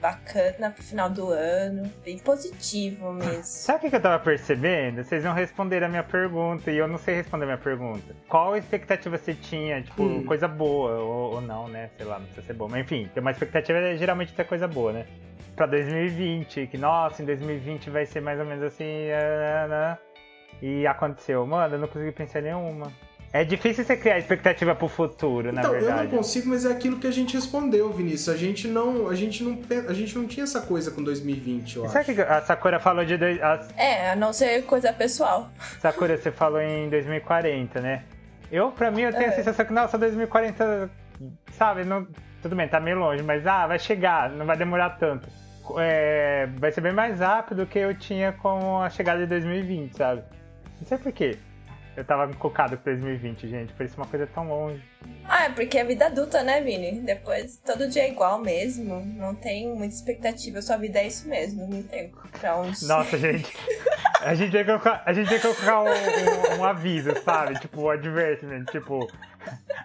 Bacana 0.00 0.70
pro 0.70 0.82
final 0.82 1.10
do 1.10 1.28
ano. 1.30 1.90
Bem 2.04 2.18
positivo 2.18 3.12
mesmo. 3.12 3.42
Sabe 3.44 3.86
o 3.86 3.90
que 3.90 3.96
eu 3.96 4.00
tava 4.00 4.18
percebendo? 4.22 5.04
Vocês 5.04 5.22
não 5.22 5.32
responderam 5.34 5.86
a 5.86 5.90
minha 5.90 6.02
pergunta 6.02 6.70
e 6.70 6.78
eu 6.78 6.88
não 6.88 6.96
sei 6.98 7.16
responder 7.16 7.44
a 7.44 7.48
minha 7.48 7.58
pergunta. 7.58 8.14
Qual 8.28 8.56
expectativa 8.56 9.18
você 9.18 9.34
tinha? 9.34 9.82
Tipo, 9.82 10.02
Hum. 10.04 10.24
coisa 10.24 10.48
boa 10.48 10.92
ou, 11.00 11.34
ou 11.34 11.40
não, 11.40 11.68
né? 11.68 11.90
Sei 11.96 12.06
lá, 12.06 12.18
não 12.18 12.24
precisa 12.26 12.46
ser 12.46 12.54
boa. 12.54 12.70
Mas 12.70 12.80
enfim, 12.80 13.10
tem 13.12 13.20
uma 13.20 13.30
expectativa 13.30 13.78
é 13.78 13.96
geralmente 13.96 14.32
ter 14.32 14.44
coisa 14.44 14.66
boa, 14.66 14.92
né? 14.92 15.06
Pra 15.54 15.66
2020, 15.66 16.66
que 16.68 16.78
nossa, 16.78 17.22
em 17.22 17.26
2020 17.26 17.90
vai 17.90 18.06
ser 18.06 18.20
mais 18.22 18.40
ou 18.40 18.46
menos 18.46 18.64
assim. 18.64 19.10
ah, 19.12 19.66
ah, 19.70 19.98
ah. 19.98 19.98
E 20.62 20.86
aconteceu. 20.86 21.46
Mano, 21.46 21.74
eu 21.74 21.78
não 21.78 21.88
consegui 21.88 22.12
pensar 22.12 22.40
em 22.40 22.44
nenhuma. 22.44 22.90
É 23.32 23.44
difícil 23.44 23.84
você 23.84 23.96
criar 23.96 24.18
expectativa 24.18 24.74
pro 24.74 24.88
futuro, 24.88 25.52
na 25.52 25.60
Então, 25.60 25.72
eu 25.74 25.80
verdade. 25.82 26.08
não 26.10 26.16
consigo, 26.18 26.48
mas 26.48 26.64
é 26.64 26.72
aquilo 26.72 26.98
que 26.98 27.06
a 27.06 27.12
gente 27.12 27.34
respondeu, 27.36 27.88
Vinícius. 27.92 28.28
A 28.34 28.36
gente 28.36 28.66
não, 28.66 29.08
a 29.08 29.14
gente 29.14 29.44
não, 29.44 29.56
a 29.88 29.92
gente 29.94 30.18
não 30.18 30.26
tinha 30.26 30.42
essa 30.42 30.60
coisa 30.60 30.90
com 30.90 31.00
2020, 31.02 31.76
eu 31.76 31.84
Sabe 31.88 31.96
o 31.96 32.00
acho. 32.00 32.14
que 32.14 32.20
a 32.22 32.40
Sakura 32.42 32.80
falou 32.80 33.04
de. 33.04 33.16
Dois, 33.16 33.40
a 33.40 33.60
É, 33.76 34.10
a 34.10 34.16
não 34.16 34.32
ser 34.32 34.62
coisa 34.64 34.92
pessoal. 34.92 35.48
Sakura, 35.80 36.16
você 36.16 36.32
falou 36.32 36.60
em 36.60 36.88
2040, 36.90 37.80
né? 37.80 38.02
Eu, 38.50 38.72
pra 38.72 38.90
mim, 38.90 39.02
eu 39.02 39.12
tenho 39.12 39.26
a 39.30 39.32
É. 39.32 39.36
sensação 39.36 39.64
que, 39.64 39.72
nossa, 39.72 39.96
2040, 39.96 40.90
sabe, 41.52 41.84
não, 41.84 42.08
tudo 42.42 42.56
bem, 42.56 42.66
tá 42.66 42.80
meio 42.80 42.98
longe, 42.98 43.22
mas 43.22 43.46
ah, 43.46 43.64
vai 43.68 43.78
chegar, 43.78 44.28
não 44.30 44.44
vai 44.44 44.56
demorar 44.56 44.90
tanto. 44.98 45.28
É, 45.78 46.48
vai 46.56 46.72
ser 46.72 46.80
bem 46.80 46.92
mais 46.92 47.20
rápido 47.20 47.58
do 47.58 47.66
que 47.66 47.78
eu 47.78 47.94
tinha 47.94 48.32
com 48.32 48.82
a 48.82 48.90
chegada 48.90 49.20
de 49.20 49.26
2020, 49.26 49.96
sabe? 49.96 50.22
Não 50.80 50.88
sei 50.88 50.98
porquê. 50.98 51.38
Eu 51.96 52.04
tava 52.04 52.30
encucado 52.30 52.76
com 52.78 52.84
2020, 52.84 53.48
gente, 53.48 53.72
parecia 53.74 53.96
uma 53.98 54.06
coisa 54.06 54.26
tão 54.26 54.48
longe. 54.48 54.82
Ah, 55.28 55.44
é 55.46 55.48
porque 55.50 55.76
é 55.76 55.84
vida 55.84 56.06
adulta, 56.06 56.42
né, 56.42 56.60
Vini? 56.62 57.00
Depois 57.00 57.58
todo 57.58 57.88
dia 57.88 58.04
é 58.04 58.10
igual 58.10 58.38
mesmo. 58.38 59.04
Não 59.04 59.34
tem 59.34 59.68
muita 59.74 59.94
expectativa. 59.94 60.62
Sua 60.62 60.76
vida 60.76 61.00
é 61.00 61.06
isso 61.08 61.28
mesmo. 61.28 61.66
Não 61.68 61.82
tem 61.82 62.12
pra 62.40 62.56
onde. 62.56 62.82
Nossa, 62.86 63.18
gente. 63.18 63.52
A 64.22 64.34
gente 64.34 64.52
tem 64.52 64.60
que 64.60 64.66
colocar, 64.66 65.02
a 65.06 65.14
gente 65.14 65.30
tem 65.30 65.38
que 65.40 65.42
colocar 65.48 65.80
um, 65.80 65.86
um- 65.88 66.58
um 66.60 66.64
aviso, 66.66 67.10
sabe? 67.24 67.58
Tipo, 67.58 67.84
um 67.84 67.88
advertisement. 67.90 68.66
Tipo, 68.66 69.10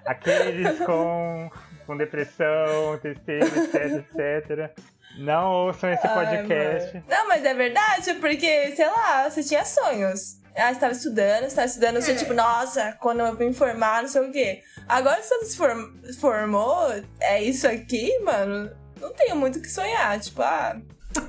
aqueles 0.05 0.77
com, 0.79 1.49
com 1.87 1.95
depressão, 1.95 2.97
tristeza, 3.01 3.57
etc, 3.63 4.03
etc. 4.13 4.71
Não 5.19 5.51
ouçam 5.53 5.89
esse 5.89 6.05
Ai, 6.05 6.13
podcast. 6.13 6.93
mano. 6.95 7.05
Não, 7.07 7.27
mas 7.29 7.45
é 7.45 7.53
verdade, 7.53 8.13
porque, 8.15 8.75
sei 8.75 8.87
lá, 8.87 9.29
você 9.29 9.41
tinha 9.41 9.63
sonhos. 9.63 10.41
Ah, 10.57 10.73
você 10.73 10.79
tava 10.79 10.93
estudando, 10.93 11.43
você 11.49 11.55
tava 11.55 11.67
estudando, 11.67 11.95
você, 12.01 12.15
tipo, 12.15 12.33
nossa, 12.33 12.93
quando 13.01 13.19
eu 13.19 13.35
vim 13.35 13.51
formar, 13.51 14.03
não 14.03 14.09
sei 14.09 14.21
o 14.21 14.31
quê. 14.31 14.61
Agora 14.87 15.17
que 15.17 15.23
você 15.27 15.45
se 15.45 15.57
form- 15.57 15.91
formou, 16.19 16.87
é 17.19 17.43
isso 17.43 17.67
aqui, 17.67 18.17
mano, 18.19 18.71
não 19.01 19.11
tenho 19.13 19.35
muito 19.35 19.59
o 19.59 19.61
que 19.61 19.69
sonhar. 19.69 20.17
Tipo, 20.19 20.41
ah, 20.41 20.79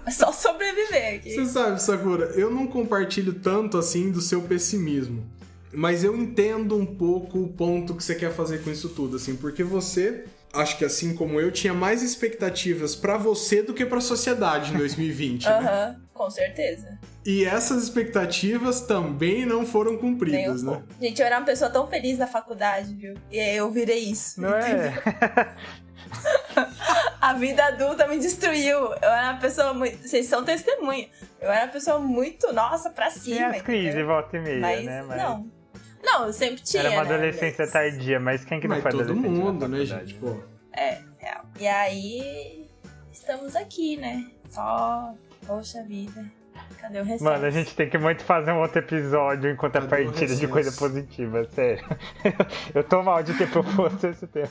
é 0.06 0.10
só 0.10 0.30
sobreviver 0.32 1.16
aqui. 1.16 1.34
Você 1.34 1.46
sabe, 1.46 1.82
Sakura, 1.82 2.26
eu 2.36 2.50
não 2.50 2.66
compartilho 2.66 3.34
tanto 3.34 3.76
assim 3.78 4.10
do 4.12 4.20
seu 4.20 4.42
pessimismo. 4.42 5.28
Mas 5.72 6.04
eu 6.04 6.16
entendo 6.16 6.76
um 6.76 6.86
pouco 6.86 7.38
o 7.42 7.48
ponto 7.48 7.94
que 7.94 8.02
você 8.04 8.14
quer 8.14 8.32
fazer 8.32 8.62
com 8.62 8.70
isso 8.70 8.88
tudo, 8.90 9.16
assim, 9.16 9.34
porque 9.36 9.62
você, 9.64 10.24
acho 10.54 10.78
que 10.78 10.84
assim 10.84 11.14
como 11.14 11.38
eu, 11.40 11.50
tinha 11.50 11.74
mais 11.74 12.02
expectativas 12.02 12.94
pra 12.94 13.18
você 13.18 13.60
do 13.62 13.74
que 13.74 13.84
pra 13.84 14.00
sociedade 14.00 14.72
em 14.72 14.76
2020. 14.78 15.44
né? 15.46 15.96
Com 16.16 16.30
certeza. 16.30 16.98
E 17.24 17.44
essas 17.44 17.82
expectativas 17.82 18.80
também 18.82 19.44
não 19.44 19.66
foram 19.66 19.92
Nem 19.92 19.98
um 19.98 20.02
cumpridas, 20.02 20.62
né? 20.62 20.82
Gente, 21.00 21.20
eu 21.20 21.26
era 21.26 21.38
uma 21.38 21.44
pessoa 21.44 21.70
tão 21.70 21.86
feliz 21.86 22.18
na 22.18 22.26
faculdade, 22.26 22.94
viu? 22.94 23.14
E 23.30 23.38
aí 23.38 23.56
eu 23.56 23.70
virei 23.70 23.98
isso. 23.98 24.40
Não 24.40 24.54
é? 24.54 24.94
A 27.20 27.32
vida 27.34 27.64
adulta 27.64 28.06
me 28.06 28.18
destruiu. 28.18 28.78
Eu 28.78 28.94
era 29.10 29.32
uma 29.32 29.40
pessoa 29.40 29.74
muito. 29.74 30.06
Vocês 30.06 30.26
são 30.26 30.44
testemunha. 30.44 31.08
Eu 31.40 31.50
era 31.50 31.64
uma 31.64 31.72
pessoa 31.72 31.98
muito, 31.98 32.52
nossa, 32.52 32.90
pra 32.90 33.10
cima. 33.10 33.48
as 33.48 33.62
crises, 33.62 34.04
volta 34.04 34.36
e 34.36 34.40
meia, 34.40 34.60
Mas, 34.60 34.84
né? 34.84 35.02
Mas 35.02 35.22
não. 35.22 35.50
Não, 36.02 36.26
eu 36.26 36.32
sempre 36.32 36.62
tinha. 36.62 36.82
Era 36.84 36.90
uma 36.92 37.04
né? 37.04 37.14
adolescência 37.14 37.64
Mas- 37.64 37.72
tardia, 37.72 38.20
mas 38.20 38.44
quem 38.44 38.60
que 38.60 38.68
não 38.68 38.76
Mas 38.76 38.82
foi 38.82 38.92
todo 38.92 39.00
adolescente 39.02 39.28
na 39.38 39.44
mundo, 39.44 39.68
né, 39.68 39.84
gente? 39.84 40.14
Pô. 40.14 40.40
É, 40.72 40.98
real. 41.18 41.44
E 41.58 41.66
aí. 41.66 42.70
Estamos 43.12 43.56
aqui, 43.56 43.96
né? 43.96 44.24
Só. 44.48 45.12
Poxa 45.46 45.82
vida. 45.84 46.24
Cadê 46.80 47.00
o 47.00 47.04
recesso? 47.04 47.24
Mano, 47.24 47.44
a 47.44 47.50
gente 47.50 47.74
tem 47.74 47.88
que 47.88 47.98
muito 47.98 48.24
fazer 48.24 48.52
um 48.52 48.60
outro 48.60 48.78
episódio 48.78 49.50
enquanto 49.50 49.74
Cadê 49.74 49.86
o 49.86 49.88
partida 49.88 50.34
de 50.34 50.48
coisa 50.48 50.72
positiva, 50.72 51.44
sério. 51.50 51.84
Eu 52.74 52.82
tô 52.82 53.02
mal 53.02 53.22
de 53.22 53.36
ter 53.36 53.48
proposto 53.50 54.06
esse 54.06 54.26
tempo. 54.26 54.50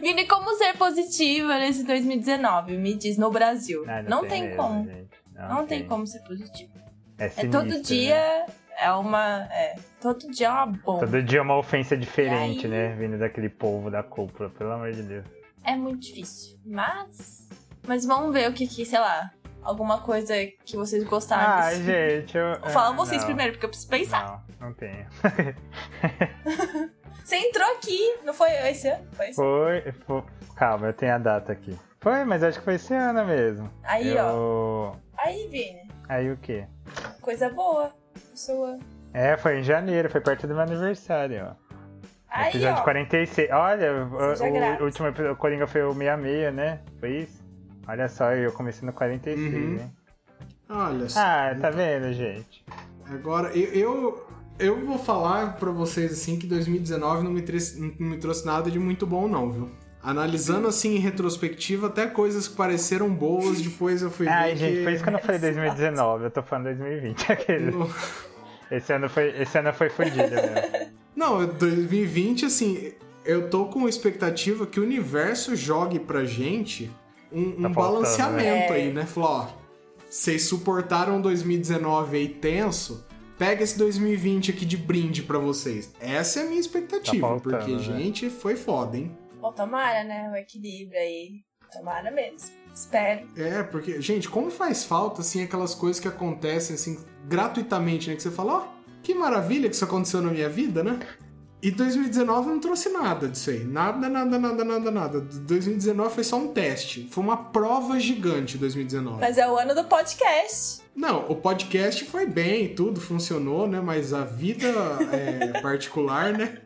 Vini, 0.00 0.26
como 0.26 0.54
ser 0.56 0.76
positiva 0.76 1.58
nesse 1.58 1.84
2019? 1.84 2.76
Me 2.76 2.94
diz, 2.94 3.16
no 3.16 3.30
Brasil. 3.30 3.84
Ah, 3.88 4.02
não, 4.02 4.26
tem, 4.26 4.42
mesmo, 4.42 4.56
como. 4.56 4.84
gente. 4.84 5.08
Não, 5.34 5.66
tem 5.66 5.86
como 5.86 6.06
ser 6.06 6.20
positivo. 6.20 6.72
É, 7.18 7.26
É 7.26 7.28
sinistro, 7.28 7.60
todo 7.60 7.74
né? 7.74 7.80
dia 7.80 8.46
é 8.78 8.92
uma. 8.92 9.48
É, 9.50 9.76
todo 10.00 10.30
dia 10.30 10.48
é 10.48 10.50
uma 10.50 10.66
bomba. 10.66 11.00
Todo 11.00 11.22
dia 11.22 11.38
é 11.38 11.42
uma 11.42 11.56
ofensa 11.56 11.96
diferente, 11.96 12.66
aí? 12.66 12.70
né? 12.70 12.94
Vindo 12.94 13.18
daquele 13.18 13.48
povo 13.48 13.90
da 13.90 14.02
cúpula, 14.02 14.50
pelo 14.50 14.72
amor 14.72 14.92
de 14.92 15.02
Deus. 15.02 15.24
É 15.64 15.74
muito 15.76 16.00
difícil. 16.00 16.58
Mas. 16.64 17.48
Mas 17.86 18.04
vamos 18.04 18.32
ver 18.34 18.50
o 18.50 18.52
que, 18.52 18.66
que 18.66 18.84
sei 18.84 18.98
lá. 18.98 19.30
Alguma 19.66 20.00
coisa 20.00 20.34
que 20.64 20.76
vocês 20.76 21.02
gostaram. 21.02 21.64
Ah, 21.64 21.70
desse- 21.70 21.82
gente, 21.84 22.38
eu. 22.38 22.54
Fala 22.70 22.90
ah, 22.90 22.92
vocês 22.92 23.20
não. 23.22 23.26
primeiro, 23.26 23.52
porque 23.52 23.66
eu 23.66 23.70
preciso 23.70 23.90
pensar. 23.90 24.44
Não, 24.60 24.68
não 24.68 24.74
tenho. 24.74 25.06
Você 27.26 27.34
entrou 27.38 27.66
aqui, 27.72 28.18
não 28.24 28.32
foi 28.32 28.52
esse 28.68 28.86
ano? 28.86 29.04
Foi 29.12 29.30
esse 29.30 29.42
ano. 29.42 29.50
Foi, 29.50 29.92
foi- 30.06 30.22
Calma, 30.54 30.86
eu 30.86 30.92
tenho 30.92 31.12
a 31.12 31.18
data 31.18 31.50
aqui. 31.50 31.76
Foi, 32.00 32.24
mas 32.24 32.44
acho 32.44 32.60
que 32.60 32.64
foi 32.64 32.74
esse 32.76 32.94
ano 32.94 33.24
mesmo. 33.26 33.68
Aí, 33.82 34.16
ó. 34.16 34.30
eu... 34.30 34.96
Aí, 35.18 35.48
Vini. 35.48 35.90
Aí 36.08 36.30
o 36.30 36.36
quê? 36.36 36.68
Coisa 37.20 37.50
boa. 37.50 37.92
Pessoa. 38.30 38.78
É, 39.12 39.36
foi 39.36 39.58
em 39.58 39.64
janeiro, 39.64 40.08
foi 40.08 40.20
perto 40.20 40.46
do 40.46 40.54
meu 40.54 40.62
aniversário, 40.62 41.48
ó. 41.50 41.66
Aí, 42.30 42.50
episódio 42.50 42.78
ó. 42.78 42.84
46. 42.84 43.50
Olha, 43.50 43.92
o, 43.92 44.82
o 44.82 44.84
último 44.84 45.08
episódio, 45.08 45.32
o 45.32 45.36
Coringa 45.36 45.66
foi 45.66 45.82
o 45.82 45.92
66, 45.92 46.54
né? 46.54 46.80
Foi 47.00 47.10
isso? 47.10 47.35
Olha 47.88 48.08
só, 48.08 48.32
eu 48.32 48.52
comecei 48.52 48.84
no 48.86 48.92
46, 48.92 49.38
Uhum. 49.54 49.58
hein? 49.74 49.80
Olha 50.68 51.08
só. 51.08 51.20
Ah, 51.20 51.56
tá 51.60 51.70
vendo, 51.70 52.12
gente? 52.12 52.64
Agora, 53.08 53.56
eu, 53.56 53.72
eu, 53.72 54.26
eu 54.58 54.84
vou 54.84 54.98
falar 54.98 55.56
pra 55.56 55.70
vocês 55.70 56.12
assim 56.12 56.38
que 56.38 56.46
2019 56.46 57.22
não 57.22 57.30
me, 57.30 57.42
trouxe, 57.42 57.80
não 57.80 58.08
me 58.08 58.18
trouxe 58.18 58.44
nada 58.44 58.70
de 58.70 58.78
muito 58.78 59.06
bom, 59.06 59.28
não, 59.28 59.50
viu? 59.52 59.70
Analisando 60.02 60.68
assim 60.68 60.96
em 60.96 60.98
retrospectiva, 60.98 61.86
até 61.88 62.06
coisas 62.06 62.46
que 62.48 62.56
pareceram 62.56 63.08
boas, 63.12 63.60
depois 63.60 64.02
eu 64.02 64.10
fui 64.10 64.28
Ai, 64.28 64.54
gente, 64.56 64.78
que... 64.78 64.82
por 64.84 64.92
isso 64.92 65.02
que 65.02 65.08
eu 65.08 65.12
não 65.12 65.20
falei 65.20 65.40
2019, 65.40 66.24
eu 66.24 66.30
tô 66.30 66.42
falando 66.42 66.64
2020. 66.64 67.22
Aquele. 67.32 67.70
Não- 67.72 67.90
Esse 68.70 68.92
ano 68.92 69.08
foi, 69.08 69.28
esse 69.40 69.58
ano 69.58 69.72
foi 69.72 69.88
fudido 69.88 70.16
mesmo. 70.18 70.96
Não, 71.16 71.46
2020, 71.46 72.44
assim, 72.44 72.92
eu 73.24 73.48
tô 73.48 73.66
com 73.66 73.88
expectativa 73.88 74.66
que 74.66 74.78
o 74.78 74.82
universo 74.82 75.56
jogue 75.56 75.98
pra 75.98 76.24
gente 76.24 76.90
um, 77.32 77.40
um 77.40 77.44
Tá 77.50 77.54
faltando, 77.54 77.74
balanceamento 77.74 78.72
né? 78.72 78.76
aí, 78.76 78.92
né? 78.92 79.04
Falou, 79.06 79.30
ó, 79.30 79.48
vocês 80.08 80.42
suportaram 80.44 81.20
2019 81.20 82.16
aí 82.16 82.28
tenso, 82.28 83.04
pega 83.38 83.62
esse 83.62 83.76
2020 83.78 84.50
aqui 84.50 84.64
de 84.64 84.76
brinde 84.76 85.22
pra 85.22 85.38
vocês. 85.38 85.92
Essa 86.00 86.40
é 86.40 86.42
a 86.44 86.46
minha 86.46 86.60
expectativa, 86.60 87.26
Tá 87.26 87.28
faltando, 87.34 87.56
porque, 87.56 87.72
né? 87.72 87.78
gente, 87.78 88.30
foi 88.30 88.56
foda, 88.56 88.96
hein? 88.96 89.16
Bom, 89.40 89.52
tomara, 89.52 90.04
né? 90.04 90.30
O 90.32 90.36
equilíbrio 90.36 90.98
aí. 90.98 91.44
Tomara 91.72 92.10
mesmo. 92.10 92.48
Espero. 92.72 93.26
É, 93.36 93.62
porque, 93.62 94.00
gente, 94.00 94.28
como 94.28 94.50
faz 94.50 94.84
falta, 94.84 95.20
assim, 95.20 95.42
aquelas 95.42 95.74
coisas 95.74 95.98
que 96.00 96.06
acontecem, 96.08 96.74
assim, 96.74 96.98
gratuitamente, 97.26 98.08
né? 98.08 98.16
Que 98.16 98.22
você 98.22 98.30
fala, 98.30 98.52
ó, 98.54 98.66
que 99.02 99.14
maravilha 99.14 99.68
que 99.68 99.74
isso 99.74 99.84
aconteceu 99.84 100.20
na 100.22 100.30
minha 100.30 100.48
vida, 100.48 100.82
né? 100.82 100.98
E 101.66 101.70
2019 101.72 102.48
não 102.48 102.60
trouxe 102.60 102.90
nada 102.90 103.26
disso 103.26 103.50
aí. 103.50 103.64
Nada, 103.64 104.08
nada, 104.08 104.38
nada, 104.38 104.64
nada, 104.64 104.88
nada. 104.88 105.20
2019 105.20 106.14
foi 106.14 106.22
só 106.22 106.36
um 106.36 106.52
teste. 106.52 107.08
Foi 107.10 107.24
uma 107.24 107.36
prova 107.36 107.98
gigante 107.98 108.56
2019. 108.56 109.18
Mas 109.18 109.36
é 109.36 109.50
o 109.50 109.58
ano 109.58 109.74
do 109.74 109.82
podcast. 109.82 110.80
Não, 110.94 111.28
o 111.28 111.34
podcast 111.34 112.04
foi 112.04 112.24
bem, 112.24 112.72
tudo 112.72 113.00
funcionou, 113.00 113.66
né? 113.66 113.80
Mas 113.80 114.14
a 114.14 114.24
vida 114.24 114.68
é, 115.10 115.58
particular, 115.60 116.32
né? 116.32 116.62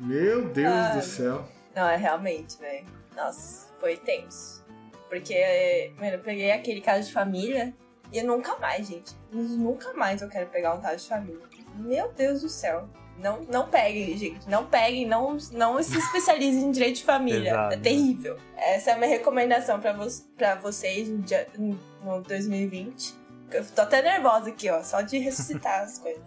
Meu 0.00 0.48
Deus 0.48 0.74
Ah, 0.74 0.96
do 0.96 1.04
céu. 1.04 1.48
Não, 1.76 1.88
é 1.88 1.94
realmente, 1.94 2.58
velho. 2.58 2.86
Nossa, 3.14 3.68
foi 3.78 3.96
tenso. 3.98 4.64
Porque, 5.08 5.92
mano, 5.96 6.14
eu 6.14 6.18
peguei 6.18 6.50
aquele 6.50 6.80
caso 6.80 7.06
de 7.06 7.12
família 7.12 7.72
e 8.12 8.20
nunca 8.24 8.56
mais, 8.58 8.88
gente. 8.88 9.14
Nunca 9.30 9.92
mais 9.92 10.22
eu 10.22 10.28
quero 10.28 10.48
pegar 10.48 10.74
um 10.74 10.80
caso 10.80 11.04
de 11.04 11.08
família. 11.08 11.46
Meu 11.76 12.12
Deus 12.14 12.40
do 12.42 12.48
céu. 12.48 12.88
Não, 13.18 13.40
não 13.50 13.68
peguem, 13.68 14.16
gente. 14.16 14.48
Não 14.48 14.64
peguem, 14.66 15.06
não, 15.06 15.36
não 15.52 15.82
se 15.82 15.98
especializem 15.98 16.64
em 16.64 16.70
direito 16.70 16.96
de 16.96 17.04
família. 17.04 17.50
Exato. 17.50 17.74
É 17.74 17.76
terrível. 17.78 18.36
Essa 18.56 18.90
é 18.90 18.94
a 18.94 18.96
minha 18.96 19.08
recomendação 19.10 19.80
pra, 19.80 19.92
vo 19.92 20.06
pra 20.36 20.54
vocês 20.56 21.08
no, 21.08 21.18
dia, 21.18 21.46
no 21.58 22.20
2020. 22.22 23.14
Eu 23.50 23.64
tô 23.64 23.80
até 23.82 24.02
nervosa 24.02 24.50
aqui, 24.50 24.70
ó, 24.70 24.82
só 24.82 25.00
de 25.00 25.18
ressuscitar 25.18 25.82
as 25.82 25.98
coisas. 25.98 26.22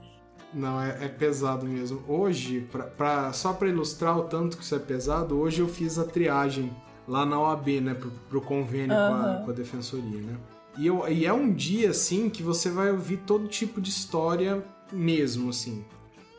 Não, 0.53 0.81
é, 0.81 1.05
é 1.05 1.07
pesado 1.07 1.65
mesmo. 1.65 2.03
Hoje, 2.07 2.67
pra, 2.71 2.83
pra- 2.83 3.31
só 3.31 3.53
pra 3.53 3.69
ilustrar 3.69 4.17
o 4.17 4.23
tanto 4.23 4.57
que 4.57 4.63
isso 4.63 4.75
é 4.75 4.79
pesado, 4.79 5.39
hoje 5.39 5.61
eu 5.61 5.67
fiz 5.69 5.97
a 5.97 6.03
triagem 6.03 6.75
lá 7.07 7.25
na 7.25 7.39
OAB, 7.39 7.79
né? 7.79 7.93
Pro, 7.93 8.11
pro 8.29 8.41
convênio 8.41 8.89
com, 8.95 9.01
a, 9.13 9.41
com 9.45 9.51
a 9.51 9.53
defensoria, 9.53 10.21
né? 10.21 10.35
E, 10.77 10.87
eu- 10.87 11.07
e 11.07 11.25
é 11.25 11.31
um 11.31 11.53
dia, 11.53 11.91
assim, 11.91 12.29
que 12.29 12.43
você 12.43 12.69
vai 12.69 12.91
ouvir 12.91 13.17
todo 13.17 13.47
tipo 13.47 13.79
de 13.79 13.89
história 13.89 14.61
mesmo, 14.91 15.49
assim. 15.51 15.85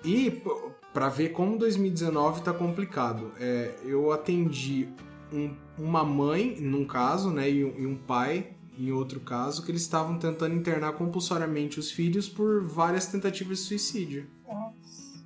E 0.04 0.30
pô, 0.30 0.70
pra 0.92 1.08
ver 1.08 1.30
como 1.30 1.56
2019 1.58 2.42
tá 2.42 2.52
complicado, 2.52 3.32
é, 3.38 3.74
eu 3.84 4.12
atendi 4.12 4.88
um- 5.32 5.54
uma 5.78 6.04
mãe, 6.04 6.56
num 6.60 6.84
caso, 6.84 7.30
né? 7.30 7.48
E 7.50 7.64
um, 7.64 7.78
e 7.78 7.86
um 7.86 7.96
pai, 7.96 8.48
em 8.78 8.90
outro 8.92 9.20
caso, 9.20 9.64
que 9.64 9.70
eles 9.70 9.82
estavam 9.82 10.18
tentando 10.18 10.54
internar 10.54 10.92
compulsoriamente 10.94 11.78
os 11.78 11.90
filhos 11.90 12.28
por 12.28 12.62
várias 12.64 13.06
tentativas 13.06 13.58
de 13.58 13.64
suicídio. 13.64 14.26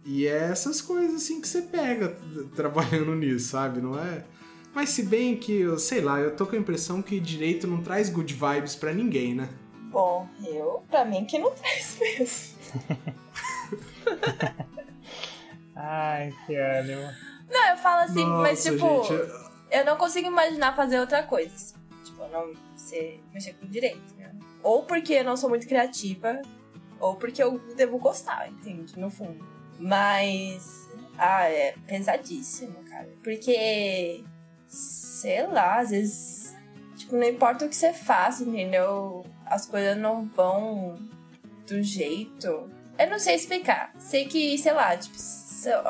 E 0.05 0.25
é 0.27 0.51
essas 0.51 0.81
coisas 0.81 1.17
assim 1.17 1.41
que 1.41 1.49
você 1.49 1.63
pega 1.63 2.17
trabalhando 2.55 3.15
nisso, 3.15 3.49
sabe? 3.49 3.81
Não 3.81 3.99
é? 3.99 4.25
Mas 4.73 4.91
se 4.91 5.03
bem 5.03 5.37
que, 5.37 5.53
eu 5.53 5.79
sei 5.79 6.01
lá, 6.01 6.21
eu 6.21 6.37
tô 6.37 6.47
com 6.47 6.55
a 6.55 6.59
impressão 6.59 7.01
que 7.03 7.19
direito 7.19 7.67
não 7.67 7.83
traz 7.83 8.09
good 8.11 8.33
vibes 8.33 8.77
pra 8.77 8.93
ninguém, 8.93 9.35
né? 9.35 9.49
Bom, 9.91 10.29
eu, 10.47 10.85
pra 10.91 11.05
mim, 11.05 11.25
que 11.25 11.39
não 11.39 11.51
traz 11.57 11.97
mesmo. 11.99 12.57
Ai, 15.77 16.33
que 16.47 16.57
ânimo. 16.57 17.03
Não, 17.51 17.69
eu 17.69 17.77
falo 17.77 18.03
assim, 18.03 18.25
mas 18.25 18.65
Nossa, 18.65 18.73
tipo, 18.73 19.03
gente, 19.05 19.31
eu- 19.71 19.85
não 19.85 19.97
consigo 19.97 20.27
imaginar 20.29 20.75
fazer 20.75 20.99
outra 20.99 21.23
coisa. 21.23 21.55
assim. 21.55 21.75
Tipo, 22.05 22.27
não 22.29 22.53
ser, 22.77 23.23
mexer 23.33 23.53
com 23.55 23.67
direito, 23.67 24.15
né? 24.17 24.33
Ou 24.63 24.83
porque 24.85 25.13
eu 25.15 25.25
não 25.25 25.37
sou 25.37 25.49
muito 25.49 25.67
criativa, 25.69 26.41
ou 26.99 27.15
porque 27.17 27.43
eu 27.43 27.59
devo 27.77 27.99
gostar, 27.99 28.49
entende? 28.49 28.99
No 28.99 29.11
fundo. 29.11 29.45
Mas. 29.79 30.89
Ah, 31.19 31.45
é 31.49 31.75
pesadíssimo, 31.87 32.83
cara. 32.89 33.09
Porque. 33.23 34.25
Sei 34.67 35.47
lá, 35.47 35.81
às 35.81 35.91
vezes. 35.91 36.57
Tipo, 36.97 37.17
não 37.17 37.25
importa 37.25 37.67
o 37.67 37.69
que 37.69 37.77
você 37.77 37.93
faça, 37.93 38.43
entendeu? 38.43 39.25
As 39.45 39.67
coisas 39.67 39.97
não 39.97 40.25
vão 40.25 40.99
do 41.67 41.83
jeito. 41.83 42.71
Eu 42.99 43.11
não 43.11 43.19
sei 43.19 43.35
explicar. 43.35 43.93
Sei 43.99 44.27
que, 44.27 44.57
sei 44.59 44.73
lá, 44.73 44.97
tipo, 44.97 45.15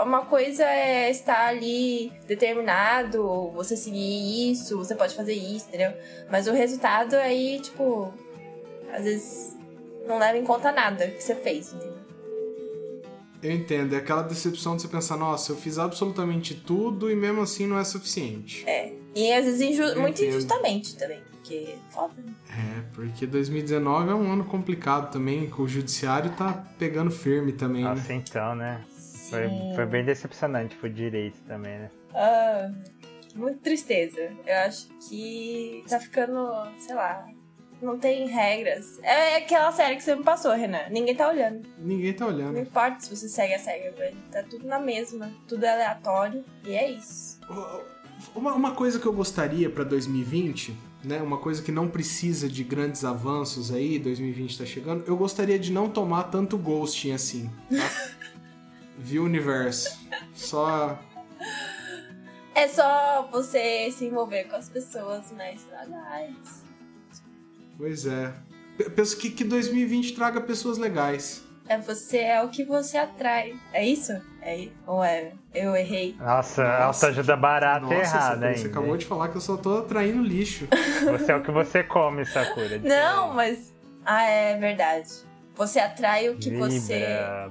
uma 0.05 0.25
coisa 0.27 0.65
é 0.65 1.11
estar 1.11 1.47
ali 1.49 2.13
determinado, 2.27 3.51
você 3.55 3.77
seguir 3.77 4.51
isso, 4.53 4.77
você 4.79 4.95
pode 4.95 5.15
fazer 5.15 5.35
isso, 5.35 5.67
entendeu? 5.69 5.93
Mas 6.31 6.47
o 6.47 6.53
resultado 6.53 7.15
aí, 7.15 7.61
tipo, 7.61 8.13
às 8.93 9.05
vezes 9.05 9.57
não 10.07 10.19
leva 10.19 10.39
em 10.39 10.45
conta 10.45 10.71
nada 10.73 11.09
que 11.09 11.23
você 11.23 11.35
fez, 11.35 11.73
entendeu? 11.73 11.97
eu 13.43 13.53
entendo. 13.53 13.95
É 13.95 13.99
aquela 13.99 14.23
decepção 14.23 14.75
de 14.77 14.83
você 14.83 14.89
pensar, 14.89 15.17
nossa, 15.17 15.53
eu 15.53 15.57
fiz 15.57 15.79
absolutamente 15.79 16.55
tudo 16.55 17.09
e 17.11 17.15
mesmo 17.15 17.43
assim 17.43 17.65
não 17.67 17.79
é 17.79 17.85
suficiente. 17.85 18.65
É. 18.69 18.93
E 19.15 19.33
às 19.33 19.45
vezes 19.45 19.61
inju- 19.61 19.83
Eu 19.83 20.01
muito 20.01 20.21
entendo. 20.21 20.31
injustamente 20.37 20.97
também. 20.97 21.21
Porque 21.31 21.77
foda, 21.91 22.15
né? 22.17 22.33
É, 22.51 22.83
porque 22.93 23.25
2019 23.25 24.11
é 24.11 24.15
um 24.15 24.33
ano 24.33 24.45
complicado 24.47 25.13
também, 25.13 25.49
que 25.49 25.63
o 25.63 25.69
judiciário 25.69 26.31
tá 26.33 26.67
pegando 26.77 27.09
firme 27.11 27.53
também, 27.53 27.85
né? 27.85 27.91
Nossa, 27.91 28.13
então, 28.13 28.57
né? 28.57 28.85
Foi, 29.31 29.49
foi 29.75 29.87
bem 29.87 30.05
decepcionante 30.05 30.77
pro 30.77 30.89
direito 30.91 31.39
também, 31.47 31.79
né? 31.79 31.91
Ah, 32.15 32.71
muita 33.35 33.59
tristeza. 33.61 34.31
Eu 34.47 34.57
acho 34.67 34.89
que 35.09 35.85
tá 35.89 35.99
ficando, 36.01 36.49
sei 36.79 36.95
lá, 36.95 37.27
não 37.83 37.99
tem 37.99 38.27
regras. 38.27 38.99
É 39.03 39.37
aquela 39.37 39.71
série 39.73 39.97
que 39.97 40.03
você 40.03 40.15
me 40.17 40.23
passou, 40.25 40.53
Renan. 40.53 40.89
Ninguém 40.91 41.15
tá 41.15 41.29
olhando. 41.29 41.69
Ninguém 41.79 42.13
tá 42.15 42.25
Não 42.27 42.35
olhando. 42.35 42.59
importa 42.59 43.01
se 43.01 43.15
você 43.15 43.29
segue 43.29 43.55
as 43.55 43.67
regras, 43.67 43.95
velho. 43.97 44.17
Tá 44.33 44.43
tudo 44.43 44.67
na 44.67 44.79
mesma. 44.79 45.31
Tudo 45.47 45.65
é 45.65 45.73
aleatório. 45.73 46.45
E 46.65 46.75
é 46.75 46.91
isso. 46.91 47.39
Uma, 48.35 48.55
uma 48.55 48.75
coisa 48.75 48.99
que 48.99 49.05
eu 49.07 49.13
gostaria 49.13 49.69
pra 49.69 49.85
2020, 49.85 50.75
né? 51.05 51.21
Uma 51.21 51.37
coisa 51.37 51.63
que 51.63 51.71
não 51.71 51.87
precisa 51.87 52.49
de 52.49 52.65
grandes 52.65 53.05
avanços 53.05 53.71
aí, 53.71 53.99
2020 53.99 54.57
tá 54.59 54.65
chegando. 54.65 55.05
Eu 55.07 55.17
gostaria 55.17 55.59
de 55.59 55.71
não 55.71 55.89
tomar 55.91 56.25
tanto 56.25 56.57
ghosting 56.57 57.13
assim, 57.13 57.51
tá? 57.69 58.17
Viu 58.99 59.25
universo? 59.25 59.99
Só. 60.35 60.99
É 62.55 62.67
só 62.69 63.29
você 63.31 63.91
se 63.91 64.07
envolver 64.07 64.45
com 64.45 64.57
as 64.57 64.69
pessoas 64.69 65.31
mais 65.33 65.67
legais. 65.71 66.65
Pois 67.77 68.07
é. 68.07 68.33
P- 68.79 68.91
Penso 68.91 69.17
que, 69.19 69.31
que 69.31 69.45
2020 69.45 70.15
traga 70.15 70.41
pessoas 70.41 70.79
legais. 70.79 71.45
É 71.69 71.77
você, 71.79 72.19
é 72.19 72.43
o 72.43 72.49
que 72.49 72.65
você 72.65 72.97
atrai. 72.97 73.55
É 73.73 73.85
isso? 73.85 74.13
É? 74.41 74.69
Ou 74.87 75.03
é? 75.03 75.33
Eu 75.53 75.75
errei. 75.77 76.15
Nossa, 76.19 76.63
Nossa, 76.63 77.07
autoajuda 77.09 77.37
barata 77.37 77.87
e 77.87 77.89
Nossa, 77.99 78.17
errada 78.17 78.29
Sakura, 78.31 78.47
ainda. 78.49 78.59
você 78.61 78.67
acabou 78.69 78.97
de 78.97 79.05
falar 79.05 79.29
que 79.29 79.37
eu 79.37 79.41
só 79.41 79.57
tô 79.57 79.79
atraindo 79.79 80.23
lixo. 80.23 80.67
Você 81.11 81.33
é 81.33 81.37
o 81.37 81.43
que 81.43 81.51
você 81.51 81.83
come, 81.83 82.25
Sakura. 82.25 82.79
Não, 82.79 83.35
mas. 83.35 83.75
Ah, 84.05 84.23
é 84.23 84.57
verdade. 84.57 85.09
Você 85.57 85.81
atrai 85.81 86.29
o 86.29 86.37
que 86.37 86.51
Vibra, 86.51 86.69
você. 86.69 87.05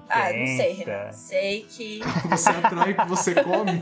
Ah, 0.07 0.31
não 0.31 0.45
sei. 0.45 0.73
Renan. 0.73 1.11
Sei 1.11 1.65
que. 1.67 1.99
Você 2.29 2.49
atrai 2.49 2.91
o 2.91 2.95
que 2.95 3.07
você 3.07 3.33
come. 3.35 3.81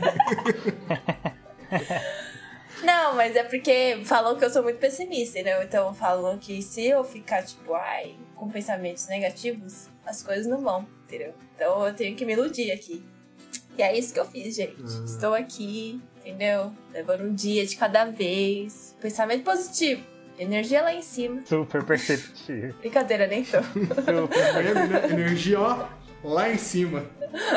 Não, 2.82 3.14
mas 3.14 3.34
é 3.34 3.42
porque 3.44 4.00
falam 4.04 4.36
que 4.36 4.44
eu 4.44 4.50
sou 4.50 4.62
muito 4.62 4.78
pessimista, 4.78 5.38
entendeu? 5.38 5.62
Então 5.62 5.94
falam 5.94 6.38
que 6.38 6.60
se 6.60 6.84
eu 6.84 7.02
ficar, 7.02 7.42
tipo, 7.42 7.72
ai, 7.72 8.14
com 8.34 8.50
pensamentos 8.50 9.06
negativos, 9.08 9.88
as 10.04 10.22
coisas 10.22 10.46
não 10.46 10.60
vão, 10.60 10.86
entendeu? 11.06 11.32
Então 11.54 11.86
eu 11.86 11.94
tenho 11.94 12.14
que 12.14 12.26
me 12.26 12.34
iludir 12.34 12.70
aqui. 12.72 13.02
E 13.78 13.82
é 13.82 13.96
isso 13.96 14.12
que 14.12 14.20
eu 14.20 14.26
fiz, 14.26 14.54
gente. 14.54 14.76
Ah. 14.82 15.04
Estou 15.04 15.34
aqui, 15.34 16.00
entendeu? 16.18 16.72
Levando 16.92 17.24
um 17.24 17.34
dia 17.34 17.66
de 17.66 17.74
cada 17.76 18.04
vez. 18.04 18.94
Pensamento 19.00 19.44
positivo. 19.44 20.13
Energia 20.38 20.82
lá 20.82 20.92
em 20.92 21.02
cima. 21.02 21.42
Super 21.44 21.84
perceptível. 21.84 22.74
Brincadeira, 22.80 23.26
nem 23.26 23.44
tô. 23.44 23.62
Super. 23.62 23.94
Né? 24.74 25.12
Energia, 25.12 25.60
ó, 25.60 25.86
lá 26.22 26.50
em 26.50 26.58
cima. 26.58 27.04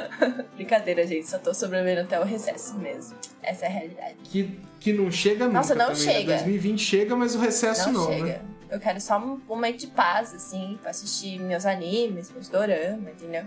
Brincadeira, 0.55 1.05
gente. 1.05 1.27
Só 1.27 1.39
tô 1.39 1.53
sobrevivendo 1.53 2.01
até 2.01 2.19
o 2.19 2.23
recesso 2.23 2.75
mesmo. 2.77 3.15
Essa 3.41 3.65
é 3.65 3.67
a 3.67 3.71
realidade. 3.71 4.15
Que, 4.23 4.59
que 4.79 4.93
não 4.93 5.11
chega 5.11 5.45
nunca 5.45 5.57
Nossa, 5.57 5.75
não 5.75 5.87
também, 5.87 6.05
né? 6.05 6.13
chega. 6.13 6.33
2020 6.33 6.79
chega, 6.79 7.15
mas 7.15 7.35
o 7.35 7.39
recesso 7.39 7.91
não 7.91 8.01
não, 8.01 8.13
chega. 8.13 8.25
né? 8.25 8.41
Eu 8.69 8.79
quero 8.79 8.99
só 8.99 9.17
um 9.17 9.39
momento 9.47 9.77
de 9.79 9.87
paz, 9.87 10.33
assim, 10.33 10.77
pra 10.81 10.91
assistir 10.91 11.39
meus 11.39 11.65
animes, 11.65 12.31
meus 12.31 12.49
doramas, 12.49 13.13
entendeu? 13.13 13.45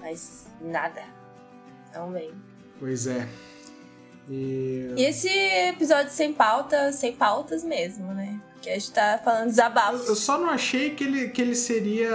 Mas 0.00 0.46
nada. 0.60 1.02
Não 1.94 2.12
vem. 2.12 2.30
Pois 2.78 3.06
é. 3.06 3.26
E... 4.28 4.92
E 4.94 5.04
esse 5.04 5.28
episódio 5.28 6.12
sem 6.12 6.34
pauta, 6.34 6.92
sem 6.92 7.12
pautas 7.12 7.64
mesmo, 7.64 8.12
né? 8.12 8.37
Porque 8.58 8.70
a 8.70 8.74
gente 8.74 8.90
tá 8.90 9.20
falando 9.22 9.42
Eu 9.42 9.46
desabafos. 9.50 10.18
só 10.18 10.36
não 10.36 10.50
achei 10.50 10.90
que 10.90 11.04
ele, 11.04 11.28
que 11.28 11.40
ele 11.40 11.54
seria 11.54 12.10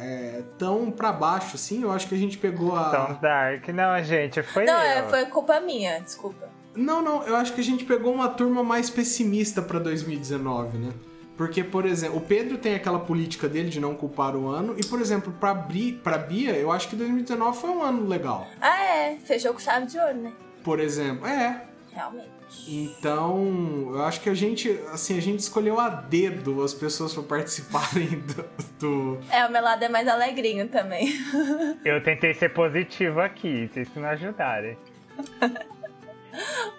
é, 0.00 0.42
tão 0.58 0.90
pra 0.90 1.12
baixo, 1.12 1.54
assim. 1.54 1.82
Eu 1.82 1.92
acho 1.92 2.08
que 2.08 2.14
a 2.16 2.18
gente 2.18 2.36
pegou 2.36 2.74
a. 2.76 2.90
Tão 2.90 3.14
dark. 3.20 3.68
Não, 3.68 4.02
gente, 4.02 4.42
foi 4.42 4.64
Não, 4.64 4.74
eu. 4.74 4.80
é, 4.80 5.02
foi 5.08 5.24
culpa 5.26 5.60
minha, 5.60 6.00
desculpa. 6.00 6.48
Não, 6.74 7.00
não, 7.00 7.22
eu 7.24 7.36
acho 7.36 7.52
que 7.54 7.60
a 7.60 7.64
gente 7.64 7.84
pegou 7.84 8.12
uma 8.12 8.28
turma 8.28 8.62
mais 8.64 8.90
pessimista 8.90 9.62
pra 9.62 9.78
2019, 9.78 10.78
né? 10.78 10.92
Porque, 11.36 11.62
por 11.62 11.86
exemplo, 11.86 12.18
o 12.18 12.20
Pedro 12.20 12.58
tem 12.58 12.74
aquela 12.74 12.98
política 12.98 13.48
dele 13.48 13.68
de 13.70 13.78
não 13.80 13.94
culpar 13.94 14.34
o 14.34 14.48
ano. 14.48 14.74
E, 14.76 14.84
por 14.84 15.00
exemplo, 15.00 15.32
pra, 15.38 15.54
Bri, 15.54 15.92
pra 15.92 16.18
Bia, 16.18 16.56
eu 16.56 16.72
acho 16.72 16.88
que 16.88 16.96
2019 16.96 17.56
foi 17.56 17.70
um 17.70 17.80
ano 17.82 18.06
legal. 18.08 18.48
Ah, 18.60 18.82
é. 18.82 19.16
Fechou 19.24 19.52
com 19.52 19.60
chave 19.60 19.86
de 19.86 19.96
ouro, 19.98 20.14
né? 20.14 20.32
Por 20.64 20.80
exemplo, 20.80 21.24
é. 21.28 21.62
Realmente. 21.92 22.28
Então, 22.68 23.90
eu 23.94 24.02
acho 24.04 24.20
que 24.20 24.28
a 24.30 24.34
gente, 24.34 24.70
assim, 24.92 25.16
a 25.18 25.20
gente 25.20 25.40
escolheu 25.40 25.78
a 25.80 25.88
dedo 25.88 26.62
as 26.62 26.72
pessoas 26.74 27.12
pra 27.14 27.22
participarem 27.22 28.08
do. 28.20 28.44
do- 28.78 29.18
É, 29.30 29.44
o 29.46 29.50
meu 29.52 29.62
lado 29.62 29.82
é 29.84 29.88
mais 29.88 30.06
alegrinho 30.08 30.68
também. 30.68 31.08
Eu 31.84 32.02
tentei 32.02 32.32
ser 32.34 32.50
positivo 32.50 33.20
aqui, 33.20 33.68
vocês 33.72 33.88
que 33.88 33.98
me 33.98 34.06
ajudarem. 34.06 34.76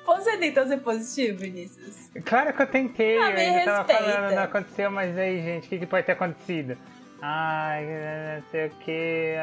Você 0.06 0.38
tentou 0.38 0.66
ser 0.66 0.78
positivo, 0.78 1.40
Vinícius? 1.40 2.10
Claro 2.24 2.54
que 2.54 2.62
eu 2.62 2.68
tentei, 2.68 3.18
Ah, 3.18 3.30
eu 3.30 3.36
me 3.36 3.42
ainda 3.42 3.66
tava 3.66 3.94
falando, 3.94 4.36
não 4.36 4.44
aconteceu, 4.44 4.90
mas 4.92 5.18
aí, 5.18 5.42
gente, 5.42 5.66
o 5.66 5.70
que, 5.70 5.80
que 5.80 5.86
pode 5.86 6.06
ter 6.06 6.14
acontecido? 6.14 6.78
Ai, 7.22 7.86
não 7.86 8.44
sei 8.52 8.68
o 8.68 8.70
que. 8.80 9.34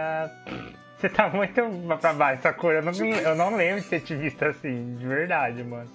Você 0.99 1.09
tá 1.09 1.28
muito 1.28 1.62
pra 2.01 2.12
baixo, 2.12 2.42
Sakura. 2.42 2.76
Eu 2.78 2.82
não, 2.82 2.92
eu 2.92 3.34
não 3.34 3.55
lembro 3.57 3.82
de 3.82 3.88
ter 3.88 4.01
te 4.01 4.14
visto 4.14 4.42
assim, 4.44 4.94
de 4.97 5.07
verdade, 5.07 5.62
mano. 5.62 5.90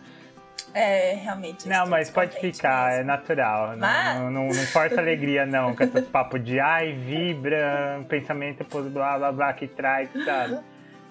É, 0.73 1.15
realmente. 1.15 1.67
Não, 1.67 1.87
mas 1.87 2.09
pode 2.09 2.29
descontente 2.31 2.57
ficar, 2.57 2.91
é 2.93 2.97
mesmo. 2.97 3.07
natural. 3.07 3.75
Mas- 3.77 4.15
Não, 4.19 4.31
não, 4.31 4.47
não 4.47 4.63
importa 4.63 4.95
a 4.95 4.99
alegria, 4.99 5.45
não, 5.45 5.75
com 5.75 5.83
esses 5.83 6.05
papos 6.09 6.43
de 6.43 6.59
ai, 6.59 6.93
vibra, 6.93 8.05
pensamento, 8.07 8.65
blá 8.91 9.17
blá 9.17 9.31
blá 9.31 9.53
que 9.53 9.67
traz, 9.67 10.09
sabe? 10.23 10.59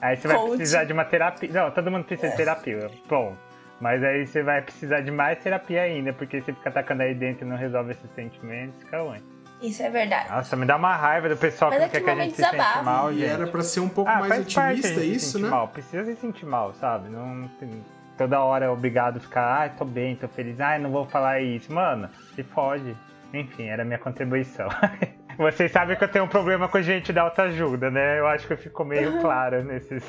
Aí 0.00 0.16
você 0.16 0.28
vai 0.28 0.48
precisar 0.48 0.84
de 0.84 0.92
uma 0.92 1.04
terapia. 1.04 1.50
Não, 1.52 1.70
todo 1.70 1.90
mundo 1.90 2.04
precisa 2.04 2.30
de 2.30 2.36
terapia. 2.36 2.90
Bom. 3.08 3.36
Mas 3.80 4.02
aí 4.04 4.26
você 4.26 4.42
vai 4.42 4.60
precisar 4.62 5.00
de 5.00 5.10
mais 5.10 5.38
terapia 5.42 5.82
ainda, 5.82 6.12
porque 6.12 6.40
você 6.40 6.52
fica 6.52 6.68
atacando 6.68 7.02
aí 7.02 7.14
dentro 7.14 7.46
e 7.46 7.48
não 7.48 7.56
resolve 7.56 7.92
esses 7.92 8.10
sentimentos, 8.14 8.78
fica 8.82 9.00
ruim. 9.00 9.22
Isso 9.60 9.82
é 9.82 9.90
verdade. 9.90 10.30
Nossa, 10.30 10.56
me 10.56 10.64
dá 10.64 10.76
uma 10.76 10.96
raiva 10.96 11.28
do 11.28 11.36
pessoal 11.36 11.70
Mas 11.70 11.80
que 11.80 11.84
é 11.84 11.88
quer 11.88 12.02
que 12.04 12.10
a 12.10 12.14
gente 12.24 12.36
se 12.36 12.42
sente 12.42 12.56
mal, 12.84 13.12
E 13.12 13.18
gente. 13.18 13.28
era 13.30 13.46
pra 13.46 13.62
ser 13.62 13.80
um 13.80 13.88
pouco 13.88 14.10
Ah, 14.10 14.20
mais 14.20 14.40
otimista 14.40 14.88
se 14.88 15.04
isso, 15.04 15.32
sentir 15.32 15.42
né? 15.44 15.48
mal. 15.50 15.68
Precisa 15.68 16.04
se 16.04 16.16
sentir 16.16 16.46
mal, 16.46 16.72
sabe? 16.74 17.08
Não 17.10 17.46
tem- 17.60 17.84
toda 18.16 18.40
hora 18.40 18.64
é 18.64 18.68
obrigado 18.70 19.18
a 19.18 19.20
ficar, 19.20 19.60
ai, 19.60 19.70
tô 19.76 19.84
bem, 19.84 20.16
tô 20.16 20.28
feliz, 20.28 20.58
ai, 20.60 20.78
não 20.78 20.90
vou 20.90 21.04
falar 21.06 21.40
isso. 21.40 21.72
Mano, 21.72 22.08
se 22.34 22.42
fode. 22.42 22.96
Enfim, 23.34 23.66
era 23.68 23.82
a 23.82 23.84
minha 23.84 23.98
contribuição. 23.98 24.68
Vocês 25.40 25.72
sabem 25.72 25.96
que 25.96 26.04
eu 26.04 26.08
tenho 26.08 26.26
um 26.26 26.28
problema 26.28 26.68
com 26.68 26.82
gente 26.82 27.14
da 27.14 27.22
autoajuda, 27.22 27.90
né? 27.90 28.18
Eu 28.18 28.26
acho 28.26 28.46
que 28.46 28.54
ficou 28.56 28.84
meio 28.84 29.20
claro 29.22 29.64
nesses. 29.64 30.04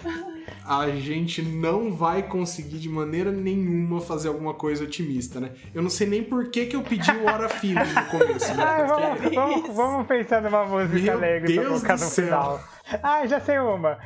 A 0.67 0.89
gente 0.89 1.41
não 1.41 1.93
vai 1.93 2.21
conseguir 2.21 2.79
de 2.79 2.89
maneira 2.89 3.31
nenhuma 3.31 4.01
fazer 4.01 4.27
alguma 4.27 4.53
coisa 4.53 4.83
otimista, 4.83 5.39
né? 5.39 5.51
Eu 5.73 5.81
não 5.81 5.89
sei 5.89 6.05
nem 6.05 6.21
por 6.21 6.51
que, 6.51 6.65
que 6.65 6.75
eu 6.75 6.81
pedi 6.81 7.09
o 7.11 7.25
Hora 7.27 7.47
Feeling 7.47 7.79
no 7.79 8.05
começo, 8.11 8.53
né? 8.53 8.61
Ai, 8.61 8.85
vamos, 8.85 9.33
vamos, 9.33 9.73
vamos 9.73 10.07
pensar 10.07 10.41
numa 10.41 10.65
música 10.65 10.99
Meu 10.99 11.13
alegre 11.13 11.53
pra 11.53 11.63
Deus 11.63 11.75
colocar 11.75 11.95
do 11.95 12.01
no 12.01 12.07
céu. 12.07 12.25
final. 12.25 12.63
Ah, 13.01 13.25
já 13.25 13.39
sei 13.39 13.59
uma. 13.59 13.97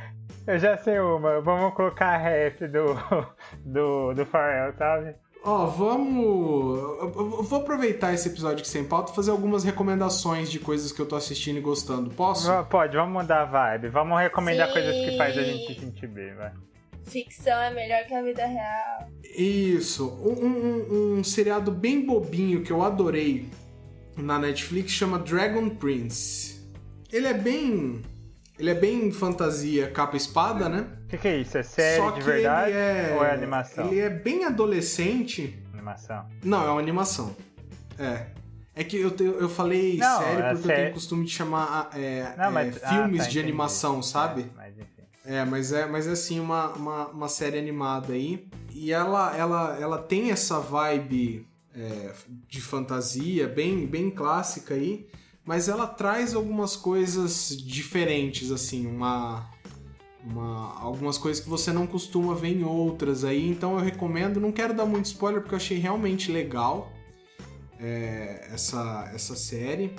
Eu 0.46 0.58
já 0.60 0.76
sei 0.76 1.00
uma. 1.00 1.40
Vamos 1.40 1.74
colocar 1.74 2.06
a 2.06 2.16
rap 2.18 2.68
do, 2.68 2.94
do, 3.66 4.14
do 4.14 4.24
Pharrell, 4.26 4.72
sabe? 4.78 5.16
Ó, 5.46 5.66
vamos. 5.66 6.78
eu- 7.00 7.42
Vou 7.44 7.60
aproveitar 7.60 8.12
esse 8.12 8.28
episódio 8.28 8.58
aqui 8.58 8.68
sem 8.68 8.82
pauta 8.84 9.12
e 9.12 9.14
fazer 9.14 9.30
algumas 9.30 9.62
recomendações 9.62 10.50
de 10.50 10.58
coisas 10.58 10.90
que 10.90 11.00
eu 11.00 11.06
tô 11.06 11.14
assistindo 11.14 11.56
e 11.58 11.60
gostando. 11.60 12.10
Posso? 12.10 12.48
Va- 12.48 12.64
Pode, 12.64 12.96
vamos 12.96 13.22
mudar 13.22 13.42
a 13.42 13.44
vibe. 13.44 13.88
Vamos 13.88 14.18
recomendar 14.20 14.66
Sim. 14.66 14.72
coisas 14.72 14.92
que 14.96 15.16
faz 15.16 15.38
a 15.38 15.42
gente 15.44 15.72
se 15.74 15.80
sentir 15.80 16.08
bem, 16.08 16.34
vai. 16.34 16.52
Ficção 17.04 17.56
é 17.60 17.70
melhor 17.72 18.04
que 18.06 18.14
a 18.14 18.22
vida 18.22 18.44
real. 18.44 19.08
Isso. 19.38 20.08
Um, 20.20 20.46
um- 20.46 21.18
um 21.18 21.24
seriado 21.24 21.70
bem 21.70 22.04
bobinho 22.04 22.62
que 22.62 22.72
eu 22.72 22.82
adorei 22.82 23.48
na 24.16 24.40
Netflix 24.40 24.90
chama 24.90 25.16
Dragon 25.20 25.68
Prince. 25.68 26.60
Ele 27.12 27.28
é 27.28 27.34
bem. 27.34 28.02
Ele 28.58 28.70
é 28.70 28.74
bem 28.74 29.10
fantasia 29.12 29.90
capa 29.90 30.14
e 30.14 30.16
espada, 30.16 30.68
né? 30.68 30.86
O 31.04 31.08
que, 31.08 31.18
que 31.18 31.28
é 31.28 31.36
isso? 31.38 31.58
É 31.58 31.62
série 31.62 31.96
Só 32.00 32.10
de 32.10 32.20
que 32.20 32.24
verdade 32.26 32.70
ele 32.70 32.78
é. 32.78 33.14
ou 33.16 33.24
é 33.24 33.32
animação? 33.32 33.86
Ele 33.88 34.00
é 34.00 34.08
bem 34.10 34.44
adolescente. 34.44 35.58
Animação. 35.72 36.26
Não, 36.42 36.66
é 36.66 36.70
uma 36.70 36.80
animação. 36.80 37.36
É. 37.98 38.26
É 38.74 38.84
que 38.84 38.96
eu, 38.98 39.10
te- 39.10 39.24
eu 39.24 39.48
falei 39.48 39.96
Não, 39.96 40.18
série 40.20 40.40
é 40.42 40.50
porque 40.50 40.52
eu 40.52 40.62
sé- 40.66 40.74
tenho 40.76 40.90
o 40.90 40.92
costume 40.94 41.24
de 41.24 41.30
chamar 41.30 41.90
é, 41.94 42.34
Não, 42.36 42.44
é, 42.46 42.50
mas- 42.50 42.82
ah, 42.82 42.88
filmes 42.88 43.24
tá, 43.24 43.28
de 43.30 43.40
animação, 43.40 44.02
sabe? 44.02 44.42
É, 44.42 44.46
mas 44.56 44.78
enfim. 44.78 45.02
É, 45.24 45.44
mas 45.44 45.72
é, 45.72 45.86
mas 45.86 46.06
é 46.06 46.10
assim 46.12 46.38
uma, 46.40 46.68
uma, 46.74 47.06
uma 47.08 47.28
série 47.28 47.58
animada 47.58 48.12
aí. 48.12 48.46
E 48.72 48.92
ela, 48.92 49.34
ela, 49.36 49.78
ela 49.80 49.98
tem 49.98 50.30
essa 50.30 50.60
vibe 50.60 51.46
é, 51.74 52.12
de 52.48 52.60
fantasia 52.60 53.48
bem, 53.48 53.86
bem 53.86 54.10
clássica 54.10 54.74
aí, 54.74 55.06
mas 55.46 55.68
ela 55.68 55.86
traz 55.86 56.34
algumas 56.34 56.74
coisas 56.74 57.56
diferentes, 57.56 58.50
assim, 58.50 58.84
uma, 58.84 59.48
uma, 60.24 60.76
algumas 60.80 61.16
coisas 61.16 61.42
que 61.42 61.48
você 61.48 61.72
não 61.72 61.86
costuma 61.86 62.34
ver 62.34 62.48
em 62.48 62.64
outras 62.64 63.22
aí. 63.24 63.48
Então 63.48 63.78
eu 63.78 63.84
recomendo, 63.84 64.40
não 64.40 64.50
quero 64.50 64.74
dar 64.74 64.84
muito 64.84 65.06
spoiler 65.06 65.40
porque 65.40 65.54
eu 65.54 65.58
achei 65.58 65.78
realmente 65.78 66.32
legal 66.32 66.92
é, 67.78 68.48
essa, 68.52 69.08
essa 69.14 69.36
série. 69.36 69.94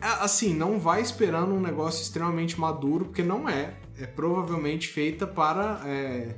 É, 0.00 0.06
Assim, 0.06 0.54
não 0.54 0.80
vai 0.80 1.02
esperando 1.02 1.52
um 1.52 1.60
negócio 1.60 2.02
extremamente 2.02 2.58
maduro, 2.58 3.04
porque 3.04 3.22
não 3.22 3.46
é. 3.46 3.74
É 3.98 4.06
provavelmente 4.06 4.88
feita 4.88 5.26
para. 5.26 5.82
é, 5.84 6.34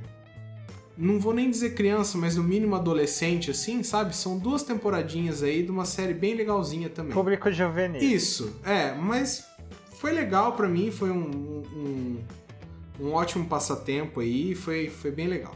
Não 0.97 1.19
vou 1.19 1.33
nem 1.33 1.49
dizer 1.49 1.73
criança, 1.73 2.17
mas 2.17 2.35
no 2.35 2.43
mínimo 2.43 2.75
adolescente, 2.75 3.49
assim, 3.49 3.81
sabe? 3.81 4.15
São 4.15 4.37
duas 4.37 4.61
temporadinhas 4.61 5.41
aí 5.41 5.63
de 5.63 5.71
uma 5.71 5.85
série 5.85 6.13
bem 6.13 6.35
legalzinha 6.35 6.89
também. 6.89 7.13
Público 7.13 7.51
juvenil. 7.51 8.01
Isso, 8.01 8.59
é, 8.63 8.93
mas 8.93 9.47
foi 9.93 10.11
legal 10.11 10.53
pra 10.53 10.67
mim, 10.67 10.91
foi 10.91 11.09
um, 11.09 11.63
um, 11.75 12.19
um 12.99 13.13
ótimo 13.13 13.45
passatempo 13.45 14.19
aí, 14.19 14.53
foi, 14.53 14.89
foi 14.89 15.09
bem 15.09 15.27
legal. 15.27 15.55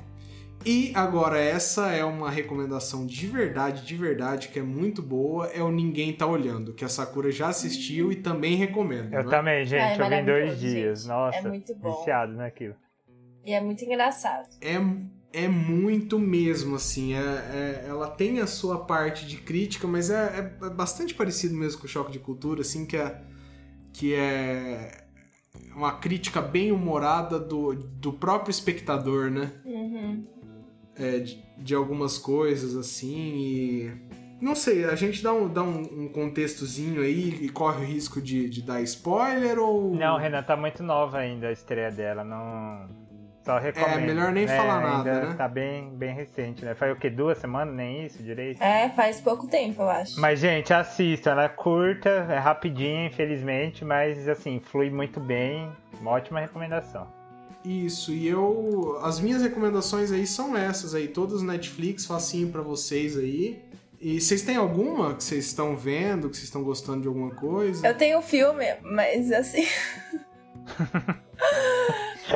E 0.66 0.92
agora, 0.96 1.40
essa 1.40 1.92
é 1.92 2.04
uma 2.04 2.30
recomendação 2.30 3.06
de 3.06 3.28
verdade, 3.28 3.86
de 3.86 3.96
verdade, 3.96 4.50
que 4.50 4.60
é 4.60 4.62
muito 4.64 5.02
boa, 5.02 5.48
é 5.48 5.62
o 5.62 5.72
Ninguém 5.72 6.12
Tá 6.12 6.26
Olhando, 6.26 6.74
que 6.74 6.84
a 6.84 6.90
Sakura 6.90 7.32
já 7.32 7.50
assistiu 7.50 8.12
e 8.12 8.16
também 8.16 8.56
recomendo. 8.56 9.14
Eu 9.14 9.24
né? 9.24 9.30
também, 9.30 9.66
gente. 9.66 9.82
É 9.82 10.04
eu 10.04 10.10
vi 10.10 10.16
em 10.16 10.26
dois 10.26 10.60
dias. 10.60 11.00
gente. 11.02 11.10
Nossa, 11.10 11.38
É 11.38 11.42
muito 11.42 11.76
bom. 11.76 11.96
viciado 12.00 12.34
naquilo. 12.34 12.76
E 13.46 13.54
é 13.54 13.62
muito 13.62 13.86
engraçado. 13.86 14.50
é, 14.60 14.78
é 15.38 15.48
muito 15.48 16.18
mesmo, 16.18 16.76
assim. 16.76 17.14
É, 17.14 17.20
é- 17.20 17.86
ela 17.88 18.10
tem 18.10 18.40
a 18.40 18.48
sua 18.48 18.80
parte 18.80 19.28
de 19.28 19.38
crítica, 19.38 19.88
mas 19.88 20.10
é, 20.10 20.58
é 20.62 20.70
bastante 20.70 21.14
parecido 21.14 21.56
mesmo 21.56 21.80
com 21.80 21.86
o 21.86 21.90
Choque 21.90 22.12
de 22.12 22.18
Cultura, 22.18 22.62
assim, 22.62 22.88
que 22.88 22.98
é, 22.98 23.22
que 23.94 24.16
é 24.16 25.06
uma 25.76 25.92
crítica 25.92 26.42
bem 26.42 26.72
humorada 26.72 27.40
do, 27.40 27.76
do 27.76 28.12
próprio 28.12 28.50
espectador, 28.50 29.30
né? 29.30 29.52
Uhum. 29.64 30.26
É, 30.96 31.20
de, 31.20 31.44
de 31.60 31.76
algumas 31.76 32.18
coisas, 32.18 32.76
assim, 32.76 33.36
e... 33.38 33.92
Não 34.42 34.56
sei, 34.56 34.86
a 34.86 34.96
gente 34.96 35.24
dá 35.24 35.34
um, 35.34 35.52
dá 35.52 35.64
um, 35.64 36.04
um 36.04 36.08
contextozinho 36.10 37.02
aí 37.02 37.40
e 37.42 37.50
corre 37.50 37.84
o 37.84 37.88
risco 37.88 38.22
de, 38.22 38.48
de 38.48 38.62
dar 38.62 38.82
spoiler 38.82 39.58
ou... 39.58 39.96
Não, 39.96 40.18
Renan, 40.18 40.44
tá 40.44 40.56
muito 40.56 40.84
nova 40.84 41.18
ainda 41.18 41.48
a 41.48 41.52
estreia 41.52 41.92
dela. 41.92 42.24
Não. 42.24 43.07
Só 43.48 43.58
recomendo. 43.60 44.06
melhor 44.06 44.34
nem 44.34 44.46
né? 44.46 44.58
falar 44.58 44.82
nada, 44.82 45.10
ainda 45.10 45.28
né? 45.30 45.36
Tá 45.36 45.48
bem, 45.48 45.90
bem 45.96 46.14
recente, 46.14 46.66
né? 46.66 46.76
Foi 46.76 46.92
o 46.92 46.98
quê? 46.98 47.10
Duas 47.10 47.38
semanas? 47.38 47.74
Nem 47.74 48.06
isso 48.06 48.22
direito? 48.22 48.62
É, 48.62 48.90
faz 48.90 49.22
pouco 49.22 49.48
tempo, 49.48 49.84
eu 49.84 49.90
acho. 49.90 50.20
Mas, 50.20 50.40
gente, 50.40 50.74
assista. 50.74 51.30
Ela 51.30 51.46
é 51.46 51.48
curta, 51.48 52.10
é 52.10 52.38
rapidinha, 52.38 53.06
infelizmente, 53.06 53.86
mas, 53.86 54.28
assim, 54.28 54.60
flui 54.60 54.90
muito 54.90 55.22
bem. 55.22 55.72
Uma 56.02 56.12
ótima 56.12 56.42
recomendação. 56.42 57.08
Isso, 57.64 58.12
e 58.12 58.28
eu. 58.28 59.00
As 59.02 59.22
minhas 59.22 59.42
recomendações 59.42 60.12
aí 60.12 60.28
são 60.28 60.56
essas 60.58 60.94
aí, 60.94 61.08
todas 61.08 61.42
Netflix, 61.42 62.06
facinho 62.06 62.50
pra 62.50 62.62
vocês 62.62 63.18
aí. 63.18 63.64
E 64.02 64.20
vocês 64.20 64.42
têm 64.42 64.58
alguma 64.58 65.16
que 65.16 65.24
vocês 65.24 65.46
estão 65.46 65.74
vendo, 65.76 66.30
que 66.30 66.36
vocês 66.36 66.50
estão 66.50 66.64
gostando 66.64 67.02
de 67.02 67.08
alguma 67.08 67.34
coisa? 67.34 67.88
Eu 67.88 67.96
tenho 67.96 68.20
um 68.20 68.22
filme, 68.22 68.66
mas 68.84 69.32
assim. 69.32 69.66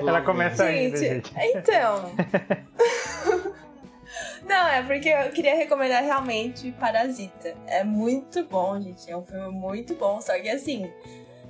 Ela 0.09 0.21
começa 0.21 0.65
vem. 0.65 0.85
ainda, 0.85 0.97
gente. 0.97 1.33
Então. 1.37 2.11
Não, 4.43 4.67
é 4.67 4.83
porque 4.83 5.09
eu 5.09 5.31
queria 5.31 5.55
recomendar 5.55 6.03
realmente 6.03 6.71
Parasita. 6.73 7.55
É 7.67 7.83
muito 7.83 8.43
bom, 8.45 8.81
gente. 8.81 9.09
É 9.09 9.15
um 9.15 9.23
filme 9.23 9.49
muito 9.49 9.95
bom. 9.95 10.19
Só 10.19 10.37
que 10.39 10.49
assim, 10.49 10.91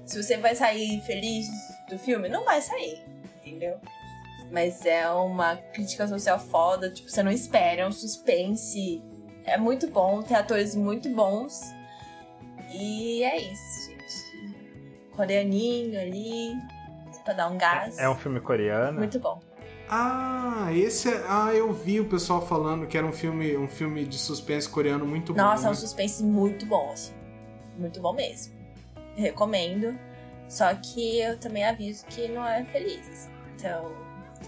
se 0.06 0.22
você 0.22 0.38
vai 0.38 0.56
sair 0.56 1.02
feliz 1.02 1.48
do 1.90 1.98
filme, 1.98 2.30
não 2.30 2.44
vai 2.44 2.62
sair, 2.62 3.02
entendeu? 3.38 3.80
Mas 4.52 4.86
é 4.86 5.10
uma 5.10 5.56
crítica 5.56 6.08
social 6.08 6.38
foda, 6.38 6.90
tipo, 6.90 7.10
você 7.10 7.24
não 7.24 7.32
espera, 7.32 7.84
é 7.84 7.88
um 7.88 7.92
suspense. 7.92 9.02
É 9.46 9.58
muito 9.58 9.88
bom, 9.88 10.22
tem 10.22 10.36
atores 10.36 10.76
muito 10.76 11.10
bons. 11.10 11.62
E 12.70 13.24
é 13.24 13.38
isso, 13.38 13.90
gente. 13.90 15.12
Coreaninho 15.16 16.00
ali, 16.00 16.54
pra 17.32 17.34
dar 17.34 17.50
um 17.50 17.58
gás. 17.58 17.98
É 17.98 18.10
um 18.10 18.16
filme 18.16 18.40
coreano. 18.40 18.98
Muito 19.00 19.20
bom. 19.20 19.40
Ah, 19.90 20.70
esse 20.74 21.10
é. 21.10 21.24
Ah, 21.28 21.54
eu 21.54 21.72
vi 21.74 22.00
o 22.00 22.06
pessoal 22.06 22.46
falando 22.46 22.88
que 22.88 22.98
era 22.98 23.06
um 23.06 23.12
filme, 23.12 23.58
um 23.58 23.68
filme 23.68 24.06
de 24.06 24.18
suspense 24.18 24.70
coreano 24.70 25.06
muito 25.06 25.34
Nossa, 25.34 25.64
é 25.64 25.66
bom. 25.66 25.72
um 25.72 25.76
suspense 25.76 26.24
muito 26.24 26.66
bom, 26.66 26.92
assim. 26.92 27.14
Muito 27.78 28.00
bom 28.00 28.14
mesmo. 28.14 28.54
Recomendo. 29.16 29.98
Só 30.48 30.74
que 30.76 31.20
eu 31.20 31.38
também 31.40 31.66
aviso 31.66 32.06
que 32.06 32.28
não 32.28 32.46
é 32.46 32.64
feliz. 32.66 33.08
assim. 33.10 33.32
Então, 33.56 33.92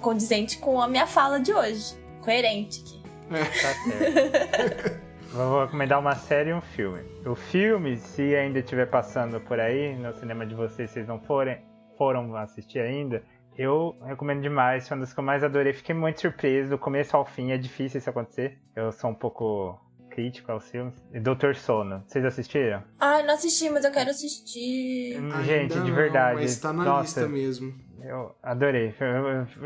condizente 0.02 0.58
com 0.58 0.82
a 0.82 0.88
minha 0.88 1.08
fala 1.08 1.40
de 1.40 1.54
hoje. 1.54 1.98
Coerente 2.22 2.82
aqui. 2.82 3.04
Tá 3.30 3.52
certo. 3.54 5.04
Vou 5.34 5.66
recomendar 5.66 6.00
uma 6.00 6.16
série 6.16 6.52
e 6.52 6.54
um 6.54 6.62
filme. 6.62 7.02
O 7.26 7.36
filme, 7.36 7.98
se 7.98 8.36
ainda 8.36 8.60
estiver 8.60 8.86
passando 8.86 9.40
por 9.42 9.60
aí, 9.60 9.96
no 9.96 10.14
cinema 10.14 10.46
de 10.46 10.54
vocês, 10.54 10.92
vocês 10.92 11.08
não 11.08 11.20
forem, 11.20 11.58
foram 11.98 12.36
assistir 12.36 12.80
ainda, 12.80 13.24
eu 13.58 13.96
recomendo 14.04 14.42
demais. 14.42 14.88
Foi 14.88 14.98
uma 14.98 15.02
das 15.02 15.14
que 15.14 15.20
eu 15.20 15.24
mais 15.24 15.44
adorei. 15.44 15.74
Fiquei 15.74 15.94
muito 15.94 16.22
surpreso 16.22 16.72
do 16.72 16.78
começo 16.78 17.16
ao 17.16 17.26
fim. 17.26 17.52
É 17.52 17.58
difícil 17.58 18.00
isso 18.00 18.10
acontecer. 18.10 18.58
Eu 18.76 18.92
sou 18.92 19.12
um 19.12 19.14
pouco 19.16 19.80
crítico 20.10 20.52
aos 20.52 20.70
filmes. 20.70 20.94
E 21.14 21.20
Doutor 21.20 21.56
Sono. 21.56 22.04
Vocês 22.08 22.24
assistiram? 22.26 22.84
Ai, 23.00 23.24
não 23.24 23.34
assisti, 23.34 23.70
mas 23.70 23.84
eu 23.84 23.92
quero 23.92 24.10
assistir. 24.10 25.18
Ainda 25.18 25.44
Gente, 25.44 25.74
de 25.74 25.80
não, 25.90 25.96
verdade. 25.96 26.42
Mas 26.42 26.60
tá 26.60 26.72
na 26.72 26.84
Nossa, 26.84 27.22
lista 27.22 27.28
mesmo. 27.28 27.74
Eu 28.02 28.36
adorei. 28.42 28.94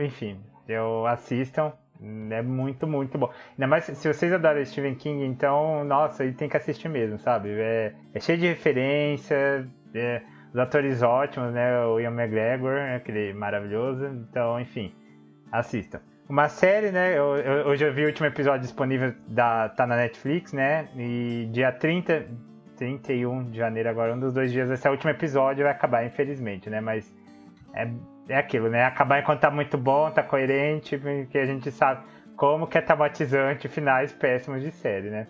Enfim, 0.05 0.39
eu 0.67 1.05
assistam. 1.05 1.73
É 2.29 2.41
muito, 2.43 2.85
muito 2.85 3.17
bom. 3.17 3.31
Ainda 3.53 3.67
mais 3.67 3.85
se 3.85 4.07
vocês 4.07 4.31
adoram 4.31 4.63
Stephen 4.63 4.93
King, 4.93 5.25
então, 5.25 5.83
nossa, 5.83 6.21
aí 6.21 6.31
tem 6.31 6.47
que 6.47 6.55
assistir 6.55 6.87
mesmo, 6.89 7.17
sabe? 7.17 7.49
É, 7.49 7.95
é 8.13 8.19
cheio 8.19 8.37
de 8.37 8.45
referência, 8.45 9.67
é, 9.95 10.21
os 10.57 10.59
atores 10.59 11.03
ótimos, 11.03 11.53
né? 11.53 11.85
O 11.85 11.99
Ian 11.99 12.19
McGregor, 12.19 12.79
aquele 12.95 13.31
maravilhoso. 13.31 14.05
Então, 14.05 14.59
enfim, 14.59 14.91
assistam. 15.51 15.99
Uma 16.27 16.49
série, 16.49 16.91
né? 16.91 17.15
Eu, 17.15 17.37
eu, 17.37 17.67
hoje 17.67 17.85
eu 17.85 17.93
vi 17.93 18.03
o 18.03 18.07
último 18.07 18.25
episódio 18.25 18.61
disponível 18.61 19.13
da 19.27 19.69
tá 19.69 19.85
na 19.85 19.95
Netflix, 19.95 20.53
né? 20.53 20.89
E 20.95 21.47
dia 21.51 21.71
30, 21.71 22.25
31 22.75 23.51
de 23.51 23.57
janeiro 23.59 23.87
agora, 23.87 24.15
um 24.15 24.19
dos 24.19 24.33
dois 24.33 24.51
dias, 24.51 24.71
esse 24.71 24.85
é 24.87 24.89
o 24.89 24.93
último 24.93 25.11
episódio 25.11 25.63
vai 25.63 25.71
acabar, 25.71 26.03
infelizmente, 26.03 26.71
né? 26.71 26.81
Mas 26.81 27.13
é, 27.75 27.87
é 28.27 28.37
aquilo, 28.37 28.67
né? 28.67 28.83
Acabar 28.83 29.19
enquanto 29.19 29.39
tá 29.39 29.51
muito 29.51 29.77
bom, 29.77 30.09
tá 30.09 30.23
coerente, 30.23 30.97
porque 30.97 31.37
a 31.37 31.45
gente 31.45 31.69
sabe 31.69 32.03
como 32.35 32.65
que 32.65 32.79
é 32.79 32.81
traumatizante 32.81 33.67
finais 33.67 34.11
péssimos 34.11 34.63
de 34.63 34.71
série, 34.71 35.11
né? 35.11 35.27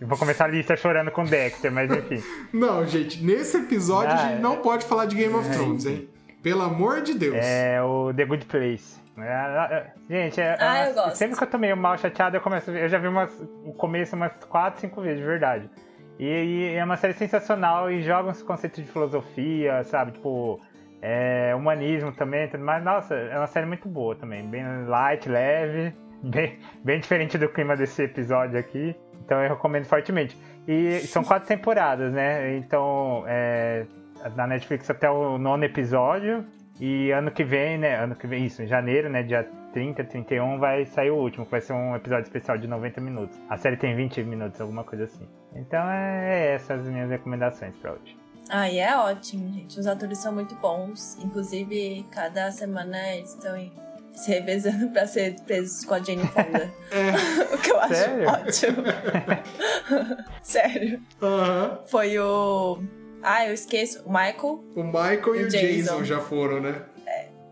Eu 0.00 0.06
vou 0.06 0.18
começar 0.18 0.44
a 0.44 0.48
lista 0.48 0.76
chorando 0.76 1.10
com 1.10 1.24
Dexter, 1.24 1.72
mas 1.72 1.90
enfim. 1.90 2.22
não, 2.52 2.84
gente, 2.86 3.22
nesse 3.24 3.56
episódio 3.56 4.10
Ah, 4.12 4.14
a 4.14 4.28
gente 4.28 4.42
não 4.42 4.54
é. 4.54 4.56
pode 4.56 4.84
falar 4.84 5.06
de 5.06 5.16
Game 5.16 5.34
of 5.34 5.48
É, 5.48 5.52
Thrones, 5.52 5.86
hein? 5.86 6.08
Pelo 6.42 6.62
amor 6.62 7.00
de 7.00 7.14
Deus. 7.14 7.36
É 7.38 7.82
o 7.82 8.12
The 8.14 8.24
Good 8.24 8.44
Place. 8.46 9.00
É, 9.18 9.86
Gente, 10.10 10.38
é, 10.40 10.56
Ah, 10.60 10.88
eu 10.88 10.94
gosto. 10.94 11.16
sempre 11.16 11.36
que 11.38 11.42
eu 11.42 11.48
tô 11.48 11.56
meio 11.58 11.76
mal 11.76 11.96
chateado, 11.96 12.36
eu 12.36 12.40
começo. 12.42 12.70
Eu 12.70 12.88
já 12.88 12.98
vi 12.98 13.08
umas, 13.08 13.32
o 13.64 13.72
começo 13.72 14.14
umas 14.14 14.32
4, 14.44 14.80
5 14.80 15.00
vezes, 15.00 15.18
de 15.20 15.24
verdade. 15.26 15.70
E, 16.18 16.24
e 16.26 16.74
é 16.74 16.84
uma 16.84 16.96
série 16.98 17.14
sensacional 17.14 17.90
e 17.90 18.02
joga 18.02 18.28
uns 18.30 18.42
conceitos 18.42 18.84
de 18.84 18.90
filosofia, 18.90 19.82
sabe? 19.84 20.12
Tipo, 20.12 20.60
é, 21.00 21.54
humanismo 21.54 22.12
também, 22.12 22.46
tudo 22.48 22.62
mais. 22.62 22.84
Nossa, 22.84 23.14
é 23.14 23.36
uma 23.38 23.46
série 23.46 23.64
muito 23.66 23.88
boa 23.88 24.14
também. 24.14 24.46
Bem 24.46 24.62
light, 24.86 25.26
leve, 25.28 25.94
bem, 26.22 26.58
bem 26.84 27.00
diferente 27.00 27.38
do 27.38 27.48
clima 27.48 27.74
desse 27.74 28.02
episódio 28.02 28.58
aqui. 28.58 28.94
Então 29.24 29.42
eu 29.42 29.48
recomendo 29.50 29.84
fortemente. 29.84 30.36
E 30.66 31.00
são 31.00 31.22
quatro 31.24 31.46
temporadas, 31.48 32.12
né? 32.12 32.56
Então, 32.56 33.24
é, 33.26 33.86
na 34.34 34.46
Netflix 34.46 34.88
até 34.90 35.08
o 35.10 35.38
nono 35.38 35.64
episódio. 35.64 36.44
E 36.78 37.10
ano 37.10 37.30
que 37.30 37.42
vem, 37.42 37.78
né? 37.78 37.96
Ano 37.96 38.14
que 38.14 38.26
vem, 38.26 38.44
isso, 38.44 38.62
em 38.62 38.66
janeiro, 38.66 39.08
né? 39.08 39.22
Dia 39.22 39.48
30, 39.72 40.04
31, 40.04 40.58
vai 40.58 40.84
sair 40.84 41.10
o 41.10 41.16
último, 41.16 41.44
que 41.46 41.50
vai 41.50 41.60
ser 41.60 41.72
um 41.72 41.96
episódio 41.96 42.24
especial 42.24 42.58
de 42.58 42.66
90 42.68 43.00
minutos. 43.00 43.38
A 43.48 43.56
série 43.56 43.76
tem 43.78 43.96
20 43.96 44.22
minutos, 44.24 44.60
alguma 44.60 44.84
coisa 44.84 45.04
assim. 45.04 45.26
Então 45.54 45.88
é 45.90 46.54
essas 46.54 46.82
as 46.82 46.88
minhas 46.88 47.08
recomendações 47.10 47.74
pra 47.76 47.92
hoje. 47.92 48.16
Ah, 48.50 48.70
e 48.70 48.78
é 48.78 48.94
ótimo, 48.96 49.50
gente. 49.52 49.80
Os 49.80 49.86
atores 49.86 50.18
são 50.18 50.32
muito 50.34 50.54
bons. 50.56 51.16
Inclusive, 51.24 52.04
cada 52.12 52.50
semana 52.52 52.96
eles 53.14 53.30
estão 53.34 53.56
em- 53.56 53.72
se 54.16 54.30
revezando 54.30 54.88
pra 54.90 55.06
ser 55.06 55.36
presos 55.46 55.84
com 55.84 55.94
a 55.94 55.98
Jane 56.00 56.26
Fonda. 56.26 56.72
É. 56.90 57.52
o 57.54 57.58
que 57.58 57.70
eu 57.70 57.78
acho 57.80 57.94
Sério? 57.94 58.28
ótimo. 58.28 58.82
Sério. 60.42 61.00
Aham. 61.22 61.80
Foi 61.86 62.18
o. 62.18 62.78
Ah, 63.22 63.46
eu 63.46 63.54
esqueço. 63.54 64.02
O 64.04 64.08
Michael, 64.10 64.64
O 64.74 64.82
Michael 64.82 65.36
e 65.36 65.44
O 65.44 65.48
Jason. 65.48 65.66
Jason. 65.98 66.04
já 66.04 66.20
foram, 66.20 66.60
né? 66.60 66.82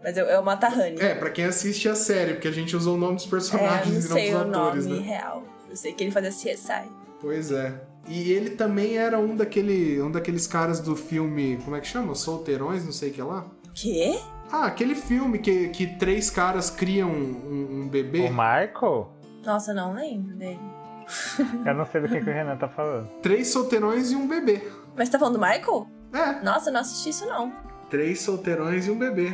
mas 0.03 0.19
eu, 0.19 0.27
é 0.29 0.39
o 0.39 0.45
Matahani. 0.45 1.01
É, 1.01 1.15
pra 1.15 1.31
quem 1.31 1.47
assiste 1.47 1.89
a 1.89 1.95
série, 1.95 2.35
porque 2.35 2.47
a 2.49 2.53
gente 2.53 2.77
usou 2.77 2.95
o 2.95 2.99
nome 2.99 3.15
dos 3.17 3.25
É, 3.25 3.27
eu 3.27 3.31
personagens 3.31 4.11
não 4.11 4.19
e 4.19 4.31
não 4.31 4.41
o 4.41 4.45
dos 4.45 4.53
atores, 4.59 4.87
nome 4.87 5.01
né? 5.01 5.07
real. 5.07 5.43
Eu 5.71 5.77
sei 5.77 5.93
que 5.95 6.05
ele 6.05 6.11
fazia 6.11 6.31
CSI. 6.31 6.89
Pois 7.23 7.51
é. 7.51 7.73
E 8.07 8.31
ele 8.33 8.51
também 8.51 8.99
era 8.99 9.19
um, 9.19 9.35
daquele, 9.35 10.01
um 10.03 10.11
daqueles 10.11 10.47
caras 10.47 10.79
do 10.79 10.95
filme. 10.95 11.59
Como 11.65 11.75
é 11.75 11.81
que 11.81 11.87
chama? 11.89 12.15
Solteirões, 12.15 12.85
não 12.85 12.93
sei 12.93 13.09
o 13.09 13.13
que 13.15 13.23
lá. 13.23 13.47
Quê? 13.75 14.19
Ah, 14.53 14.67
aquele 14.67 14.95
filme 14.95 15.39
que, 15.39 15.69
que 15.71 15.87
três 15.87 16.31
caras 16.31 16.71
criam 16.71 17.11
um, 17.11 17.83
um 17.85 17.89
bebê. 17.89 18.21
O 18.21 18.31
Michael? 18.31 19.11
Nossa, 19.45 19.75
não 19.75 19.93
lembro 19.95 20.37
dele. 20.37 20.61
Eu 21.67 21.75
não 21.75 21.85
sei 21.87 22.01
do 22.01 22.09
que, 22.09 22.21
que 22.21 22.31
o 22.31 22.33
Renan 22.33 22.57
tá 22.57 22.69
falando. 22.69 23.09
Três 23.21 23.49
solteirões 23.49 24.11
e 24.11 24.17
um 24.17 24.27
bebê. 24.27 24.63
Mas 24.97 25.09
você 25.09 25.13
tá 25.13 25.19
falando 25.19 25.35
do 25.35 25.41
Michael? 25.41 25.87
É, 26.13 26.41
Nossa, 26.43 26.71
eu 26.71 26.73
não 26.73 26.81
assisti 26.81 27.11
isso 27.11 27.27
não. 27.27 27.53
três 27.91 28.21
solteirões 28.21 28.87
e 28.87 28.91
um 28.91 28.99
bebê. 28.99 29.33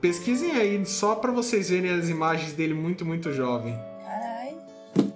Pesquisem 0.00 0.50
aí, 0.52 0.84
só 0.84 1.14
pra 1.14 1.30
vocês 1.30 1.70
verem 1.70 1.92
as 1.92 2.08
imagens 2.08 2.52
dele 2.52 2.74
muito, 2.74 3.06
muito 3.06 3.32
jovem. 3.32 3.78
Carai. 4.02 4.56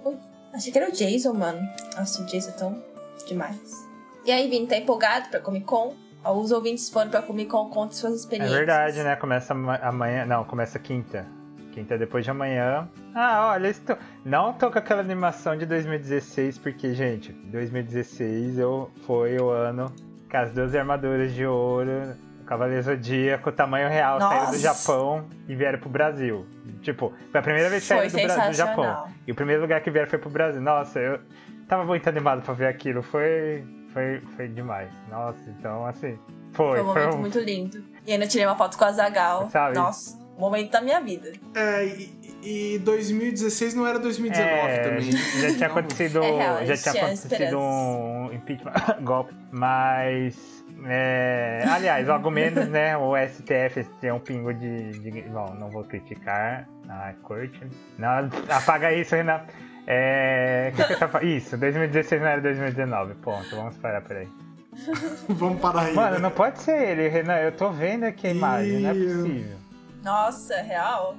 Ui, 0.05 0.15
Achei 0.53 0.71
que 0.71 0.77
era 0.79 0.89
o 0.89 0.93
Jason, 0.93 1.33
mano. 1.33 1.59
Nossa, 1.97 2.21
o 2.21 2.25
Jason 2.25 2.49
é 2.49 2.53
tão 2.53 2.83
demais. 3.27 3.85
E 4.25 4.31
aí, 4.31 4.49
Vini, 4.49 4.65
tá 4.65 4.77
empolgado 4.77 5.27
pra 5.29 5.41
Comic 5.41 5.65
Con? 5.65 5.93
Os 6.25 6.51
ouvintes 6.51 6.89
foram 6.89 7.09
pra 7.09 7.21
Comic 7.21 7.49
Con, 7.49 7.69
conta 7.69 7.93
suas 7.93 8.13
É 8.13 8.15
experiências. 8.17 8.57
verdade, 8.57 9.03
né? 9.03 9.15
Começa 9.15 9.53
ama- 9.53 9.79
amanhã. 9.81 10.25
Não, 10.25 10.43
começa 10.43 10.79
quinta. 10.79 11.25
Quinta 11.73 11.95
é 11.95 11.97
depois 11.97 12.23
de 12.23 12.31
amanhã. 12.31 12.87
Ah, 13.15 13.49
olha, 13.53 13.67
estou... 13.67 13.97
não 14.23 14.53
tô 14.53 14.69
com 14.71 14.77
aquela 14.77 15.01
animação 15.01 15.57
de 15.57 15.65
2016, 15.65 16.57
porque, 16.59 16.93
gente, 16.93 17.31
2016 17.33 18.59
eu... 18.59 18.91
foi 19.07 19.37
o 19.37 19.49
ano 19.49 19.91
que 20.29 20.37
as 20.37 20.51
duas 20.51 20.73
armaduras 20.75 21.33
de 21.33 21.45
ouro, 21.45 22.15
o 22.41 22.45
Cavaleiro 22.45 22.83
Zodíaco, 22.83 23.51
tamanho 23.51 23.89
real, 23.89 24.19
saíram 24.19 24.45
do 24.45 24.51
Nossa. 24.51 24.59
Japão 24.59 25.25
e 25.47 25.55
vieram 25.55 25.79
pro 25.79 25.89
Brasil. 25.89 26.45
Tipo, 26.81 27.11
foi 27.31 27.39
a 27.39 27.43
primeira 27.43 27.69
vez 27.69 27.81
que 27.83 27.87
saíram 27.87 28.35
do, 28.35 28.47
do 28.49 28.53
Japão. 28.53 29.07
E 29.27 29.31
o 29.31 29.35
primeiro 29.35 29.61
lugar 29.61 29.81
que 29.81 29.89
vieram 29.91 30.09
foi 30.09 30.19
pro 30.19 30.29
Brasil. 30.29 30.61
Nossa, 30.61 30.99
eu 30.99 31.19
tava 31.67 31.83
muito 31.85 32.07
animado 32.07 32.41
pra 32.43 32.53
ver 32.53 32.67
aquilo. 32.67 33.01
Foi, 33.01 33.63
foi, 33.93 34.21
foi 34.35 34.47
demais. 34.49 34.89
Nossa, 35.09 35.39
então 35.47 35.85
assim. 35.85 36.17
Foi, 36.53 36.77
Foi 36.77 36.81
um 36.81 36.85
momento 36.85 37.15
um- 37.15 37.19
muito 37.19 37.39
lindo. 37.39 37.83
E 38.05 38.11
ainda 38.11 38.27
tirei 38.27 38.45
uma 38.45 38.55
foto 38.55 38.77
com 38.77 38.83
a 38.83 38.91
Zagal. 38.91 39.49
Sabe? 39.49 39.75
Nossa, 39.75 40.19
momento 40.37 40.71
da 40.71 40.81
minha 40.81 40.99
vida. 41.01 41.31
É, 41.55 41.85
e, 41.85 42.75
e 42.75 42.79
2016 42.79 43.73
não 43.73 43.87
era 43.87 43.97
2019 43.97 44.51
É, 44.51 44.77
também. 44.79 45.11
Já 45.11 45.53
tinha 45.55 45.67
acontecido, 45.67 46.21
É 46.23 46.31
real, 46.31 46.65
já 46.65 46.77
tinha 46.91 47.03
acontecido 47.05 47.57
um 47.59 48.29
impeachment, 48.33 48.73
golpe, 49.01 49.33
mas 49.51 50.63
é, 50.85 51.63
aliás, 51.69 52.07
logo 52.07 52.29
menos, 52.29 52.67
né? 52.67 52.95
O 52.97 53.15
STF 53.15 53.83
tem 54.01 54.11
um 54.11 54.19
pingo 54.19 54.53
de, 54.53 54.91
de- 54.99 55.21
bom, 55.23 55.55
não 55.57 55.69
vou 55.69 55.83
criticar 55.85 56.67
a 56.89 57.13
corte. 57.23 57.59
Não, 57.97 58.29
apaga 58.49 58.93
isso, 58.93 59.15
Renan. 59.15 59.41
É, 59.85 60.71
que 60.75 60.83
que 60.83 60.93
eu 60.93 60.99
tava 60.99 61.11
falando? 61.13 61.27
Isso, 61.27 61.57
2016 61.57 62.21
não 62.21 62.27
era 62.27 62.41
2019. 62.41 63.15
Ponto. 63.15 63.55
Vamos 63.55 63.77
parar 63.77 64.01
por 64.01 64.15
aí. 64.15 64.27
Vamos 65.29 65.61
parar 65.61 65.83
aí. 65.83 65.95
Mano, 65.95 66.15
né? 66.15 66.19
não 66.19 66.31
pode 66.31 66.61
ser 66.61 66.77
ele, 66.89 67.07
Renan. 67.09 67.37
Eu 67.37 67.51
tô 67.51 67.69
vendo 67.71 68.05
aqui 68.05 68.27
a 68.27 68.31
imagem, 68.31 68.79
não 68.79 68.89
é 68.89 68.93
possível. 68.93 69.57
Nossa, 70.03 70.61
real. 70.61 71.15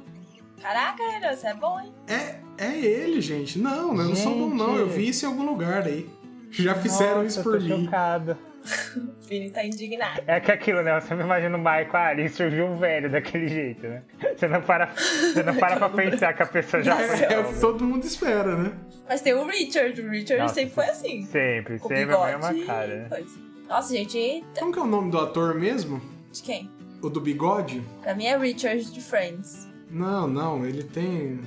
Caraca, 0.60 1.02
Renan, 1.10 1.36
você 1.36 1.46
é 1.48 1.54
bom, 1.54 1.78
hein? 1.80 1.92
É, 2.08 2.36
é 2.58 2.78
ele, 2.78 3.20
gente. 3.20 3.58
Não, 3.58 3.96
eu 3.96 4.04
não 4.04 4.16
sou 4.16 4.32
bom, 4.34 4.54
não. 4.54 4.76
Eu 4.76 4.88
vi 4.88 5.08
isso 5.08 5.26
em 5.26 5.28
algum 5.28 5.44
lugar 5.44 5.82
aí. 5.82 6.08
Já 6.50 6.74
fizeram 6.74 7.22
Nossa, 7.22 7.26
isso 7.26 7.40
eu 7.40 7.42
por 7.42 7.58
tô 7.58 7.64
mim. 7.64 7.84
chocado. 7.84 8.36
O 9.24 9.26
Vini 9.26 9.50
tá 9.50 9.64
indignado. 9.64 10.20
É 10.26 10.38
que 10.38 10.52
aquilo, 10.52 10.82
né? 10.82 11.00
Você 11.00 11.14
imagina 11.14 11.56
o 11.56 11.58
Michael, 11.58 11.88
ah, 11.94 12.12
ele 12.12 12.28
surgiu 12.28 12.66
um 12.66 12.76
velho 12.76 13.10
daquele 13.10 13.48
jeito, 13.48 13.86
né? 13.86 14.02
Você 14.36 14.46
não 14.46 14.60
para, 14.60 14.88
você 14.94 15.42
não 15.42 15.54
para 15.56 15.76
pra 15.76 15.88
pensar 15.88 16.34
que 16.34 16.42
a 16.42 16.46
pessoa 16.46 16.82
já 16.82 16.94
foi. 16.94 17.20
É, 17.24 17.38
o 17.38 17.44
que 17.44 17.44
jovem. 17.46 17.60
todo 17.60 17.84
mundo 17.86 18.04
espera, 18.04 18.54
né? 18.54 18.72
Mas 19.08 19.22
tem 19.22 19.32
o 19.32 19.46
Richard. 19.46 19.98
O 20.00 20.10
Richard 20.10 20.42
Nossa, 20.42 20.54
sempre 20.54 20.74
foi 20.74 20.84
assim. 20.84 21.22
Sempre, 21.24 21.78
Com 21.78 21.88
sempre 21.88 22.02
a 22.02 22.06
bigode. 22.06 22.54
mesma 22.54 22.66
cara, 22.66 22.86
né? 22.96 23.08
coisa. 23.08 23.38
Nossa, 23.66 23.94
gente, 23.94 24.18
eita. 24.18 24.60
Como 24.60 24.72
que 24.72 24.78
é 24.78 24.82
o 24.82 24.86
nome 24.86 25.10
do 25.10 25.18
ator 25.18 25.54
mesmo? 25.54 26.02
De 26.30 26.42
quem? 26.42 26.70
O 27.00 27.08
do 27.08 27.20
bigode? 27.20 27.82
Pra 28.02 28.14
mim 28.14 28.26
é 28.26 28.36
Richard 28.36 28.92
de 28.92 29.00
Friends. 29.00 29.66
Não, 29.90 30.28
não, 30.28 30.66
ele 30.66 30.82
tem. 30.82 31.40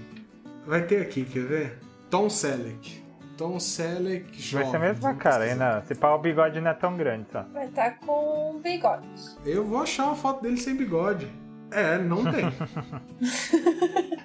Vai 0.66 0.82
ter 0.84 1.02
aqui, 1.02 1.26
quer 1.26 1.44
ver? 1.44 1.78
Tom 2.10 2.28
Selleck. 2.30 3.04
Tom 3.38 3.60
Selleck 3.60 4.26
Vai 4.32 4.40
jovem. 4.42 4.72
ser 4.72 4.78
a 4.78 4.80
mesma 4.80 5.14
cara. 5.16 5.46
Renan. 5.46 5.82
Se 5.86 5.94
pá, 5.96 6.14
o 6.14 6.20
bigode 6.20 6.60
não 6.60 6.72
é 6.72 6.74
tão 6.74 6.98
grande, 6.98 7.28
só. 7.32 7.44
Vai 7.54 7.68
estar 7.68 8.00
com 8.00 8.60
bigode. 8.64 9.08
Eu 9.46 9.64
vou 9.64 9.82
achar 9.82 10.06
uma 10.08 10.16
foto 10.16 10.42
dele 10.42 10.58
sem 10.58 10.76
bigode. 10.76 11.28
É, 11.72 11.98
não 12.00 12.24
tem. 12.24 12.46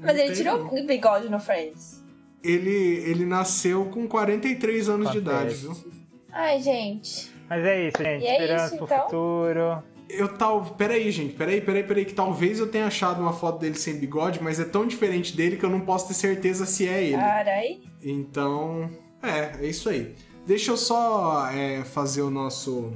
Mas 0.00 0.16
ele 0.16 0.28
tem, 0.28 0.32
tirou 0.34 0.58
não. 0.58 0.66
o 0.74 0.86
bigode 0.86 1.28
no 1.28 1.38
Friends. 1.38 2.02
Ele, 2.42 2.70
ele 3.06 3.26
nasceu 3.26 3.84
com 3.86 4.08
43 4.08 4.88
anos 4.88 5.10
de 5.10 5.18
idade, 5.18 5.54
Acontece. 5.54 5.60
viu? 5.62 5.92
Ai, 6.32 6.60
gente. 6.60 7.30
Mas 7.48 7.64
é 7.64 7.88
isso, 7.88 8.02
gente. 8.02 8.22
E 8.22 8.26
é 8.26 8.32
Esperança 8.32 8.66
isso, 8.66 8.76
pro 8.76 8.84
então? 8.86 9.04
futuro. 9.04 9.82
Eu 10.14 10.28
tal. 10.28 10.64
Peraí, 10.76 11.10
gente. 11.10 11.34
Peraí, 11.34 11.60
peraí, 11.60 11.82
peraí. 11.82 12.04
Que 12.04 12.14
talvez 12.14 12.58
eu 12.58 12.68
tenha 12.68 12.86
achado 12.86 13.20
uma 13.20 13.32
foto 13.32 13.58
dele 13.60 13.74
sem 13.74 13.98
bigode, 13.98 14.42
mas 14.42 14.60
é 14.60 14.64
tão 14.64 14.86
diferente 14.86 15.36
dele 15.36 15.56
que 15.56 15.64
eu 15.64 15.70
não 15.70 15.80
posso 15.80 16.08
ter 16.08 16.14
certeza 16.14 16.66
se 16.66 16.86
é 16.86 17.02
ele. 17.04 17.16
Carai. 17.16 17.80
Então. 18.02 18.90
É, 19.22 19.64
é 19.64 19.68
isso 19.68 19.88
aí. 19.88 20.14
Deixa 20.46 20.70
eu 20.70 20.76
só 20.76 21.48
é, 21.50 21.84
fazer 21.84 22.22
o 22.22 22.30
nosso 22.30 22.92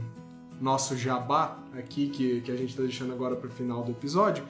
nosso 0.60 0.96
jabá 0.96 1.62
aqui, 1.76 2.08
que, 2.08 2.40
que 2.40 2.50
a 2.50 2.56
gente 2.56 2.74
tá 2.74 2.82
deixando 2.82 3.12
agora 3.12 3.36
pro 3.36 3.50
final 3.50 3.82
do 3.82 3.92
episódio. 3.92 4.44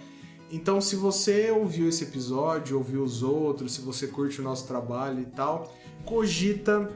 Então, 0.50 0.80
se 0.80 0.94
você 0.94 1.50
ouviu 1.50 1.88
esse 1.88 2.04
episódio, 2.04 2.76
ouviu 2.76 3.02
os 3.02 3.22
outros, 3.22 3.74
se 3.74 3.80
você 3.80 4.06
curte 4.06 4.40
o 4.40 4.44
nosso 4.44 4.66
trabalho 4.68 5.20
e 5.20 5.24
tal, 5.24 5.74
cogita 6.04 6.88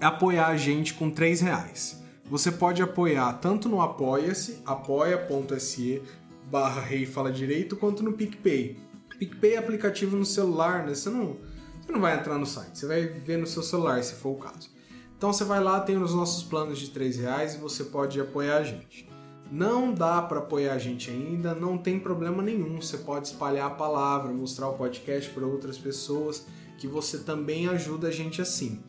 apoiar 0.00 0.48
a 0.48 0.56
gente 0.56 0.94
com 0.94 1.10
3 1.10 1.40
reais. 1.40 1.99
Você 2.30 2.52
pode 2.52 2.80
apoiar 2.80 3.32
tanto 3.40 3.68
no 3.68 3.82
Apoia-se, 3.82 4.62
apoia.se 4.64 6.00
barra 6.48 6.80
Rei 6.80 7.04
Fala 7.04 7.32
Direito, 7.32 7.76
quanto 7.76 8.04
no 8.04 8.12
PicPay. 8.12 8.78
PicPay 9.18 9.54
é 9.54 9.58
aplicativo 9.58 10.16
no 10.16 10.24
celular, 10.24 10.86
né? 10.86 10.94
Você 10.94 11.10
não, 11.10 11.38
você 11.82 11.90
não 11.90 12.00
vai 12.00 12.16
entrar 12.16 12.38
no 12.38 12.46
site, 12.46 12.78
você 12.78 12.86
vai 12.86 13.02
ver 13.04 13.36
no 13.36 13.48
seu 13.48 13.64
celular, 13.64 14.00
se 14.04 14.14
for 14.14 14.30
o 14.30 14.36
caso. 14.36 14.70
Então 15.18 15.32
você 15.32 15.42
vai 15.42 15.60
lá, 15.60 15.80
tem 15.80 16.00
os 16.00 16.14
nossos 16.14 16.44
planos 16.44 16.78
de 16.78 16.90
3 16.90 17.16
reais 17.16 17.54
e 17.56 17.58
você 17.58 17.82
pode 17.82 18.20
apoiar 18.20 18.58
a 18.58 18.62
gente. 18.62 19.10
Não 19.50 19.92
dá 19.92 20.22
para 20.22 20.38
apoiar 20.38 20.74
a 20.74 20.78
gente 20.78 21.10
ainda, 21.10 21.52
não 21.52 21.76
tem 21.76 21.98
problema 21.98 22.44
nenhum. 22.44 22.80
Você 22.80 22.98
pode 22.98 23.26
espalhar 23.26 23.66
a 23.66 23.74
palavra, 23.74 24.32
mostrar 24.32 24.68
o 24.68 24.74
podcast 24.74 25.28
para 25.30 25.44
outras 25.44 25.76
pessoas, 25.76 26.46
que 26.78 26.86
você 26.86 27.18
também 27.18 27.66
ajuda 27.66 28.06
a 28.06 28.12
gente 28.12 28.40
assim. 28.40 28.80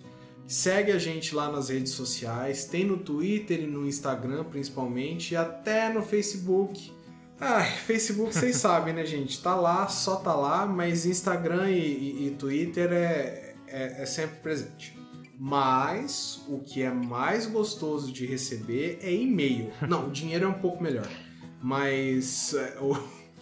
Segue 0.48 0.92
a 0.92 0.98
gente 0.98 1.34
lá 1.34 1.52
nas 1.52 1.70
redes 1.70 1.94
sociais, 1.94 2.66
tem 2.66 2.86
no 2.86 2.98
Twitter 2.98 3.62
e 3.62 3.68
no 3.68 3.88
Instagram 3.88 4.44
principalmente, 4.44 5.34
e 5.34 5.38
até 5.38 5.92
no 5.92 6.02
Facebook. 6.02 6.92
Ah, 7.40 7.64
Facebook 7.64 8.34
vocês 8.34 8.58
sabem, 8.58 8.94
né, 8.94 9.06
gente? 9.06 9.42
Tá 9.42 9.56
lá, 9.56 9.88
só 9.88 10.18
tá 10.18 10.34
lá, 10.34 10.66
mas 10.66 11.06
Instagram 11.06 11.70
e, 11.72 11.80
e, 11.80 12.28
e 12.28 12.32
Twitter 12.32 12.92
é, 12.92 13.56
é, 13.68 14.04
é 14.04 14.06
sempre 14.06 14.38
presente. 14.38 14.98
Mas 15.40 16.44
o 16.48 16.60
que 16.60 16.84
é 16.84 16.92
mais 16.92 17.48
gostoso 17.48 18.12
de 18.12 18.28
receber 18.28 19.00
é 19.02 19.12
e-mail. 19.12 19.72
Não, 19.90 20.08
o 20.08 20.12
dinheiro 20.12 20.46
é 20.46 20.48
um 20.48 20.60
pouco 20.60 20.84
melhor. 20.84 21.10
Mas 21.60 22.54
é, 22.54 22.78
o, 22.80 22.96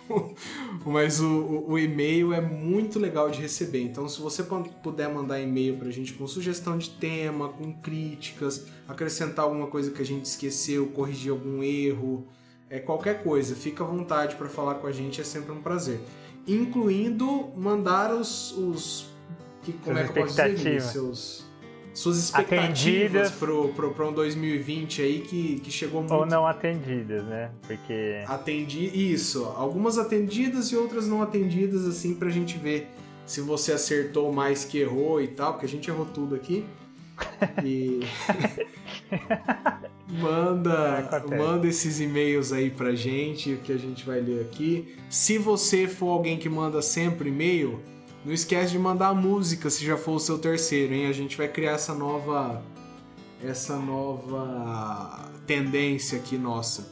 mas 0.85 1.19
o, 1.19 1.27
o, 1.27 1.71
o, 1.71 1.79
e-mail 1.79 2.33
é 2.33 2.41
muito 2.41 2.99
legal 2.99 3.29
de 3.29 3.41
receber. 3.41 3.81
Então, 3.81 4.07
se 4.07 4.21
você 4.21 4.43
puder 4.43 5.09
mandar 5.09 5.39
e-mail 5.39 5.77
pra 5.77 5.89
gente 5.91 6.13
com 6.13 6.27
sugestão 6.27 6.77
de 6.77 6.89
tema, 6.89 7.49
com 7.49 7.73
críticas, 7.73 8.67
acrescentar 8.87 9.45
alguma 9.45 9.67
coisa 9.67 9.91
que 9.91 10.01
a 10.01 10.05
gente 10.05 10.25
esqueceu, 10.25 10.87
corrigir 10.87 11.31
algum 11.31 11.63
erro, 11.63 12.27
é 12.69 12.79
qualquer 12.79 13.23
coisa, 13.23 13.55
fica 13.55 13.83
à 13.83 13.87
vontade 13.87 14.35
para 14.35 14.47
falar 14.47 14.75
com 14.75 14.87
a 14.87 14.91
gente, 14.91 15.19
é 15.19 15.23
sempre 15.23 15.51
um 15.51 15.61
prazer. 15.61 15.99
Incluindo 16.47 17.49
mandar 17.55 18.13
os. 18.13 18.51
os 18.57 19.09
que, 19.63 19.73
como 19.73 19.97
é 19.97 20.07
que 20.07 20.17
eu 20.17 20.25
posso 20.25 20.49
dizer? 20.49 20.81
Seus 20.81 21.48
suas 21.93 22.17
expectativas 22.17 23.31
para 23.31 24.07
um 24.07 24.13
2020 24.13 25.01
aí 25.01 25.19
que, 25.21 25.59
que 25.59 25.71
chegou 25.71 26.01
muito. 26.01 26.13
Ou 26.13 26.25
não 26.25 26.45
atendidas, 26.45 27.23
né? 27.25 27.51
Porque. 27.65 28.23
Atendi. 28.27 28.85
Isso. 29.13 29.43
Algumas 29.55 29.97
atendidas 29.97 30.71
e 30.71 30.75
outras 30.75 31.07
não 31.07 31.21
atendidas, 31.21 31.85
assim, 31.85 32.15
pra 32.15 32.29
gente 32.29 32.57
ver 32.57 32.87
se 33.25 33.41
você 33.41 33.73
acertou 33.73 34.31
mais 34.31 34.65
que 34.65 34.79
errou 34.79 35.21
e 35.21 35.27
tal, 35.27 35.53
porque 35.53 35.65
a 35.65 35.69
gente 35.69 35.89
errou 35.89 36.05
tudo 36.05 36.35
aqui. 36.35 36.65
E. 37.63 37.99
manda, 40.07 41.09
manda 41.37 41.67
esses 41.67 41.99
e-mails 41.99 42.51
aí 42.51 42.69
pra 42.69 42.93
gente 42.95 43.59
que 43.63 43.71
a 43.71 43.77
gente 43.77 44.05
vai 44.05 44.19
ler 44.19 44.41
aqui. 44.41 44.95
Se 45.09 45.37
você 45.37 45.87
for 45.87 46.09
alguém 46.11 46.37
que 46.37 46.49
manda 46.49 46.81
sempre 46.81 47.29
e-mail 47.29 47.79
não 48.25 48.33
esquece 48.33 48.71
de 48.71 48.79
mandar 48.79 49.09
a 49.09 49.13
música 49.13 49.69
se 49.69 49.85
já 49.85 49.97
for 49.97 50.13
o 50.13 50.19
seu 50.19 50.37
terceiro, 50.37 50.93
hein? 50.93 51.07
A 51.07 51.13
gente 51.13 51.37
vai 51.37 51.47
criar 51.47 51.71
essa 51.71 51.93
nova 51.93 52.61
essa 53.43 53.77
nova 53.77 55.29
tendência 55.47 56.17
aqui 56.19 56.37
nossa. 56.37 56.87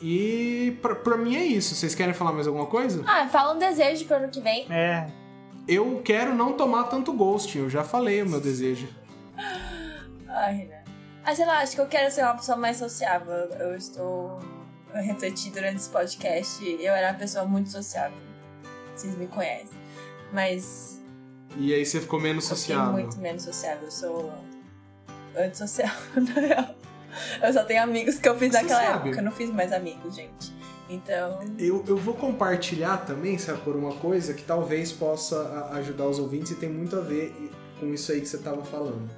E 0.00 0.76
pra, 0.82 0.94
pra 0.94 1.16
mim 1.16 1.36
é 1.36 1.44
isso. 1.44 1.74
Vocês 1.74 1.94
querem 1.94 2.12
falar 2.12 2.32
mais 2.32 2.46
alguma 2.46 2.66
coisa? 2.66 3.02
Ah, 3.06 3.28
fala 3.28 3.54
um 3.54 3.58
desejo 3.58 4.04
pro 4.04 4.16
ano 4.16 4.28
que 4.28 4.40
vem. 4.40 4.66
É. 4.70 5.06
Eu 5.66 6.02
quero 6.04 6.34
não 6.34 6.54
tomar 6.54 6.84
tanto 6.84 7.12
ghosting, 7.12 7.60
eu 7.60 7.70
já 7.70 7.84
falei 7.84 8.20
o 8.20 8.28
meu 8.28 8.40
desejo. 8.40 8.88
Ai, 10.28 10.54
Renan. 10.54 10.82
Ah, 11.24 11.34
sei 11.36 11.46
lá, 11.46 11.60
acho 11.60 11.76
que 11.76 11.80
eu 11.80 11.86
quero 11.86 12.12
ser 12.12 12.22
uma 12.22 12.34
pessoa 12.34 12.58
mais 12.58 12.78
sociável. 12.78 13.32
Eu 13.32 13.76
estou 13.76 14.40
refletindo 14.92 15.54
durante 15.54 15.76
esse 15.76 15.88
podcast. 15.88 16.64
Eu 16.80 16.92
era 16.92 17.12
uma 17.12 17.18
pessoa 17.18 17.44
muito 17.44 17.70
sociável. 17.70 18.18
Vocês 18.94 19.16
me 19.16 19.28
conhecem. 19.28 19.81
Mas. 20.32 21.00
E 21.56 21.74
aí 21.74 21.84
você 21.84 22.00
ficou 22.00 22.20
menos 22.20 22.44
sociável? 22.44 22.92
muito 22.92 23.18
menos 23.18 23.42
sociável. 23.42 23.84
Eu 23.84 23.90
sou 23.90 24.32
antissocial, 25.36 25.94
na 26.16 26.40
real. 26.40 26.74
Eu 27.42 27.52
só 27.52 27.62
tenho 27.64 27.82
amigos 27.82 28.18
que 28.18 28.28
eu 28.28 28.38
fiz 28.38 28.52
você 28.52 28.62
naquela 28.62 28.80
sabe. 28.80 29.08
época. 29.08 29.20
Eu 29.20 29.24
não 29.24 29.32
fiz 29.32 29.50
mais 29.50 29.72
amigos, 29.72 30.14
gente. 30.14 30.52
Então. 30.88 31.40
Eu, 31.58 31.84
eu 31.86 31.96
vou 31.96 32.14
compartilhar 32.14 32.98
também, 32.98 33.38
sabe, 33.38 33.60
por 33.60 33.76
uma 33.76 33.94
coisa 33.94 34.34
que 34.34 34.42
talvez 34.42 34.92
possa 34.92 35.68
ajudar 35.72 36.06
os 36.06 36.18
ouvintes 36.18 36.52
e 36.52 36.54
tem 36.54 36.70
muito 36.70 36.96
a 36.96 37.00
ver 37.00 37.34
com 37.78 37.92
isso 37.92 38.12
aí 38.12 38.20
que 38.20 38.28
você 38.28 38.36
estava 38.36 38.64
falando. 38.64 39.10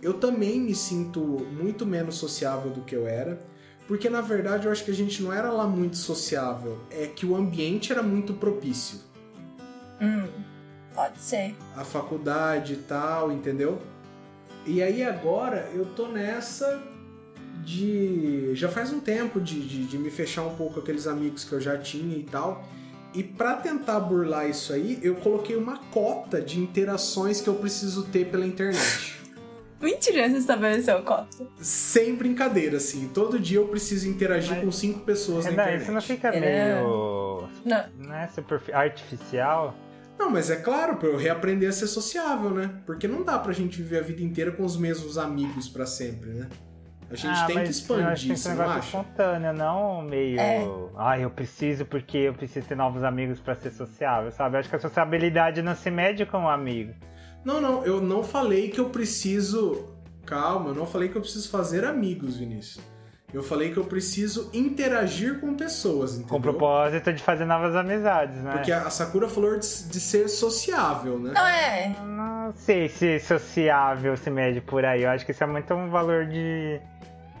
Eu 0.00 0.14
também 0.14 0.60
me 0.60 0.74
sinto 0.74 1.20
muito 1.20 1.86
menos 1.86 2.16
sociável 2.16 2.70
do 2.70 2.80
que 2.82 2.94
eu 2.94 3.06
era, 3.06 3.40
porque 3.86 4.10
na 4.10 4.20
verdade 4.20 4.66
eu 4.66 4.72
acho 4.72 4.84
que 4.84 4.90
a 4.90 4.94
gente 4.94 5.22
não 5.22 5.32
era 5.32 5.50
lá 5.52 5.66
muito 5.66 5.96
sociável, 5.96 6.78
é 6.90 7.06
que 7.06 7.24
o 7.24 7.36
ambiente 7.36 7.92
era 7.92 8.02
muito 8.02 8.34
propício. 8.34 8.98
Hum. 10.00 10.26
Pode 10.94 11.18
ser. 11.18 11.54
A 11.76 11.84
faculdade 11.84 12.74
e 12.74 12.76
tal, 12.76 13.32
entendeu? 13.32 13.80
E 14.66 14.82
aí 14.82 15.02
agora 15.02 15.70
eu 15.74 15.86
tô 15.86 16.06
nessa 16.06 16.82
de. 17.64 18.54
Já 18.54 18.68
faz 18.68 18.92
um 18.92 19.00
tempo 19.00 19.40
de, 19.40 19.60
de, 19.66 19.84
de 19.84 19.98
me 19.98 20.10
fechar 20.10 20.42
um 20.42 20.54
pouco 20.54 20.80
aqueles 20.80 21.06
amigos 21.06 21.44
que 21.44 21.52
eu 21.52 21.60
já 21.60 21.78
tinha 21.78 22.16
e 22.16 22.24
tal. 22.24 22.64
E 23.14 23.22
para 23.22 23.56
tentar 23.56 24.00
burlar 24.00 24.48
isso 24.48 24.72
aí, 24.72 24.98
eu 25.02 25.16
coloquei 25.16 25.54
uma 25.54 25.76
cota 25.90 26.40
de 26.40 26.58
interações 26.58 27.40
que 27.40 27.48
eu 27.48 27.54
preciso 27.54 28.04
ter 28.04 28.26
pela 28.30 28.46
internet. 28.46 29.20
Mentira, 29.80 30.28
você 30.28 30.36
estabeleceu 30.36 30.98
a 30.98 31.02
cota. 31.02 31.44
Sem 31.58 32.14
brincadeira, 32.14 32.76
assim. 32.76 33.10
Todo 33.12 33.38
dia 33.38 33.58
eu 33.58 33.66
preciso 33.66 34.08
interagir 34.08 34.54
Mas... 34.54 34.64
com 34.64 34.70
cinco 34.70 35.00
pessoas 35.00 35.44
é, 35.44 35.50
na 35.50 35.54
internet. 35.54 35.82
Isso 35.82 35.92
não 35.92 36.00
fica 36.00 36.30
meio. 36.30 37.48
Não. 37.64 37.84
Não 37.98 38.14
é 38.14 38.28
super 38.28 38.62
artificial? 38.72 39.74
Não, 40.22 40.30
mas 40.30 40.50
é 40.50 40.56
claro, 40.56 40.98
pra 40.98 41.08
eu 41.08 41.16
reaprender 41.16 41.68
a 41.68 41.72
ser 41.72 41.88
sociável, 41.88 42.50
né? 42.50 42.70
Porque 42.86 43.08
não 43.08 43.24
dá 43.24 43.40
pra 43.40 43.52
gente 43.52 43.82
viver 43.82 43.98
a 43.98 44.02
vida 44.02 44.22
inteira 44.22 44.52
com 44.52 44.64
os 44.64 44.76
mesmos 44.76 45.18
amigos 45.18 45.68
para 45.68 45.84
sempre, 45.84 46.30
né? 46.30 46.48
A 47.10 47.16
gente 47.16 47.40
ah, 47.40 47.46
tem 47.46 47.64
que 47.64 47.70
expandir, 47.70 48.04
eu 48.04 48.08
acho 48.08 48.26
que 48.26 48.48
não 48.54 48.78
espontâneo, 48.78 49.52
não 49.52 50.00
meio. 50.02 50.38
É. 50.38 50.64
Ah, 50.96 51.18
eu 51.18 51.28
preciso 51.28 51.84
porque 51.84 52.18
eu 52.18 52.34
preciso 52.34 52.68
ter 52.68 52.76
novos 52.76 53.02
amigos 53.02 53.40
para 53.40 53.56
ser 53.56 53.72
sociável, 53.72 54.30
sabe? 54.30 54.54
Eu 54.54 54.60
acho 54.60 54.70
que 54.70 54.76
a 54.76 54.78
sociabilidade 54.78 55.60
não 55.60 55.74
se 55.74 55.90
mede 55.90 56.24
com 56.24 56.38
um 56.38 56.48
amigo. 56.48 56.94
Não, 57.44 57.60
não, 57.60 57.84
eu 57.84 58.00
não 58.00 58.22
falei 58.22 58.68
que 58.68 58.78
eu 58.78 58.90
preciso. 58.90 59.92
Calma, 60.24 60.68
eu 60.68 60.74
não 60.76 60.86
falei 60.86 61.08
que 61.08 61.16
eu 61.16 61.20
preciso 61.20 61.50
fazer 61.50 61.84
amigos, 61.84 62.36
Vinícius. 62.36 62.91
Eu 63.32 63.42
falei 63.42 63.72
que 63.72 63.78
eu 63.78 63.84
preciso 63.84 64.50
interagir 64.52 65.40
com 65.40 65.54
pessoas, 65.54 66.12
entendeu? 66.12 66.28
Com 66.28 66.36
o 66.36 66.42
propósito 66.42 67.12
de 67.12 67.22
fazer 67.22 67.46
novas 67.46 67.74
amizades, 67.74 68.36
né? 68.36 68.52
Porque 68.52 68.70
a 68.70 68.90
Sakura 68.90 69.26
falou 69.26 69.58
de, 69.58 69.84
de 69.84 70.00
ser 70.00 70.28
sociável, 70.28 71.18
né? 71.18 71.32
Não 71.34 71.46
é. 71.46 71.96
Não 72.04 72.52
sei 72.54 72.88
se 72.88 73.18
sociável 73.20 74.16
se 74.16 74.28
mede 74.30 74.60
por 74.60 74.84
aí. 74.84 75.02
Eu 75.04 75.10
acho 75.10 75.24
que 75.24 75.32
isso 75.32 75.42
é 75.42 75.46
muito 75.46 75.72
um 75.72 75.88
valor 75.88 76.26
de 76.26 76.78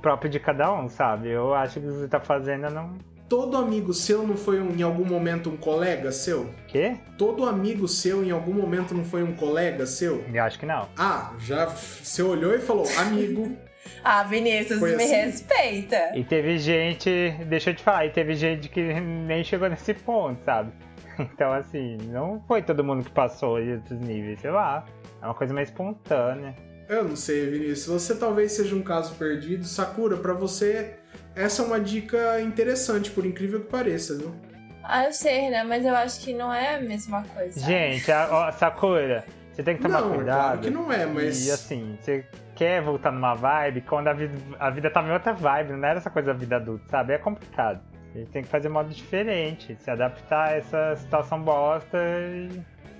próprio 0.00 0.30
de 0.30 0.40
cada 0.40 0.72
um, 0.72 0.88
sabe? 0.88 1.28
Eu 1.28 1.54
acho 1.54 1.78
que 1.78 1.86
você 1.86 2.08
tá 2.08 2.18
fazendo 2.18 2.70
não. 2.70 2.96
Todo 3.32 3.56
amigo 3.56 3.94
seu 3.94 4.26
não 4.26 4.36
foi 4.36 4.60
um, 4.60 4.76
em 4.76 4.82
algum 4.82 5.06
momento 5.06 5.48
um 5.48 5.56
colega 5.56 6.12
seu? 6.12 6.50
Quê? 6.68 6.98
Todo 7.16 7.46
amigo 7.46 7.88
seu 7.88 8.22
em 8.22 8.30
algum 8.30 8.52
momento 8.52 8.92
não 8.92 9.06
foi 9.06 9.22
um 9.22 9.32
colega 9.32 9.86
seu? 9.86 10.22
Eu 10.30 10.42
acho 10.44 10.58
que 10.58 10.66
não. 10.66 10.86
Ah, 10.98 11.32
já 11.38 11.64
você 11.64 12.22
olhou 12.22 12.54
e 12.54 12.58
falou, 12.58 12.84
amigo. 12.98 13.56
Ah, 14.04 14.22
Vinícius, 14.22 14.78
Foi 14.78 14.96
me 14.96 15.04
assim. 15.04 15.14
respeita. 15.14 16.12
E 16.14 16.22
teve 16.22 16.58
gente, 16.58 17.30
deixa 17.46 17.70
eu 17.70 17.74
te 17.74 17.82
falar, 17.82 18.06
e 18.06 18.10
teve 18.10 18.34
gente 18.34 18.68
que 18.68 19.00
nem 19.00 19.42
chegou 19.42 19.68
nesse 19.70 19.94
ponto, 19.94 20.44
sabe? 20.44 20.70
Então, 21.18 21.52
assim, 21.52 21.96
não 22.10 22.44
foi 22.46 22.62
todo 22.62 22.84
mundo 22.84 23.02
que 23.02 23.10
passou 23.10 23.58
esses 23.58 23.98
níveis, 23.98 24.40
sei 24.40 24.50
lá. 24.50 24.84
É 25.22 25.24
uma 25.24 25.34
coisa 25.34 25.54
mais 25.54 25.70
espontânea. 25.70 26.54
Eu 26.88 27.04
não 27.04 27.16
sei, 27.16 27.48
Vinícius. 27.48 27.86
Você 27.86 28.14
talvez 28.14 28.52
seja 28.52 28.74
um 28.76 28.82
caso 28.82 29.14
perdido. 29.14 29.64
Sakura, 29.64 30.16
para 30.18 30.34
você, 30.34 30.96
essa 31.34 31.62
é 31.62 31.66
uma 31.66 31.80
dica 31.80 32.40
interessante, 32.40 33.10
por 33.10 33.24
incrível 33.24 33.60
que 33.60 33.70
pareça, 33.70 34.16
viu? 34.16 34.34
Ah, 34.82 35.06
eu 35.06 35.12
sei, 35.12 35.48
né? 35.48 35.62
Mas 35.62 35.84
eu 35.84 35.94
acho 35.94 36.20
que 36.20 36.34
não 36.34 36.52
é 36.52 36.76
a 36.76 36.80
mesma 36.80 37.22
coisa. 37.34 37.60
Gente, 37.60 38.10
a, 38.10 38.48
a 38.48 38.52
Sakura, 38.52 39.24
você 39.52 39.62
tem 39.62 39.76
que 39.76 39.82
tomar 39.82 40.00
não, 40.00 40.14
cuidado. 40.14 40.40
Claro 40.40 40.60
que 40.60 40.70
não 40.70 40.92
é, 40.92 41.06
mas. 41.06 41.46
E 41.46 41.50
assim, 41.50 41.96
você 42.00 42.24
quer 42.54 42.82
voltar 42.82 43.12
numa 43.12 43.34
vibe, 43.34 43.82
quando 43.82 44.08
a 44.08 44.12
vida, 44.12 44.34
a 44.58 44.70
vida 44.70 44.90
tava 44.90 45.08
em 45.08 45.12
outra 45.12 45.32
vibe, 45.32 45.72
não 45.72 45.88
era 45.88 45.98
essa 45.98 46.10
coisa 46.10 46.32
da 46.32 46.38
vida 46.38 46.56
adulta, 46.56 46.84
sabe? 46.88 47.12
É 47.12 47.18
complicado. 47.18 47.80
A 48.14 48.18
gente 48.18 48.30
tem 48.30 48.42
que 48.42 48.48
fazer 48.48 48.68
modo 48.68 48.90
diferente, 48.90 49.76
se 49.80 49.90
adaptar 49.90 50.48
a 50.48 50.52
essa 50.56 50.96
situação 50.96 51.40
bosta 51.40 51.98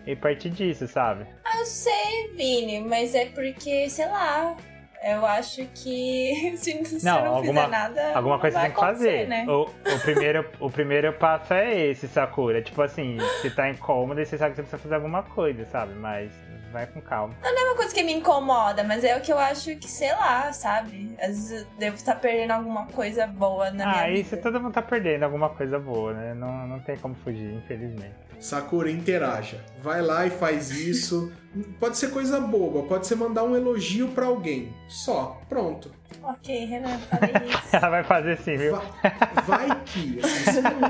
e, 0.06 0.12
e 0.12 0.16
partir 0.16 0.50
disso, 0.50 0.86
sabe? 0.88 1.26
Ah, 1.44 1.58
eu 1.58 1.66
sei, 1.66 2.32
Vini, 2.34 2.80
mas 2.80 3.14
é 3.14 3.26
porque, 3.26 3.90
sei 3.90 4.06
lá, 4.06 4.56
eu 5.04 5.26
acho 5.26 5.66
que 5.74 6.54
se, 6.56 6.84
se 6.84 7.04
não, 7.04 7.24
não 7.24 7.34
alguma, 7.36 7.62
fizer 7.62 7.68
nada. 7.68 8.14
Alguma 8.14 8.38
coisa 8.38 8.60
tem 8.60 8.70
que 8.70 8.80
fazer. 8.80 9.28
Né? 9.28 9.46
O, 9.48 9.62
o, 9.62 10.00
primeiro, 10.00 10.50
o 10.60 10.70
primeiro 10.70 11.12
passo 11.12 11.54
é 11.54 11.86
esse, 11.88 12.08
Sakura. 12.08 12.62
Tipo 12.62 12.82
assim, 12.82 13.16
você 13.16 13.50
tá 13.50 13.68
incômodo 13.68 14.20
e 14.20 14.26
você 14.26 14.38
sabe 14.38 14.50
que 14.50 14.56
você 14.56 14.62
precisa 14.62 14.82
fazer 14.82 14.94
alguma 14.94 15.22
coisa, 15.22 15.64
sabe? 15.66 15.94
Mas 15.94 16.30
vai 16.72 16.86
com 16.86 17.00
calma. 17.00 17.34
Não 17.42 17.58
é 17.58 17.64
uma 17.64 17.76
coisa 17.76 17.94
que 17.94 18.02
me 18.02 18.12
incomoda, 18.12 18.82
mas 18.82 19.04
é 19.04 19.16
o 19.16 19.20
que 19.20 19.32
eu 19.32 19.38
acho 19.38 19.76
que, 19.76 19.88
sei 19.88 20.12
lá, 20.12 20.52
sabe? 20.52 21.14
Às 21.20 21.28
vezes 21.28 21.60
eu 21.60 21.66
devo 21.78 21.96
estar 21.96 22.16
perdendo 22.16 22.52
alguma 22.52 22.86
coisa 22.86 23.26
boa 23.26 23.70
na 23.70 23.86
minha 23.86 24.02
ah, 24.02 24.06
vida. 24.06 24.18
isso 24.18 24.36
todo 24.38 24.60
mundo 24.60 24.72
tá 24.72 24.82
perdendo 24.82 25.24
alguma 25.24 25.50
coisa 25.50 25.78
boa, 25.78 26.12
né? 26.12 26.34
Não, 26.34 26.66
não 26.66 26.80
tem 26.80 26.96
como 26.96 27.14
fugir, 27.14 27.54
infelizmente. 27.54 28.14
Sakura, 28.40 28.90
interaja. 28.90 29.64
Vai 29.80 30.02
lá 30.02 30.26
e 30.26 30.30
faz 30.30 30.70
isso. 30.72 31.32
Pode 31.78 31.96
ser 31.96 32.10
coisa 32.10 32.40
boba, 32.40 32.82
pode 32.82 33.06
ser 33.06 33.14
mandar 33.14 33.44
um 33.44 33.54
elogio 33.54 34.08
pra 34.08 34.26
alguém. 34.26 34.74
Só, 34.88 35.40
pronto. 35.48 35.92
Ok, 36.22 36.64
Renan, 36.66 36.98
falei 36.98 37.30
isso. 37.48 37.76
Ela 37.76 37.88
vai 37.90 38.04
fazer 38.04 38.38
sim, 38.38 38.56
viu? 38.56 38.72
Va- 38.76 39.42
Vai 39.46 39.84
que. 39.84 40.20
assim, 40.22 40.52
se 40.52 40.60
não... 40.62 40.80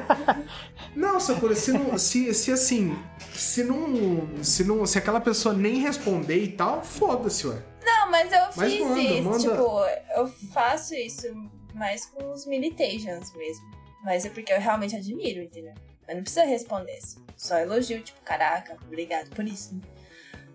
não, 1.13 1.21
Sakura, 1.21 1.55
se, 1.55 1.73
não, 1.73 1.99
se, 1.99 2.33
se 2.35 2.53
assim. 2.53 2.97
Se 3.33 3.65
não, 3.65 4.43
se 4.45 4.65
não. 4.65 4.85
Se 4.87 4.99
aquela 4.99 5.21
pessoa 5.21 5.55
nem 5.55 5.77
responder 5.81 6.43
e 6.43 6.49
tal, 6.53 6.83
foda-se, 6.83 7.47
ué. 7.47 7.63
Não, 7.85 8.11
mas 8.11 8.33
eu 8.33 8.41
Mas 8.57 8.73
fiz 8.73 8.81
manda, 8.87 9.01
isso. 9.01 9.23
manda. 9.25 9.39
Tipo, 9.39 9.85
eu 10.17 10.29
faço 10.53 10.95
isso 10.95 11.27
mais 11.75 12.07
com 12.07 12.31
os 12.33 12.47
militations 12.47 13.35
mesmo. 13.35 13.71
Mas 14.05 14.25
é 14.25 14.31
porque 14.31 14.53
eu 14.53 14.61
realmente 14.61 14.95
admiro, 14.97 15.41
entendeu? 15.43 15.75
Mas 16.07 16.17
não 16.17 16.23
precisa 16.23 16.45
responder. 16.45 16.99
Só 17.37 17.57
elogio, 17.59 18.01
tipo, 18.03 18.21
caraca, 18.23 18.77
obrigado 18.87 19.31
por 19.31 19.45
isso. 19.47 19.81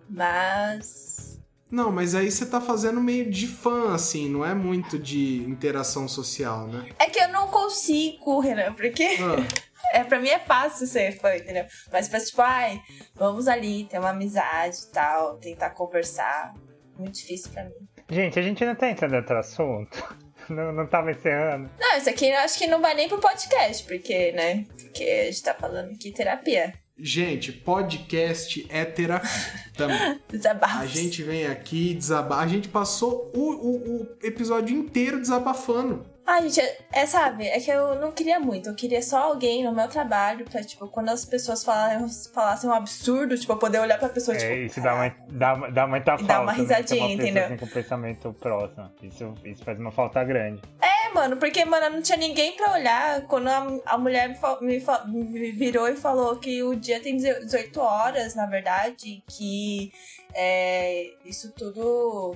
Mas. 0.10 1.37
Não, 1.70 1.92
mas 1.92 2.16
aí 2.16 2.32
você 2.32 2.46
tá 2.46 2.62
fazendo 2.62 3.02
meio 3.02 3.30
de 3.30 3.46
fã, 3.48 3.94
assim, 3.94 4.30
não 4.30 4.46
é 4.46 4.54
muito 4.54 4.98
de 4.98 5.44
interação 5.44 6.08
social, 6.08 6.66
né? 6.68 6.90
É 6.98 7.08
que 7.08 7.20
eu 7.20 7.28
não 7.30 7.48
consigo, 7.48 8.40
Renan, 8.40 8.74
porque. 8.74 9.04
Ah, 9.04 9.68
É, 9.94 10.04
pra 10.04 10.20
mim 10.20 10.30
é 10.30 10.40
fácil 10.40 10.88
ser 10.88 11.18
fã, 11.18 11.36
entendeu? 11.36 11.66
Mas 11.92 12.08
pra, 12.10 12.20
tipo, 12.20 12.42
ai, 12.42 12.82
vamos 13.16 13.48
ali, 13.48 13.86
ter 13.86 14.00
uma 14.00 14.10
amizade 14.10 14.78
e 14.84 14.92
tal, 14.92 15.38
tentar 15.38 15.70
conversar. 15.72 16.54
Muito 16.98 17.16
difícil 17.16 17.52
pra 17.52 17.64
mim. 17.64 17.88
Gente, 18.10 18.40
a 18.40 18.42
gente 18.42 18.66
não 18.66 18.76
tá 18.76 18.90
entrando 18.90 19.14
em 19.14 19.18
outro 19.18 19.38
assunto. 19.38 20.18
Não, 20.50 20.72
não 20.72 20.88
tava 20.88 21.12
encerrando. 21.12 21.70
Não, 21.78 21.98
isso 21.98 22.10
aqui 22.10 22.30
eu 22.30 22.38
acho 22.38 22.58
que 22.58 22.68
não 22.68 22.80
vai 22.80 22.94
nem 22.94 23.10
pro 23.10 23.20
podcast, 23.20 23.84
porque, 23.84 24.32
né? 24.32 24.66
Porque 24.80 25.04
a 25.04 25.26
gente 25.26 25.44
tá 25.44 25.54
falando 25.54 25.92
aqui 25.92 26.10
terapia. 26.14 26.74
Gente, 27.00 27.52
podcast 27.52 28.66
é 28.70 28.86
terapia 28.86 29.30
também. 29.76 30.20
Desabafos. 30.30 30.82
A 30.82 30.86
gente 30.86 31.22
vem 31.24 31.46
aqui 31.46 31.94
desabar. 31.94 32.40
A 32.40 32.48
gente 32.48 32.68
passou 32.68 33.32
o, 33.36 33.40
o, 33.40 34.02
o 34.02 34.08
episódio 34.24 34.76
inteiro 34.76 35.20
desabafando. 35.20 36.06
Ah, 36.30 36.42
gente, 36.42 36.60
é, 36.60 36.78
é, 36.92 37.06
sabe, 37.06 37.46
é 37.48 37.58
que 37.58 37.72
eu 37.72 37.96
não 38.02 38.12
queria 38.12 38.38
muito. 38.38 38.68
Eu 38.68 38.76
queria 38.76 39.02
só 39.02 39.18
alguém 39.32 39.64
no 39.64 39.72
meu 39.74 39.88
trabalho 39.88 40.44
pra, 40.44 40.62
tipo, 40.62 40.86
quando 40.90 41.08
as 41.08 41.24
pessoas 41.24 41.64
falassem, 41.64 42.34
falassem 42.34 42.70
um 42.70 42.74
absurdo, 42.74 43.38
tipo, 43.38 43.54
eu 43.54 43.58
poder 43.58 43.80
olhar 43.80 43.98
pra 43.98 44.10
pessoa, 44.10 44.36
tipo. 44.36 44.52
É, 44.52 44.66
isso 44.66 44.82
dá, 44.82 44.94
uma, 44.94 45.16
dá, 45.30 45.56
dá 45.70 45.88
muita 45.88 46.16
E 46.16 46.18
falta. 46.18 46.34
dá 46.34 46.42
uma 46.42 46.52
né? 46.52 46.58
Risadinha, 46.58 47.06
uma 47.06 47.14
entendeu? 47.14 47.46
assim, 47.46 47.56
com 47.56 47.68
pensamento 47.68 48.34
próximo. 48.42 48.92
Isso, 49.02 49.34
isso 49.46 49.64
faz 49.64 49.80
uma 49.80 49.90
falta 49.90 50.22
grande. 50.26 50.62
É, 50.82 50.97
mano, 51.14 51.38
porque, 51.38 51.64
mano, 51.66 51.90
não 51.96 52.02
tinha 52.02 52.18
ninguém 52.18 52.56
pra 52.56 52.74
olhar. 52.74 53.22
Quando 53.28 53.48
a, 53.48 53.68
a 53.86 53.98
mulher 53.98 54.30
me, 54.30 54.36
fa- 54.36 54.60
me 54.62 54.80
fa- 54.80 55.06
me 55.06 55.52
virou 55.52 55.88
e 55.88 55.96
falou 55.96 56.38
que 56.38 56.62
o 56.64 56.76
dia 56.76 57.00
tem 57.00 57.18
18 57.18 57.80
horas, 57.80 58.36
na 58.36 58.46
verdade, 58.46 59.24
que 59.28 59.92
é, 60.34 61.12
isso 61.26 61.52
tudo 61.52 62.36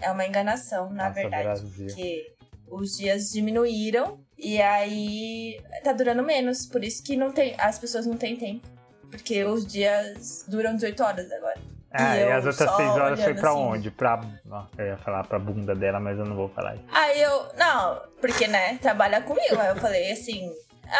é 0.00 0.10
uma 0.10 0.26
enganação, 0.26 0.90
na 0.90 1.04
Nossa, 1.08 1.14
verdade. 1.20 1.42
Brasil. 1.44 1.86
Porque 1.86 2.32
os 2.68 2.96
dias 2.96 3.30
diminuíram 3.30 4.18
e 4.38 4.60
aí 4.60 5.60
tá 5.84 5.92
durando 5.92 6.22
menos. 6.22 6.66
Por 6.66 6.82
isso 6.82 7.02
que 7.02 7.16
não 7.16 7.30
tem, 7.32 7.54
as 7.58 7.78
pessoas 7.78 8.06
não 8.06 8.16
têm 8.16 8.36
tempo. 8.36 8.66
Porque 9.10 9.44
os 9.44 9.66
dias 9.66 10.44
duram 10.48 10.74
18 10.74 11.02
horas 11.02 11.30
agora. 11.30 11.60
Ah, 11.92 12.16
E 12.16 12.20
e, 12.20 12.22
eu 12.22 12.32
as 12.36 12.46
outras 12.46 12.76
seis 12.76 12.90
horas 12.96 13.22
foi 13.22 13.34
pra 13.34 13.50
assim. 13.50 13.58
onde? 13.60 13.90
Pra. 13.90 14.20
Eu 14.78 14.86
ia 14.86 14.96
falar 14.98 15.24
pra 15.26 15.38
bunda 15.38 15.74
dela, 15.74 16.00
mas 16.00 16.18
eu 16.18 16.24
não 16.24 16.34
vou 16.36 16.48
falar 16.48 16.74
isso. 16.76 16.84
Aí 16.92 17.20
eu, 17.20 17.46
não, 17.58 18.00
porque, 18.20 18.46
né, 18.48 18.78
trabalha 18.78 19.20
comigo. 19.22 19.58
Aí 19.58 19.68
eu 19.68 19.76
falei 19.76 20.10
assim, 20.12 20.50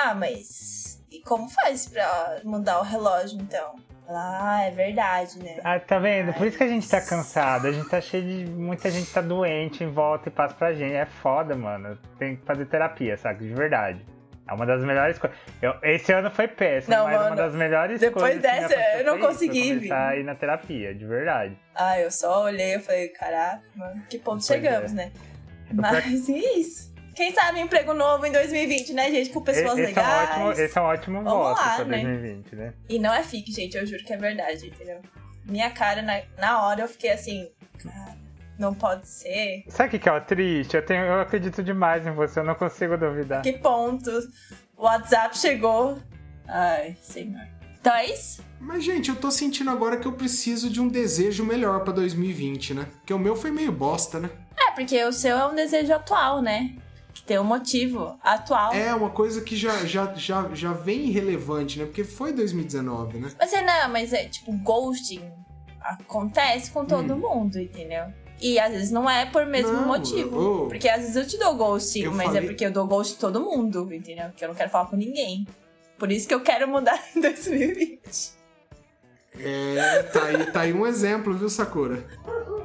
ah, 0.05 0.15
mas 0.15 1.03
e 1.11 1.21
como 1.21 1.49
faz 1.49 1.87
pra 1.89 2.41
mudar 2.45 2.81
o 2.81 2.83
relógio 2.83 3.39
então? 3.41 3.75
Ah, 4.09 4.63
é 4.65 4.71
verdade, 4.71 5.39
né? 5.39 5.59
Ah, 5.65 5.79
tá 5.79 5.99
vendo? 5.99 6.35
Por 6.35 6.47
isso 6.47 6.59
que 6.59 6.65
a 6.65 6.69
gente 6.69 6.89
tá 6.89 7.01
cansado. 7.01 7.69
A 7.69 7.73
gente 7.73 7.89
tá 7.89 8.01
cheio 8.01 8.23
de. 8.25 8.51
Muita 8.51 8.91
gente 8.91 9.11
tá 9.11 9.21
doente 9.23 9.83
em 9.85 9.91
volta 9.91 10.29
e 10.29 10.33
passa 10.33 10.55
pra 10.55 10.73
gente. 10.75 10.93
É 10.93 11.07
foda, 11.07 11.55
mano. 11.55 11.97
Tem 12.19 12.37
que 12.37 12.45
fazer 12.45 12.67
terapia, 12.67 13.17
sabe? 13.17 13.47
De 13.47 13.55
verdade. 13.55 14.05
É 14.49 14.53
uma 14.53 14.67
das 14.67 14.83
melhores 14.85 15.19
coisas. 15.19 15.39
Esse 15.83 16.13
ano 16.13 16.31
foi 16.31 16.49
péssimo, 16.49 16.95
Não, 16.95 17.05
mas 17.05 17.15
é 17.15 17.17
uma 17.19 17.25
mano. 17.25 17.37
das 17.37 17.55
melhores 17.55 18.01
Depois 18.01 18.35
coisas. 18.35 18.37
me 18.37 18.43
dessa, 18.69 18.75
eu 18.99 19.05
não 19.05 19.19
consegui, 19.21 19.63
foi 19.69 19.75
começar 19.77 20.09
a 20.09 20.17
ir 20.17 20.25
na 20.25 20.35
terapia, 20.35 20.95
de 20.95 21.07
verdade. 21.07 21.57
Ah, 21.75 21.99
eu 22.01 22.11
só 22.11 22.45
olhei 22.45 22.75
e 22.75 22.79
falei, 22.81 23.09
caraca, 23.09 23.63
mano, 23.75 24.03
que 24.11 24.19
ponto 24.19 24.37
Pois 24.39 24.47
chegamos, 24.47 24.91
é. 24.93 24.95
né? 24.95 25.13
Eu 25.71 25.77
Mas 25.77 26.29
é 26.29 26.33
isso. 26.59 26.93
Quem 27.15 27.33
sabe 27.33 27.61
um 27.61 27.65
emprego 27.65 27.93
novo 27.95 28.25
em 28.27 28.33
2020, 28.33 28.95
né, 28.95 29.11
gente? 29.11 29.31
Com 29.31 29.43
pessoas 29.43 29.79
esse, 29.79 29.81
é 29.81 29.85
um 29.85 29.87
legais. 29.87 30.31
ótimo, 30.31 30.53
esse 30.53 30.79
é 30.79 30.81
um 30.81 30.85
ótimo 30.85 31.23
Vamos 31.23 31.33
voto 31.33 31.61
lá, 31.61 31.75
pra 31.77 31.85
né? 31.85 32.03
2020, 32.03 32.57
né? 32.57 32.75
E 32.89 32.99
não 32.99 33.13
é 33.15 33.23
fique, 33.23 33.53
gente, 33.53 33.77
eu 33.77 33.87
juro 33.87 34.03
que 34.03 34.13
é 34.13 34.17
verdade, 34.17 34.67
entendeu? 34.67 35.01
Minha 35.45 35.71
cara, 35.71 36.01
na, 36.03 36.21
na 36.39 36.67
hora, 36.67 36.81
eu 36.83 36.89
fiquei 36.89 37.11
assim, 37.13 37.49
cara, 37.83 38.17
não 38.59 38.75
pode 38.75 39.09
ser. 39.09 39.65
Sabe 39.69 39.89
o 39.89 39.91
que 39.93 39.99
que 40.01 40.09
é 40.09 40.13
o 40.13 40.21
triste? 40.21 40.77
Eu, 40.77 40.85
tenho, 40.85 41.05
eu 41.05 41.21
acredito 41.21 41.63
demais 41.63 42.07
em 42.07 42.13
você, 42.13 42.41
eu 42.41 42.45
não 42.45 42.55
consigo 42.55 42.97
duvidar. 42.97 43.43
Que 43.43 43.53
ponto? 43.55 44.11
O 44.77 44.85
WhatsApp 44.85 45.37
chegou. 45.39 45.99
Ai, 46.49 46.97
senhor. 47.03 47.47
Então 47.81 47.95
é 47.95 48.07
isso? 48.07 48.43
Mas, 48.61 48.85
gente, 48.85 49.09
eu 49.11 49.17
tô 49.17 49.31
sentindo 49.31 49.71
agora 49.71 49.97
que 49.97 50.07
eu 50.07 50.13
preciso 50.13 50.71
de 50.71 50.81
um 50.81 50.87
desejo 50.89 51.45
melhor 51.45 51.83
pra 51.83 51.93
2020, 51.93 52.75
né? 52.75 52.87
Porque 52.99 53.13
o 53.13 53.19
meu 53.19 53.35
foi 53.35 53.51
meio 53.51 53.73
bosta, 53.73 54.21
né? 54.21 54.31
É, 54.57 54.71
porque 54.73 55.03
o 55.05 55.13
seu 55.13 55.37
é 55.37 55.47
um 55.47 55.55
desejo 55.55 55.93
atual, 55.93 56.41
né? 56.41 56.77
Que 57.13 57.23
tem 57.25 57.39
um 57.41 57.45
motivo 57.45 58.17
atual. 58.23 58.73
É 58.73 58.95
uma 58.95 59.11
coisa 59.11 59.41
que 59.43 59.57
já, 59.57 59.85
já, 59.85 60.15
já, 60.15 60.49
já 60.55 60.73
vem 60.73 61.07
irrelevante, 61.09 61.79
né? 61.81 61.85
Porque 61.87 62.05
foi 62.05 62.33
2019, 62.33 63.19
né? 63.19 63.31
Mas 63.39 63.53
é 63.53 63.63
não, 63.63 63.89
mas 63.91 64.13
é 64.13 64.25
tipo, 64.27 64.53
ghosting 64.59 65.29
acontece 65.81 66.71
com 66.71 66.85
todo 66.85 67.15
Hum. 67.15 67.19
mundo, 67.19 67.59
entendeu? 67.59 68.05
E 68.43 68.59
às 68.59 68.73
vezes 68.73 68.91
não 68.91 69.09
é 69.09 69.25
por 69.25 69.47
mesmo 69.47 69.73
Não, 69.73 69.87
motivo. 69.87 70.37
eu- 70.63 70.67
Porque 70.69 70.89
às 70.89 71.01
vezes 71.03 71.17
eu 71.17 71.27
te 71.27 71.39
dou 71.39 71.55
ghosting, 71.55 72.03
Eu 72.03 72.13
mas 72.13 72.27
falei- 72.27 72.43
é 72.43 72.47
porque 72.47 72.67
eu 72.67 72.73
dou 72.73 72.87
ghost 72.87 73.17
todo 73.19 73.41
mundo, 73.41 73.89
entendeu? 73.95 74.27
Porque 74.31 74.45
eu 74.45 74.49
não 74.49 74.55
quero 74.55 74.69
falar 74.69 74.87
com 74.91 74.97
ninguém. 74.97 75.47
Por 75.99 76.11
isso 76.11 76.27
que 76.27 76.35
eu 76.35 76.41
quero 76.43 76.67
mudar 76.67 77.01
em 77.17 77.21
2020. 77.21 78.33
É, 79.39 80.03
tá 80.13 80.25
aí, 80.25 80.47
tá 80.53 80.61
aí 80.63 80.73
um 80.73 80.87
exemplo, 80.87 81.33
viu, 81.35 81.49
Sakura? 81.49 82.05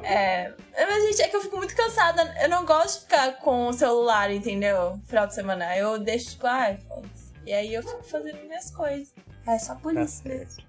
É. 0.02 0.52
Mas, 0.76 1.04
gente, 1.04 1.22
é 1.22 1.28
que 1.28 1.36
eu 1.36 1.40
fico 1.40 1.56
muito 1.56 1.74
cansada. 1.74 2.34
Eu 2.42 2.48
não 2.48 2.64
gosto 2.66 2.96
de 2.96 3.00
ficar 3.04 3.32
com 3.38 3.68
o 3.68 3.72
celular, 3.72 4.30
entendeu? 4.30 4.98
Final 5.06 5.26
de 5.26 5.34
semana. 5.34 5.76
Eu 5.76 5.98
deixo, 5.98 6.30
tipo, 6.32 6.46
ai, 6.46 6.76
foda-se. 6.88 7.32
E 7.46 7.52
aí 7.52 7.72
eu 7.72 7.82
fico 7.82 8.02
fazendo 8.02 8.38
minhas 8.46 8.70
coisas. 8.70 9.14
É 9.46 9.58
só 9.58 9.74
por 9.76 9.94
Tá 9.94 10.02
isso 10.02 10.26
mesmo. 10.26 10.62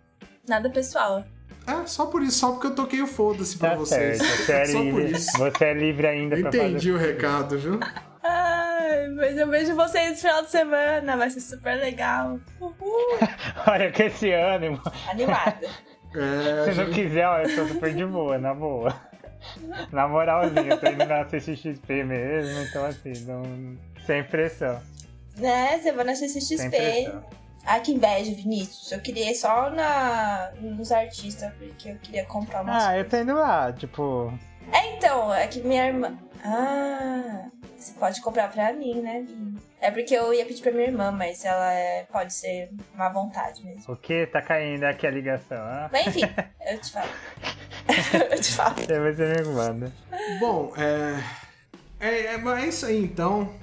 Nada 0.47 0.70
pessoal. 0.70 1.24
É, 1.70 1.86
só 1.88 2.06
por 2.08 2.22
isso, 2.24 2.40
só 2.40 2.52
porque 2.52 2.68
eu 2.68 2.76
toquei 2.76 3.02
o 3.02 3.08
foda-se 3.08 3.58
pra 3.58 3.72
Tá 3.72 3.76
vocês. 3.76 4.18
certo, 4.18 4.46
você 4.46 4.52
é 4.54 4.66
só 4.66 4.78
por 4.80 4.84
livre. 4.86 5.12
isso. 5.12 5.38
Você 5.38 5.66
é 5.66 5.74
livre 5.74 6.08
ainda 6.08 6.36
Eu 6.36 6.42
pra 6.44 6.52
fazer. 6.52 6.64
entendi 6.70 6.92
o 6.92 6.98
recado, 6.98 7.58
viu? 7.60 7.80
Ai, 8.24 9.08
mas 9.16 9.38
eu 9.38 9.48
vejo 9.48 9.76
vocês 9.76 10.10
no 10.12 10.16
final 10.18 10.42
de 10.44 10.52
semana. 10.52 11.18
Vai 11.18 11.30
ser 11.30 11.42
super 11.42 11.76
legal. 11.78 12.40
Uhul. 12.60 12.74
Olha 13.68 13.92
que 13.92 14.04
esse 14.04 14.32
ânimo. 14.32 14.80
Animada. 15.10 15.68
É, 16.12 16.64
Se 16.72 16.76
não 16.76 16.86
gente, 16.88 16.96
quiser, 16.96 17.28
ó, 17.28 17.38
eu 17.40 17.56
tô 17.56 17.68
super 17.68 17.94
de 17.94 18.04
boa, 18.04 18.40
na 18.40 18.52
boa. 18.52 18.96
Na 19.94 20.08
moralzinha, 20.08 20.72
eu 20.72 20.78
tô 20.80 20.88
indo 20.88 21.06
na 21.06 21.24
CXXP 21.24 22.04
mesmo, 22.04 22.60
então 22.64 22.84
assim, 22.84 23.14
não... 23.28 23.44
sem 24.08 24.24
pressão. 24.24 24.82
né? 25.38 25.78
Você 25.78 25.92
vai 25.92 26.04
na 26.06 26.16
Sem 26.16 26.28
CCXP. 26.28 26.70
pressão. 26.72 27.24
Ah, 27.66 27.80
que 27.80 27.91
inveja, 27.91 28.34
Vinícius. 28.34 28.91
Eu 28.91 28.99
queria 29.01 29.34
só 29.36 29.70
na, 29.70 30.51
nos 30.60 30.91
artistas, 30.91 31.51
porque 31.53 31.89
eu 31.89 31.95
queria 31.97 32.26
comprar 32.26 32.62
umas 32.62 32.84
Ah, 32.84 32.97
eu 32.97 33.07
tô 33.07 33.18
indo 33.18 33.34
lá, 33.34 33.72
tipo. 33.72 34.34
É, 34.72 34.95
então, 34.95 35.34
é 35.34 35.47
que 35.47 35.62
minha 35.62 35.86
irmã. 35.88 36.18
Ah, 36.43 37.49
você 37.78 37.93
pode 37.93 38.22
comprar 38.22 38.49
pra 38.51 38.74
mim, 38.74 39.01
né, 39.01 39.26
Vini? 39.28 39.57
É 39.82 39.91
porque 39.91 40.14
eu 40.14 40.34
ia 40.34 40.45
pedir 40.45 40.62
pra 40.62 40.72
minha 40.72 40.88
irmã, 40.88 41.12
mas 41.12 41.45
ela 41.45 41.74
é, 41.74 42.03
pode 42.03 42.34
ser 42.34 42.70
má 42.95 43.10
vontade 43.10 43.64
mesmo. 43.64 43.84
O 43.88 43.95
que? 43.95 44.26
Tá 44.28 44.41
caindo 44.41 44.84
aqui 44.84 45.07
a 45.07 45.12
ligação, 45.12 45.57
ah? 45.57 45.89
Mas 45.91 46.07
enfim, 46.07 46.22
eu 46.66 46.80
te 46.80 46.91
falo. 46.91 47.10
eu 48.32 48.41
te 48.41 48.53
falo. 48.53 48.76
Você 48.76 49.43
me 49.43 49.53
manda. 49.53 49.91
Bom, 50.39 50.74
é... 50.78 51.20
é. 51.99 52.34
É, 52.34 52.38
mas 52.38 52.64
é 52.64 52.68
isso 52.68 52.86
aí 52.86 53.03
então. 53.03 53.53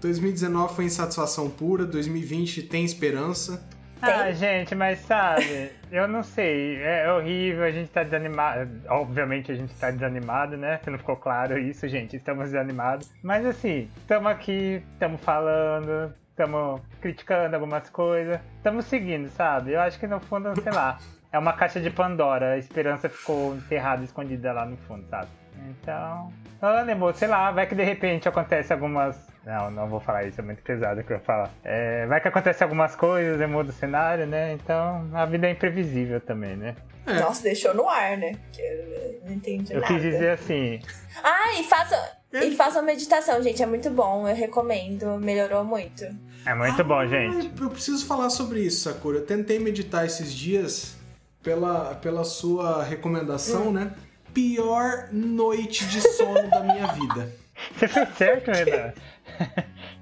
2019 0.00 0.74
foi 0.74 0.84
insatisfação 0.84 1.50
pura, 1.50 1.84
2020 1.84 2.62
tem 2.62 2.84
esperança. 2.84 3.62
Ah, 4.00 4.30
gente, 4.30 4.74
mas 4.74 4.98
sabe, 5.00 5.70
eu 5.90 6.06
não 6.06 6.22
sei, 6.22 6.76
é 6.82 7.10
horrível, 7.10 7.64
a 7.64 7.70
gente 7.70 7.90
tá 7.90 8.02
desanimado. 8.02 8.70
Obviamente 8.88 9.50
a 9.50 9.54
gente 9.54 9.74
tá 9.74 9.90
desanimado, 9.90 10.56
né? 10.56 10.78
Se 10.84 10.90
não 10.90 10.98
ficou 10.98 11.16
claro 11.16 11.58
isso, 11.58 11.88
gente, 11.88 12.14
estamos 12.14 12.50
desanimados. 12.50 13.10
Mas 13.22 13.46
assim, 13.46 13.88
estamos 13.96 14.30
aqui, 14.30 14.82
estamos 14.92 15.20
falando, 15.22 16.12
estamos 16.30 16.82
criticando 17.00 17.56
algumas 17.56 17.88
coisas, 17.88 18.38
estamos 18.58 18.84
seguindo, 18.84 19.28
sabe? 19.30 19.72
Eu 19.72 19.80
acho 19.80 19.98
que 19.98 20.06
no 20.06 20.20
fundo, 20.20 20.52
sei 20.62 20.72
lá. 20.72 20.98
é 21.32 21.38
uma 21.38 21.52
caixa 21.52 21.80
de 21.80 21.90
Pandora. 21.90 22.52
A 22.52 22.58
esperança 22.58 23.08
ficou 23.08 23.54
enterrada, 23.54 24.04
escondida 24.04 24.52
lá 24.52 24.66
no 24.66 24.76
fundo, 24.76 25.06
sabe? 25.08 25.28
Então. 25.70 26.32
Ânimo, 26.60 27.12
sei 27.14 27.28
lá, 27.28 27.50
vai 27.50 27.66
que 27.66 27.74
de 27.74 27.82
repente 27.84 28.28
acontece 28.28 28.72
algumas. 28.72 29.16
Não, 29.44 29.70
não 29.70 29.88
vou 29.88 30.00
falar 30.00 30.24
isso, 30.24 30.40
é 30.40 30.44
muito 30.44 30.62
pesado 30.62 31.00
o 31.00 31.04
que 31.04 31.12
eu 31.12 31.18
vou 31.18 31.24
falar. 31.26 31.50
É, 31.62 32.04
vai 32.06 32.20
que 32.20 32.26
acontece 32.28 32.64
algumas 32.64 32.96
coisas, 32.96 33.40
e 33.40 33.46
muda 33.46 33.70
o 33.70 33.72
cenário, 33.72 34.26
né? 34.26 34.52
Então 34.54 35.08
a 35.12 35.24
vida 35.24 35.46
é 35.46 35.50
imprevisível 35.50 36.20
também, 36.20 36.56
né? 36.56 36.74
É. 37.06 37.20
Nossa, 37.20 37.42
deixou 37.44 37.72
no 37.72 37.88
ar, 37.88 38.16
né? 38.16 38.32
Porque 38.42 38.60
eu 38.62 39.20
não 39.24 39.32
entendi 39.32 39.72
Eu 39.72 39.80
nada. 39.80 39.92
quis 39.92 40.02
dizer 40.02 40.30
assim. 40.30 40.80
Ah, 41.22 41.52
e 41.60 41.62
façam, 41.62 41.98
e 42.32 42.50
façam 42.56 42.82
meditação, 42.82 43.40
gente. 43.42 43.62
É 43.62 43.66
muito 43.66 43.88
bom, 43.90 44.26
eu 44.28 44.34
recomendo. 44.34 45.16
Melhorou 45.20 45.62
muito. 45.64 46.04
É 46.44 46.54
muito 46.54 46.82
bom, 46.82 46.98
Ah, 46.98 47.06
gente. 47.06 47.52
Eu 47.60 47.70
preciso 47.70 48.04
falar 48.06 48.30
sobre 48.30 48.60
isso, 48.60 48.88
Sakura. 48.90 49.18
Eu 49.18 49.26
tentei 49.26 49.58
meditar 49.60 50.04
esses 50.04 50.32
dias 50.34 50.96
pela, 51.42 51.94
pela 51.94 52.24
sua 52.24 52.82
recomendação, 52.82 53.72
né? 53.72 53.92
Pior 54.40 55.08
noite 55.12 55.86
de 55.86 55.98
sono 56.02 56.46
da 56.50 56.60
minha 56.60 56.88
vida. 56.88 57.32
Você 57.74 57.88
fez 57.88 58.08
certo, 58.18 58.50
Renan? 58.50 58.92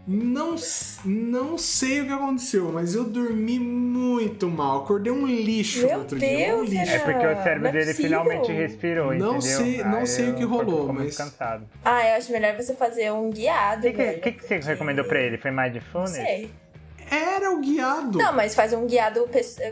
Não, 0.08 0.56
não 1.04 1.56
sei 1.56 2.00
o 2.00 2.06
que 2.06 2.12
aconteceu, 2.12 2.72
mas 2.72 2.96
eu 2.96 3.04
dormi 3.04 3.60
muito 3.60 4.48
mal. 4.48 4.82
Acordei 4.82 5.12
um 5.12 5.24
lixo 5.24 5.82
no 5.82 5.86
Meu 5.86 5.98
outro 6.00 6.18
dia. 6.18 6.28
Um 6.56 6.64
Deus, 6.64 6.68
lixo. 6.70 6.92
É 6.94 6.98
porque 6.98 7.26
o 7.26 7.42
cérebro 7.44 7.60
Não 7.62 7.68
é 7.68 7.72
dele 7.72 7.84
possível. 7.84 8.04
finalmente 8.10 8.52
respirou, 8.52 9.14
Não 9.14 9.36
entendeu? 9.36 9.40
sei- 9.40 9.84
não 9.84 9.98
Aí 9.98 10.06
sei 10.08 10.30
o 10.30 10.34
que 10.34 10.42
rolou, 10.44 10.92
mas- 10.92 11.16
cansado. 11.16 11.68
Ah, 11.84 12.04
eu 12.08 12.16
acho 12.16 12.32
melhor 12.32 12.56
você 12.56 12.74
fazer 12.74 13.12
um 13.12 13.30
guiado. 13.30 13.86
O 13.86 13.92
que, 13.92 14.14
que, 14.14 14.32
que, 14.32 14.32
que 14.32 14.62
você 14.62 14.70
recomendou 14.72 15.04
pra 15.04 15.20
ele? 15.20 15.38
Foi 15.38 15.52
Não 15.52 15.62
Mindfulness? 15.62 16.10
sei. 16.10 16.50
Era 17.08 17.52
o 17.52 17.60
guiado. 17.60 18.18
Não, 18.18 18.32
mas 18.32 18.52
faz 18.52 18.72
um 18.72 18.84
guiado 18.84 19.28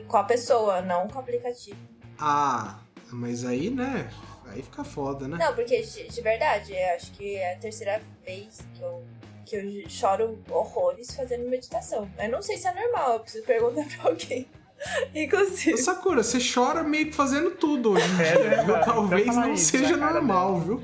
com 0.06 0.16
a 0.16 0.22
pessoa, 0.22 0.80
não 0.82 1.08
com 1.08 1.16
o 1.16 1.20
aplicativo. 1.20 1.76
Ah, 2.16 2.78
mas 3.10 3.44
aí, 3.44 3.68
né? 3.68 4.06
Aí 4.52 4.62
fica 4.62 4.84
foda, 4.84 5.26
né? 5.26 5.36
Não, 5.38 5.54
porque 5.54 5.80
de, 5.82 6.08
de 6.08 6.20
verdade, 6.20 6.72
eu 6.72 6.94
acho 6.96 7.10
que 7.12 7.36
é 7.36 7.54
a 7.54 7.58
terceira 7.58 8.00
vez 8.24 8.58
que 8.74 8.82
eu, 8.82 9.04
que 9.46 9.56
eu 9.56 9.88
choro 9.90 10.38
horrores 10.50 11.14
fazendo 11.14 11.48
meditação. 11.48 12.10
Eu 12.18 12.28
não 12.30 12.42
sei 12.42 12.56
se 12.58 12.66
é 12.68 12.74
normal, 12.74 13.14
eu 13.14 13.20
preciso 13.20 13.44
perguntar 13.44 13.84
pra 13.96 14.10
alguém. 14.10 14.46
Ô, 14.82 15.18
Inclusive. 15.18 15.76
Sakura, 15.78 16.22
você 16.24 16.38
chora 16.40 16.82
meio 16.82 17.06
que 17.06 17.12
fazendo 17.12 17.52
tudo 17.52 17.92
hoje 17.92 18.04
em 18.04 18.20
É, 18.20 18.32
dia, 18.36 18.64
viu? 18.64 18.74
cara? 18.74 18.84
Talvez 18.84 19.26
Então 19.28 19.40
não 19.42 19.52
isso 19.54 19.70
seja 19.70 19.96
normal, 19.96 20.58
viu? 20.58 20.82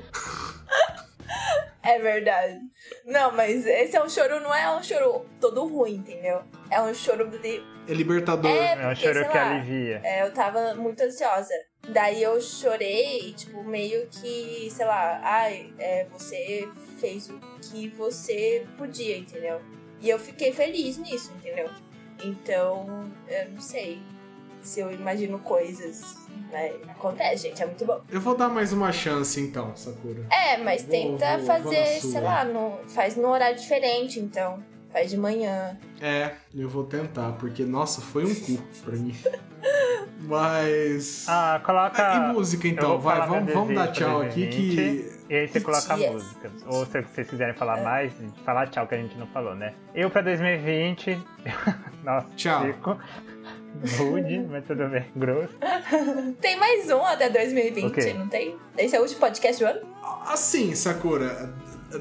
É 1.81 1.97
verdade. 1.97 2.59
Não, 3.05 3.31
mas 3.31 3.65
esse 3.65 3.95
é 3.95 4.03
um 4.03 4.09
choro, 4.09 4.39
não 4.41 4.53
é 4.53 4.69
um 4.77 4.83
choro 4.83 5.25
todo 5.39 5.65
ruim, 5.67 5.95
entendeu? 5.95 6.41
É 6.69 6.81
um 6.81 6.93
choro 6.93 7.27
de. 7.39 7.63
É 7.87 7.93
libertador. 7.93 8.51
É, 8.51 8.73
É 8.73 8.75
um 8.87 8.89
porque, 8.89 9.13
choro 9.13 9.29
que 9.29 9.37
lá, 9.37 9.49
alivia. 9.51 10.01
É, 10.03 10.23
eu 10.25 10.33
tava 10.33 10.75
muito 10.75 11.01
ansiosa. 11.01 11.53
Daí 11.87 12.21
eu 12.21 12.39
chorei, 12.41 13.33
tipo, 13.33 13.63
meio 13.63 14.07
que, 14.07 14.69
sei 14.71 14.85
lá, 14.85 15.19
ai, 15.23 15.73
é, 15.79 16.05
você 16.11 16.69
fez 16.99 17.29
o 17.29 17.39
que 17.61 17.87
você 17.89 18.65
podia, 18.77 19.17
entendeu? 19.17 19.59
E 20.01 20.09
eu 20.09 20.19
fiquei 20.19 20.51
feliz 20.51 20.97
nisso, 20.97 21.31
entendeu? 21.37 21.69
Então, 22.23 23.09
eu 23.27 23.49
não 23.51 23.61
sei 23.61 23.99
se 24.61 24.81
eu 24.81 24.91
imagino 24.91 25.39
coisas, 25.39 26.01
né? 26.51 26.73
Acontece, 26.89 27.47
gente, 27.47 27.63
é 27.63 27.65
muito 27.65 27.85
bom. 27.85 28.01
Eu 28.11 28.19
vou 28.21 28.35
dar 28.35 28.49
mais 28.49 28.71
uma 28.73 28.91
chance 28.91 29.39
então, 29.39 29.75
Sakura. 29.75 30.27
É, 30.29 30.57
mas 30.57 30.83
Vou- 30.83 30.91
tenta 30.91 31.37
vou- 31.37 31.37
vou 31.37 31.45
fazer, 31.47 32.01
sua. 32.01 32.11
sei 32.11 32.21
lá, 32.21 32.43
no, 32.43 32.77
faz 32.89 33.15
no 33.15 33.29
horário 33.29 33.57
diferente, 33.57 34.19
então. 34.19 34.61
Faz 34.91 35.11
de 35.11 35.17
manhã. 35.17 35.77
É, 36.01 36.31
eu 36.55 36.67
vou 36.67 36.83
tentar, 36.83 37.33
porque, 37.33 37.63
nossa, 37.63 38.01
foi 38.01 38.25
um 38.25 38.33
cu 38.33 38.57
pra 38.83 38.95
mim. 38.95 39.15
Mas. 40.21 41.25
Ah, 41.27 41.61
coloca. 41.63 42.15
e 42.15 42.33
música 42.33 42.67
então, 42.67 42.99
vai, 42.99 43.25
vamos, 43.27 43.53
vamos 43.53 43.75
dar 43.75 43.91
tchau 43.91 44.21
aqui 44.21 44.45
2020, 44.45 44.75
que. 44.75 45.19
E 45.29 45.35
aí 45.35 45.47
você 45.47 45.61
coloca 45.61 45.93
a 45.93 45.97
música. 45.97 46.51
Ou 46.65 46.85
se 46.85 47.01
vocês 47.01 47.29
quiserem 47.29 47.53
falar 47.53 47.83
mais, 47.83 48.11
falar 48.43 48.67
tchau 48.67 48.87
que 48.87 48.95
a 48.95 48.97
gente 48.97 49.17
não 49.17 49.27
falou, 49.27 49.55
né? 49.55 49.73
Eu 49.93 50.09
pra 50.09 50.21
2020. 50.21 51.17
Nossa, 52.03 52.27
Tchau. 52.35 52.65
fico 52.65 52.97
rude, 53.97 54.39
mas 54.49 54.65
tudo 54.65 54.87
bem. 54.89 55.05
Grosso. 55.15 55.53
Tem 56.41 56.57
mais 56.57 56.89
um 56.89 57.03
até 57.03 57.29
2020, 57.29 57.85
O 57.85 57.91
quê? 57.91 58.13
não 58.13 58.27
tem? 58.27 58.55
Esse 58.77 58.95
é 58.95 58.99
o 58.99 59.03
último 59.03 59.19
podcast 59.19 59.63
do 59.63 59.69
ano? 59.69 59.79
Assim, 60.27 60.73
Sakura, 60.75 61.53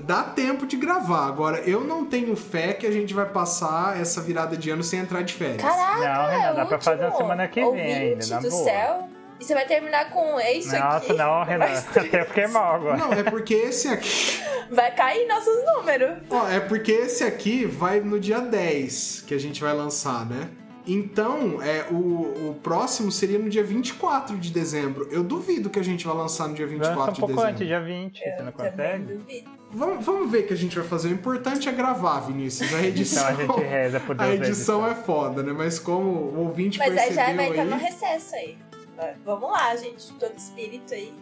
dá 0.05 0.23
tempo 0.25 0.67
de 0.67 0.77
gravar. 0.77 1.27
Agora, 1.27 1.59
eu 1.61 1.81
não 1.83 2.05
tenho 2.07 2.35
fé 2.37 2.73
que 2.73 2.87
a 2.87 2.91
gente 2.91 3.13
vai 3.15 3.27
passar 3.27 4.01
essa 4.01 4.21
virada 4.21 4.57
de 4.57 4.71
ano 4.71 4.83
sem 4.83 4.99
entrar 5.01 5.23
de 5.23 5.35
férias. 5.35 5.63
Caraca, 5.63 5.99
Não, 5.99 6.31
Renan, 6.31 6.51
é 6.51 6.55
dá 6.55 6.67
pra 6.67 6.81
fazer 6.81 7.01
na 7.01 7.07
último. 7.09 7.23
semana 7.23 7.49
que 7.49 7.61
vem 7.71 7.95
ainda, 7.95 8.27
na 8.27 8.41
do 8.41 8.51
boa. 8.51 8.65
céu. 8.65 9.09
E 9.41 9.45
você 9.45 9.55
vai 9.55 9.67
terminar 9.67 10.11
com 10.11 10.41
é 10.41 10.53
isso 10.55 10.77
Nossa, 10.77 10.97
aqui. 10.97 11.13
não, 11.13 11.45
Renan. 11.45 11.65
Até 11.95 12.25
fiquei 12.25 12.47
mal 12.49 12.75
agora. 12.75 12.97
Não, 12.97 13.13
é 13.13 13.23
porque 13.23 13.55
esse 13.55 13.87
aqui. 13.87 14.41
Vai 14.69 14.91
cair 14.95 15.29
nossos 15.29 15.65
números. 15.65 16.19
Ó, 16.29 16.49
é 16.49 16.59
porque 16.59 16.91
esse 16.91 17.23
aqui 17.23 17.65
vai 17.65 18.01
no 18.01 18.19
dia 18.19 18.41
10 18.41 19.23
que 19.29 19.33
a 19.35 19.39
gente 19.39 19.61
vai 19.63 19.73
lançar, 19.73 20.27
né? 20.29 20.49
Então, 20.91 21.63
é, 21.63 21.85
o, 21.91 22.49
o 22.51 22.61
próximo 22.63 23.13
seria 23.13 23.39
no 23.39 23.51
dia 23.51 23.63
24 23.63 24.37
de 24.39 24.51
dezembro. 24.51 25.07
Eu 25.11 25.23
duvido 25.23 25.69
que 25.69 25.79
a 25.79 25.85
gente 25.85 26.07
vai 26.07 26.17
lançar 26.17 26.49
no 26.49 26.55
dia 26.55 26.67
24 26.67 26.99
Lança 26.99 27.11
um 27.11 27.15
de 27.15 27.21
pouco 27.21 27.35
dezembro. 27.35 27.53
antes, 27.55 27.67
dia 27.67 27.81
20, 27.81 28.19
você 28.19 28.43
não 28.43 28.53
Também 28.53 28.71
consegue? 28.73 29.05
duvido. 29.15 29.51
Vamos, 29.71 30.05
vamos 30.07 30.31
ver 30.31 30.39
o 30.45 30.47
que 30.47 30.55
a 30.55 30.57
gente 30.57 30.79
vai 30.79 30.89
fazer. 30.89 31.09
O 31.09 31.13
importante 31.13 31.69
é 31.69 31.73
gravar, 31.73 32.21
Vinícius. 32.21 32.73
A 32.75 32.83
edição, 32.83 33.31
Então 33.33 33.57
a 33.57 33.59
gente 33.61 33.69
reza 33.69 34.01
por 34.01 34.17
a 34.19 34.25
Deus. 34.27 34.39
da 34.41 34.47
edição 34.47 34.87
é 34.87 34.95
foda, 34.95 35.43
né? 35.43 35.53
Mas 35.53 35.79
como 35.79 36.09
o 36.09 36.39
ouvinte 36.47 36.79
Mas 36.79 36.89
aí 36.89 36.95
percebeu 36.97 37.17
já 37.27 37.33
vai 37.35 37.51
estar 37.51 37.63
aí... 37.63 37.69
no 37.69 37.77
recesso 37.77 38.35
aí. 38.35 38.57
Vai, 38.97 39.15
Vamos 39.27 39.51
lá, 39.51 39.77
gente. 39.77 40.11
Todo 40.15 40.37
espírito 40.39 40.95
aí. 40.95 41.13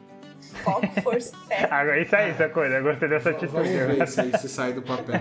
Foco, 0.62 0.86
força, 1.02 1.36
fé. 1.48 1.64
Agora, 1.68 2.00
isso 2.00 2.14
aí, 2.14 2.30
essa 2.30 2.48
coisa. 2.48 2.76
Eu 2.76 2.84
gostei 2.84 3.08
dessa 3.08 3.32
Vamos 3.32 3.42
atitude. 3.56 3.96
ver 3.96 4.06
se 4.06 4.20
aí 4.20 4.32
se 4.38 4.48
sai 4.48 4.72
do 4.72 4.82
papel. 4.82 5.16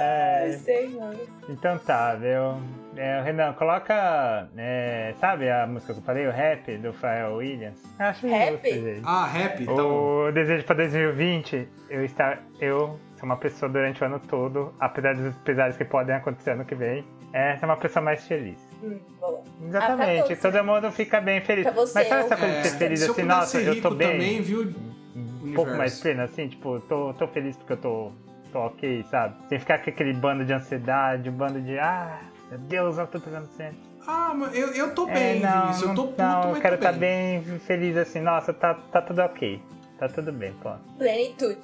É, 0.00 0.52
senhor. 0.64 1.16
então 1.48 1.76
tá, 1.78 2.14
viu? 2.14 2.60
É, 2.96 3.20
Renan, 3.22 3.52
coloca. 3.54 4.48
é, 4.56 5.12
sabe 5.20 5.50
a 5.50 5.66
música 5.66 5.92
que 5.92 5.98
eu 5.98 6.04
falei, 6.04 6.26
o 6.26 6.30
rap 6.30 6.76
do 6.78 6.92
Pharrell 6.92 7.36
Williams? 7.36 7.82
Acho 7.98 8.26
Rap? 8.28 8.52
justo, 8.52 8.84
gente. 8.84 9.02
Ah, 9.04 9.26
rap? 9.26 9.64
Tá 9.66 9.72
bom. 9.72 10.26
O 10.28 10.32
desejo 10.32 10.64
pra 10.64 10.76
2020, 10.76 11.68
eu 11.90 12.04
estar. 12.04 12.42
Eu 12.60 12.98
sou 13.16 13.24
uma 13.24 13.36
pessoa 13.36 13.68
durante 13.70 14.02
o 14.02 14.06
ano 14.06 14.20
todo, 14.20 14.72
apesar 14.78 15.14
dos 15.14 15.34
pesares 15.38 15.76
que 15.76 15.84
podem 15.84 16.14
acontecer 16.14 16.50
ano 16.52 16.64
que 16.64 16.74
vem, 16.74 17.04
é 17.32 17.56
ser 17.56 17.64
uma 17.66 17.76
pessoa 17.76 18.04
mais 18.04 18.26
feliz. 18.26 18.58
Hum, 18.82 18.98
boa. 19.20 19.42
Exatamente, 19.66 20.36
todos, 20.36 20.38
todo 20.54 20.64
mundo 20.64 20.92
fica 20.92 21.20
bem 21.20 21.40
feliz. 21.40 21.64
Pra 21.64 21.72
você, 21.72 21.94
Mas 21.98 22.08
sabe 22.08 22.24
essa 22.24 22.36
coisa 22.36 22.60
de 22.60 22.68
ser 22.68 22.74
É, 22.74 22.78
feliz 22.78 23.02
eu 23.02 23.12
assim, 23.12 23.22
nossa, 23.24 23.58
ser 23.58 23.66
eu 23.66 23.82
tô 23.82 23.90
bem. 23.90 24.10
também, 24.12 24.40
viu? 24.42 24.72
um 25.16 25.52
pouco 25.54 25.72
mais 25.74 25.98
pleno, 26.00 26.22
assim, 26.22 26.46
tipo, 26.48 26.78
tô, 26.80 27.12
tô 27.14 27.26
feliz 27.28 27.56
porque 27.56 27.72
eu 27.72 27.76
tô, 27.78 28.12
tô 28.48 28.58
ok, 28.60 29.04
sabe? 29.10 29.36
Sem 29.48 29.58
ficar 29.58 29.82
com 29.82 29.90
aquele 29.90 30.12
bando 30.14 30.44
de 30.44 30.52
ansiedade, 30.52 31.28
um 31.28 31.32
bando 31.32 31.60
de, 31.60 31.78
ah, 31.78 32.20
meu 32.50 32.58
Deus, 32.60 32.96
olha 32.96 33.04
o 33.04 33.08
que 33.08 33.16
eu 33.16 33.20
tô 33.20 33.30
fazendo 33.30 33.48
sempre. 33.56 33.78
Ah, 34.06 34.32
mas 34.34 34.56
eu, 34.56 34.68
eu 34.68 34.94
tô 34.94 35.06
É, 35.08 35.12
bem, 35.12 35.40
não, 35.40 35.60
Vinícius. 35.62 35.88
Eu 35.90 35.94
tô 35.94 36.06
puto, 36.06 36.22
não, 36.22 36.42
mas 36.44 36.54
eu 36.56 36.60
quero 36.62 36.74
estar 36.76 36.92
bem. 36.92 37.40
bem 37.40 37.58
feliz 37.60 37.96
assim, 37.96 38.20
nossa, 38.20 38.52
tá, 38.54 38.74
tá 38.74 39.02
tudo 39.02 39.20
ok. 39.20 39.60
Tá 39.98 40.08
tudo 40.08 40.32
bem, 40.32 40.52
pô. 40.62 40.70
Plenitude. 40.96 41.58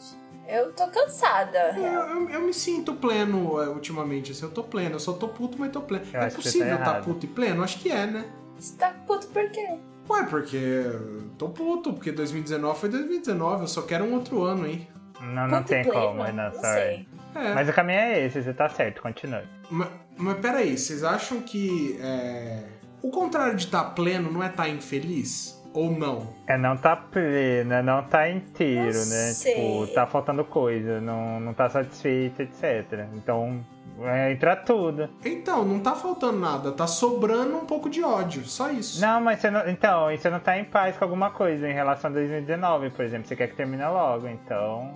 Eu 0.46 0.72
tô 0.72 0.86
cansada. 0.88 1.58
Eu, 1.74 1.82
real. 1.82 2.08
eu, 2.08 2.28
eu 2.28 2.40
me 2.42 2.52
sinto 2.52 2.92
pleno 2.94 3.62
é, 3.62 3.68
ultimamente, 3.68 4.32
assim, 4.32 4.44
eu 4.44 4.50
tô 4.50 4.62
pleno, 4.62 4.96
eu 4.96 5.00
só 5.00 5.14
tô 5.14 5.28
puto, 5.28 5.56
mas 5.58 5.72
tô 5.72 5.80
pleno. 5.80 6.04
Eu 6.12 6.20
é 6.20 6.28
você 6.28 6.36
possível 6.36 6.68
tá 6.68 6.74
estar 6.74 6.90
errado. 6.90 7.04
puto 7.04 7.24
e 7.24 7.28
pleno? 7.28 7.62
Acho 7.64 7.78
que 7.78 7.90
é, 7.90 8.06
né? 8.06 8.24
Você 8.58 8.76
tá 8.76 8.92
puto 9.06 9.26
por 9.28 9.48
quê? 9.50 9.78
Ué, 10.10 10.22
porque 10.24 10.56
eu 10.56 11.30
tô 11.38 11.48
puto, 11.48 11.94
porque 11.94 12.12
2019 12.12 12.78
foi 12.78 12.88
2019, 12.90 13.62
eu 13.62 13.68
só 13.68 13.80
quero 13.82 14.04
um 14.04 14.12
outro 14.12 14.42
ano 14.42 14.64
aí. 14.66 14.86
Não, 15.20 15.46
não 15.48 15.62
tem 15.62 15.82
pleno? 15.84 16.00
como, 16.08 16.22
Renan, 16.22 16.44
Não 16.46 16.52
sorry. 16.52 16.64
sei. 16.64 17.08
É, 17.34 17.54
Mas 17.54 17.68
o 17.68 17.72
caminho 17.72 17.98
é 17.98 18.26
esse, 18.26 18.42
você 18.42 18.52
tá 18.54 18.68
certo, 18.68 19.02
continue. 19.02 19.42
mas, 19.70 19.88
mas 20.16 20.38
peraí, 20.38 20.76
vocês 20.78 21.02
acham 21.02 21.40
que 21.40 21.98
é, 22.00 22.62
o 23.02 23.10
contrário 23.10 23.56
de 23.56 23.64
estar 23.64 23.84
pleno 23.90 24.30
não 24.30 24.42
é 24.42 24.46
estar 24.48 24.68
infeliz? 24.68 25.60
Ou 25.72 25.90
não? 25.90 26.32
É 26.46 26.56
não 26.56 26.76
tá 26.76 26.94
pleno, 26.94 27.72
é 27.72 27.82
não 27.82 28.04
tá 28.04 28.30
inteiro, 28.30 28.84
Não 28.96 29.06
né? 29.06 29.32
sei. 29.32 29.54
Tipo, 29.54 29.86
tá 29.92 30.06
faltando 30.06 30.44
coisa, 30.44 31.00
não, 31.00 31.40
não 31.40 31.52
tá 31.52 31.68
satisfeito, 31.68 32.40
etc. 32.42 33.08
Então, 33.14 33.64
é, 34.02 34.32
entra 34.32 34.56
tudo. 34.56 35.08
Então, 35.24 35.64
não 35.64 35.78
tá 35.78 35.94
faltando 35.94 36.38
nada, 36.38 36.72
tá 36.72 36.86
sobrando 36.86 37.56
um 37.56 37.64
pouco 37.64 37.88
de 37.88 38.02
ódio, 38.02 38.44
só 38.44 38.70
isso. 38.70 39.00
Não, 39.00 39.20
mas 39.20 39.40
você 39.40 39.50
não. 39.50 39.68
Então, 39.68 40.10
você 40.10 40.28
não 40.28 40.40
tá 40.40 40.58
em 40.58 40.64
paz 40.64 40.96
com 40.96 41.04
alguma 41.04 41.30
coisa 41.30 41.68
em 41.68 41.72
relação 41.72 42.10
a 42.10 42.14
2019, 42.14 42.90
por 42.90 43.04
exemplo. 43.04 43.26
Você 43.28 43.36
quer 43.36 43.48
que 43.48 43.54
termine 43.54 43.84
logo, 43.84 44.26
então. 44.26 44.92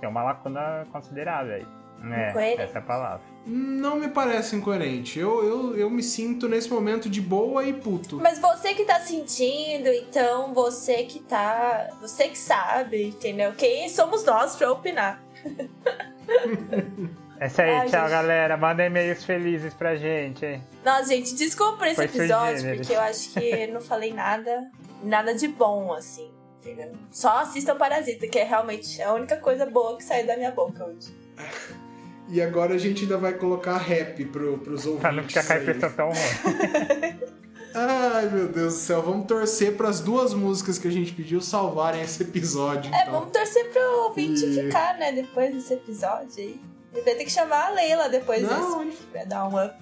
Tem 0.00 0.08
uma 0.08 0.22
lacuna 0.22 0.86
considerável 0.92 1.54
aí. 1.54 1.66
É, 2.10 2.30
Incoerente. 2.30 2.60
essa 2.60 2.78
é 2.78 2.80
a 2.80 2.84
palavra. 2.84 3.20
Não 3.46 3.96
me 3.96 4.08
parece 4.08 4.56
incoerente. 4.56 5.18
Eu, 5.18 5.42
eu, 5.44 5.76
eu 5.76 5.90
me 5.90 6.02
sinto 6.02 6.48
nesse 6.48 6.68
momento 6.70 7.08
de 7.08 7.20
boa 7.20 7.64
e 7.64 7.72
puto. 7.72 8.18
Mas 8.20 8.38
você 8.38 8.74
que 8.74 8.84
tá 8.84 9.00
sentindo, 9.00 9.88
então 9.88 10.52
você 10.52 11.04
que 11.04 11.20
tá. 11.20 11.88
Você 12.00 12.28
que 12.28 12.36
sabe, 12.36 13.08
entendeu? 13.08 13.52
Quem 13.52 13.88
somos 13.88 14.24
nós 14.24 14.56
pra 14.56 14.70
opinar? 14.70 15.22
É 17.40 17.46
isso 17.46 17.60
aí, 17.60 17.70
Ai, 17.70 17.88
tchau, 17.88 18.00
gente. 18.02 18.10
galera. 18.10 18.56
Manda 18.56 18.84
e-mails 18.84 19.24
felizes 19.24 19.74
pra 19.74 19.96
gente, 19.96 20.44
hein? 20.46 20.62
Nossa, 20.84 21.06
gente, 21.08 21.34
desculpa 21.34 21.78
por 21.78 21.86
esse 21.86 21.96
Foi 21.96 22.04
episódio, 22.04 22.76
porque 22.76 22.92
eu 22.92 23.00
acho 23.00 23.30
que 23.32 23.66
não 23.66 23.80
falei 23.80 24.12
nada, 24.12 24.70
nada 25.02 25.34
de 25.34 25.48
bom, 25.48 25.92
assim. 25.92 26.30
Entendeu? 26.60 26.92
Só 27.10 27.40
assistam 27.40 27.76
Parasita, 27.76 28.26
que 28.26 28.38
é 28.38 28.44
realmente 28.44 29.02
a 29.02 29.12
única 29.12 29.36
coisa 29.36 29.66
boa 29.66 29.96
que 29.98 30.04
saiu 30.04 30.26
da 30.26 30.36
minha 30.36 30.50
boca 30.50 30.84
hoje. 30.84 31.14
E 32.26 32.40
agora 32.40 32.72
a 32.74 32.78
gente 32.78 33.02
ainda 33.02 33.18
vai 33.18 33.34
colocar 33.34 33.76
rap 33.76 34.24
pro, 34.24 34.56
pros 34.56 34.86
ouvintes. 34.86 35.00
Pra 35.02 35.12
não 35.12 35.24
ficar 35.24 35.46
com 35.46 35.52
a 35.52 35.56
impressão 35.58 35.92
tão 35.92 36.06
ruim. 36.08 37.18
Ai, 37.74 38.30
meu 38.30 38.48
Deus 38.48 38.72
do 38.74 38.78
céu. 38.80 39.02
Vamos 39.02 39.26
torcer 39.26 39.76
pras 39.76 40.00
duas 40.00 40.32
músicas 40.32 40.78
que 40.78 40.88
a 40.88 40.90
gente 40.90 41.12
pediu 41.12 41.40
salvarem 41.42 42.00
esse 42.00 42.22
episódio. 42.22 42.92
É, 42.94 43.02
então. 43.02 43.12
vamos 43.12 43.30
torcer 43.30 43.68
pro 43.70 44.04
ouvinte 44.04 44.42
E- 44.42 44.54
ficar, 44.64 44.96
né, 44.96 45.12
depois 45.12 45.52
desse 45.54 45.74
episódio 45.74 46.28
aí. 46.38 46.60
Vai 46.94 47.14
ter 47.14 47.24
que 47.24 47.30
chamar 47.30 47.66
a 47.66 47.70
Leila 47.70 48.08
depois 48.08 48.42
Não, 48.42 48.84
desse, 48.86 49.02
pra 49.04 49.24
dar 49.24 49.48
um 49.48 49.62
up. 49.64 49.74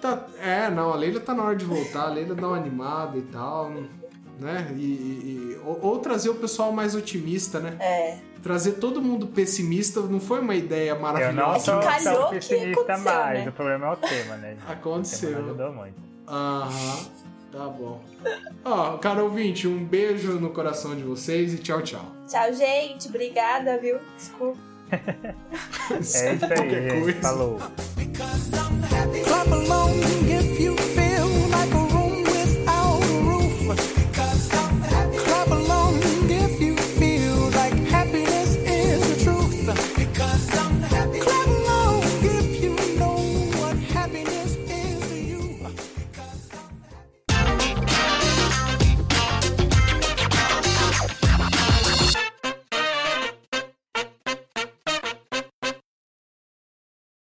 Tá- 0.00 0.26
é, 0.40 0.70
não, 0.70 0.92
a 0.92 0.96
Leila 0.96 1.20
tá 1.20 1.34
na 1.34 1.44
hora 1.44 1.56
de 1.56 1.64
voltar, 1.64 2.02
a 2.04 2.08
Leila 2.10 2.34
dá 2.34 2.48
uma 2.48 2.56
animada 2.56 3.16
e 3.18 3.22
tal, 3.22 3.70
né? 4.40 4.72
E, 4.76 4.80
e- 4.80 5.54
e- 5.54 5.60
ou, 5.64 5.78
ou 5.82 5.98
trazer 5.98 6.30
o 6.30 6.34
pessoal 6.34 6.72
mais 6.72 6.94
otimista, 6.94 7.60
né? 7.60 7.76
É. 7.78 8.18
Trazer 8.42 8.72
todo 8.72 9.00
mundo 9.00 9.28
pessimista 9.28 10.00
não 10.00 10.18
foi 10.18 10.40
uma 10.40 10.54
ideia 10.56 10.90
Eu 10.90 10.94
não 10.96 11.02
maravilhosa. 11.02 11.64
sou 11.64 11.80
calhou 11.80 12.14
tão 12.22 12.28
que 12.30 12.34
pessimista 12.36 12.80
aconteceu, 12.80 13.14
mais. 13.14 13.44
né? 13.44 13.48
O 13.48 13.52
problema 13.52 13.86
é 13.86 13.90
o 13.92 13.96
tema, 13.96 14.36
né? 14.36 14.56
Aconteceu. 14.68 15.30
O 15.30 15.44
ajudou 15.44 15.72
muito. 15.72 15.94
Aham, 16.26 17.04
tá 17.52 17.68
bom. 17.68 18.00
Ó, 18.64 18.98
cara 18.98 19.22
ouvinte, 19.22 19.68
um 19.68 19.84
beijo 19.84 20.32
no 20.40 20.50
coração 20.50 20.96
de 20.96 21.02
vocês 21.04 21.54
e 21.54 21.58
tchau, 21.58 21.80
tchau. 21.82 22.04
Tchau, 22.26 22.52
gente. 22.52 23.08
Obrigada, 23.08 23.78
viu? 23.78 23.98
Desculpa. 24.16 24.58
É 24.92 25.98
isso 26.00 26.18
aí, 26.18 26.70
gente. 26.70 27.12
Falou. 27.20 27.58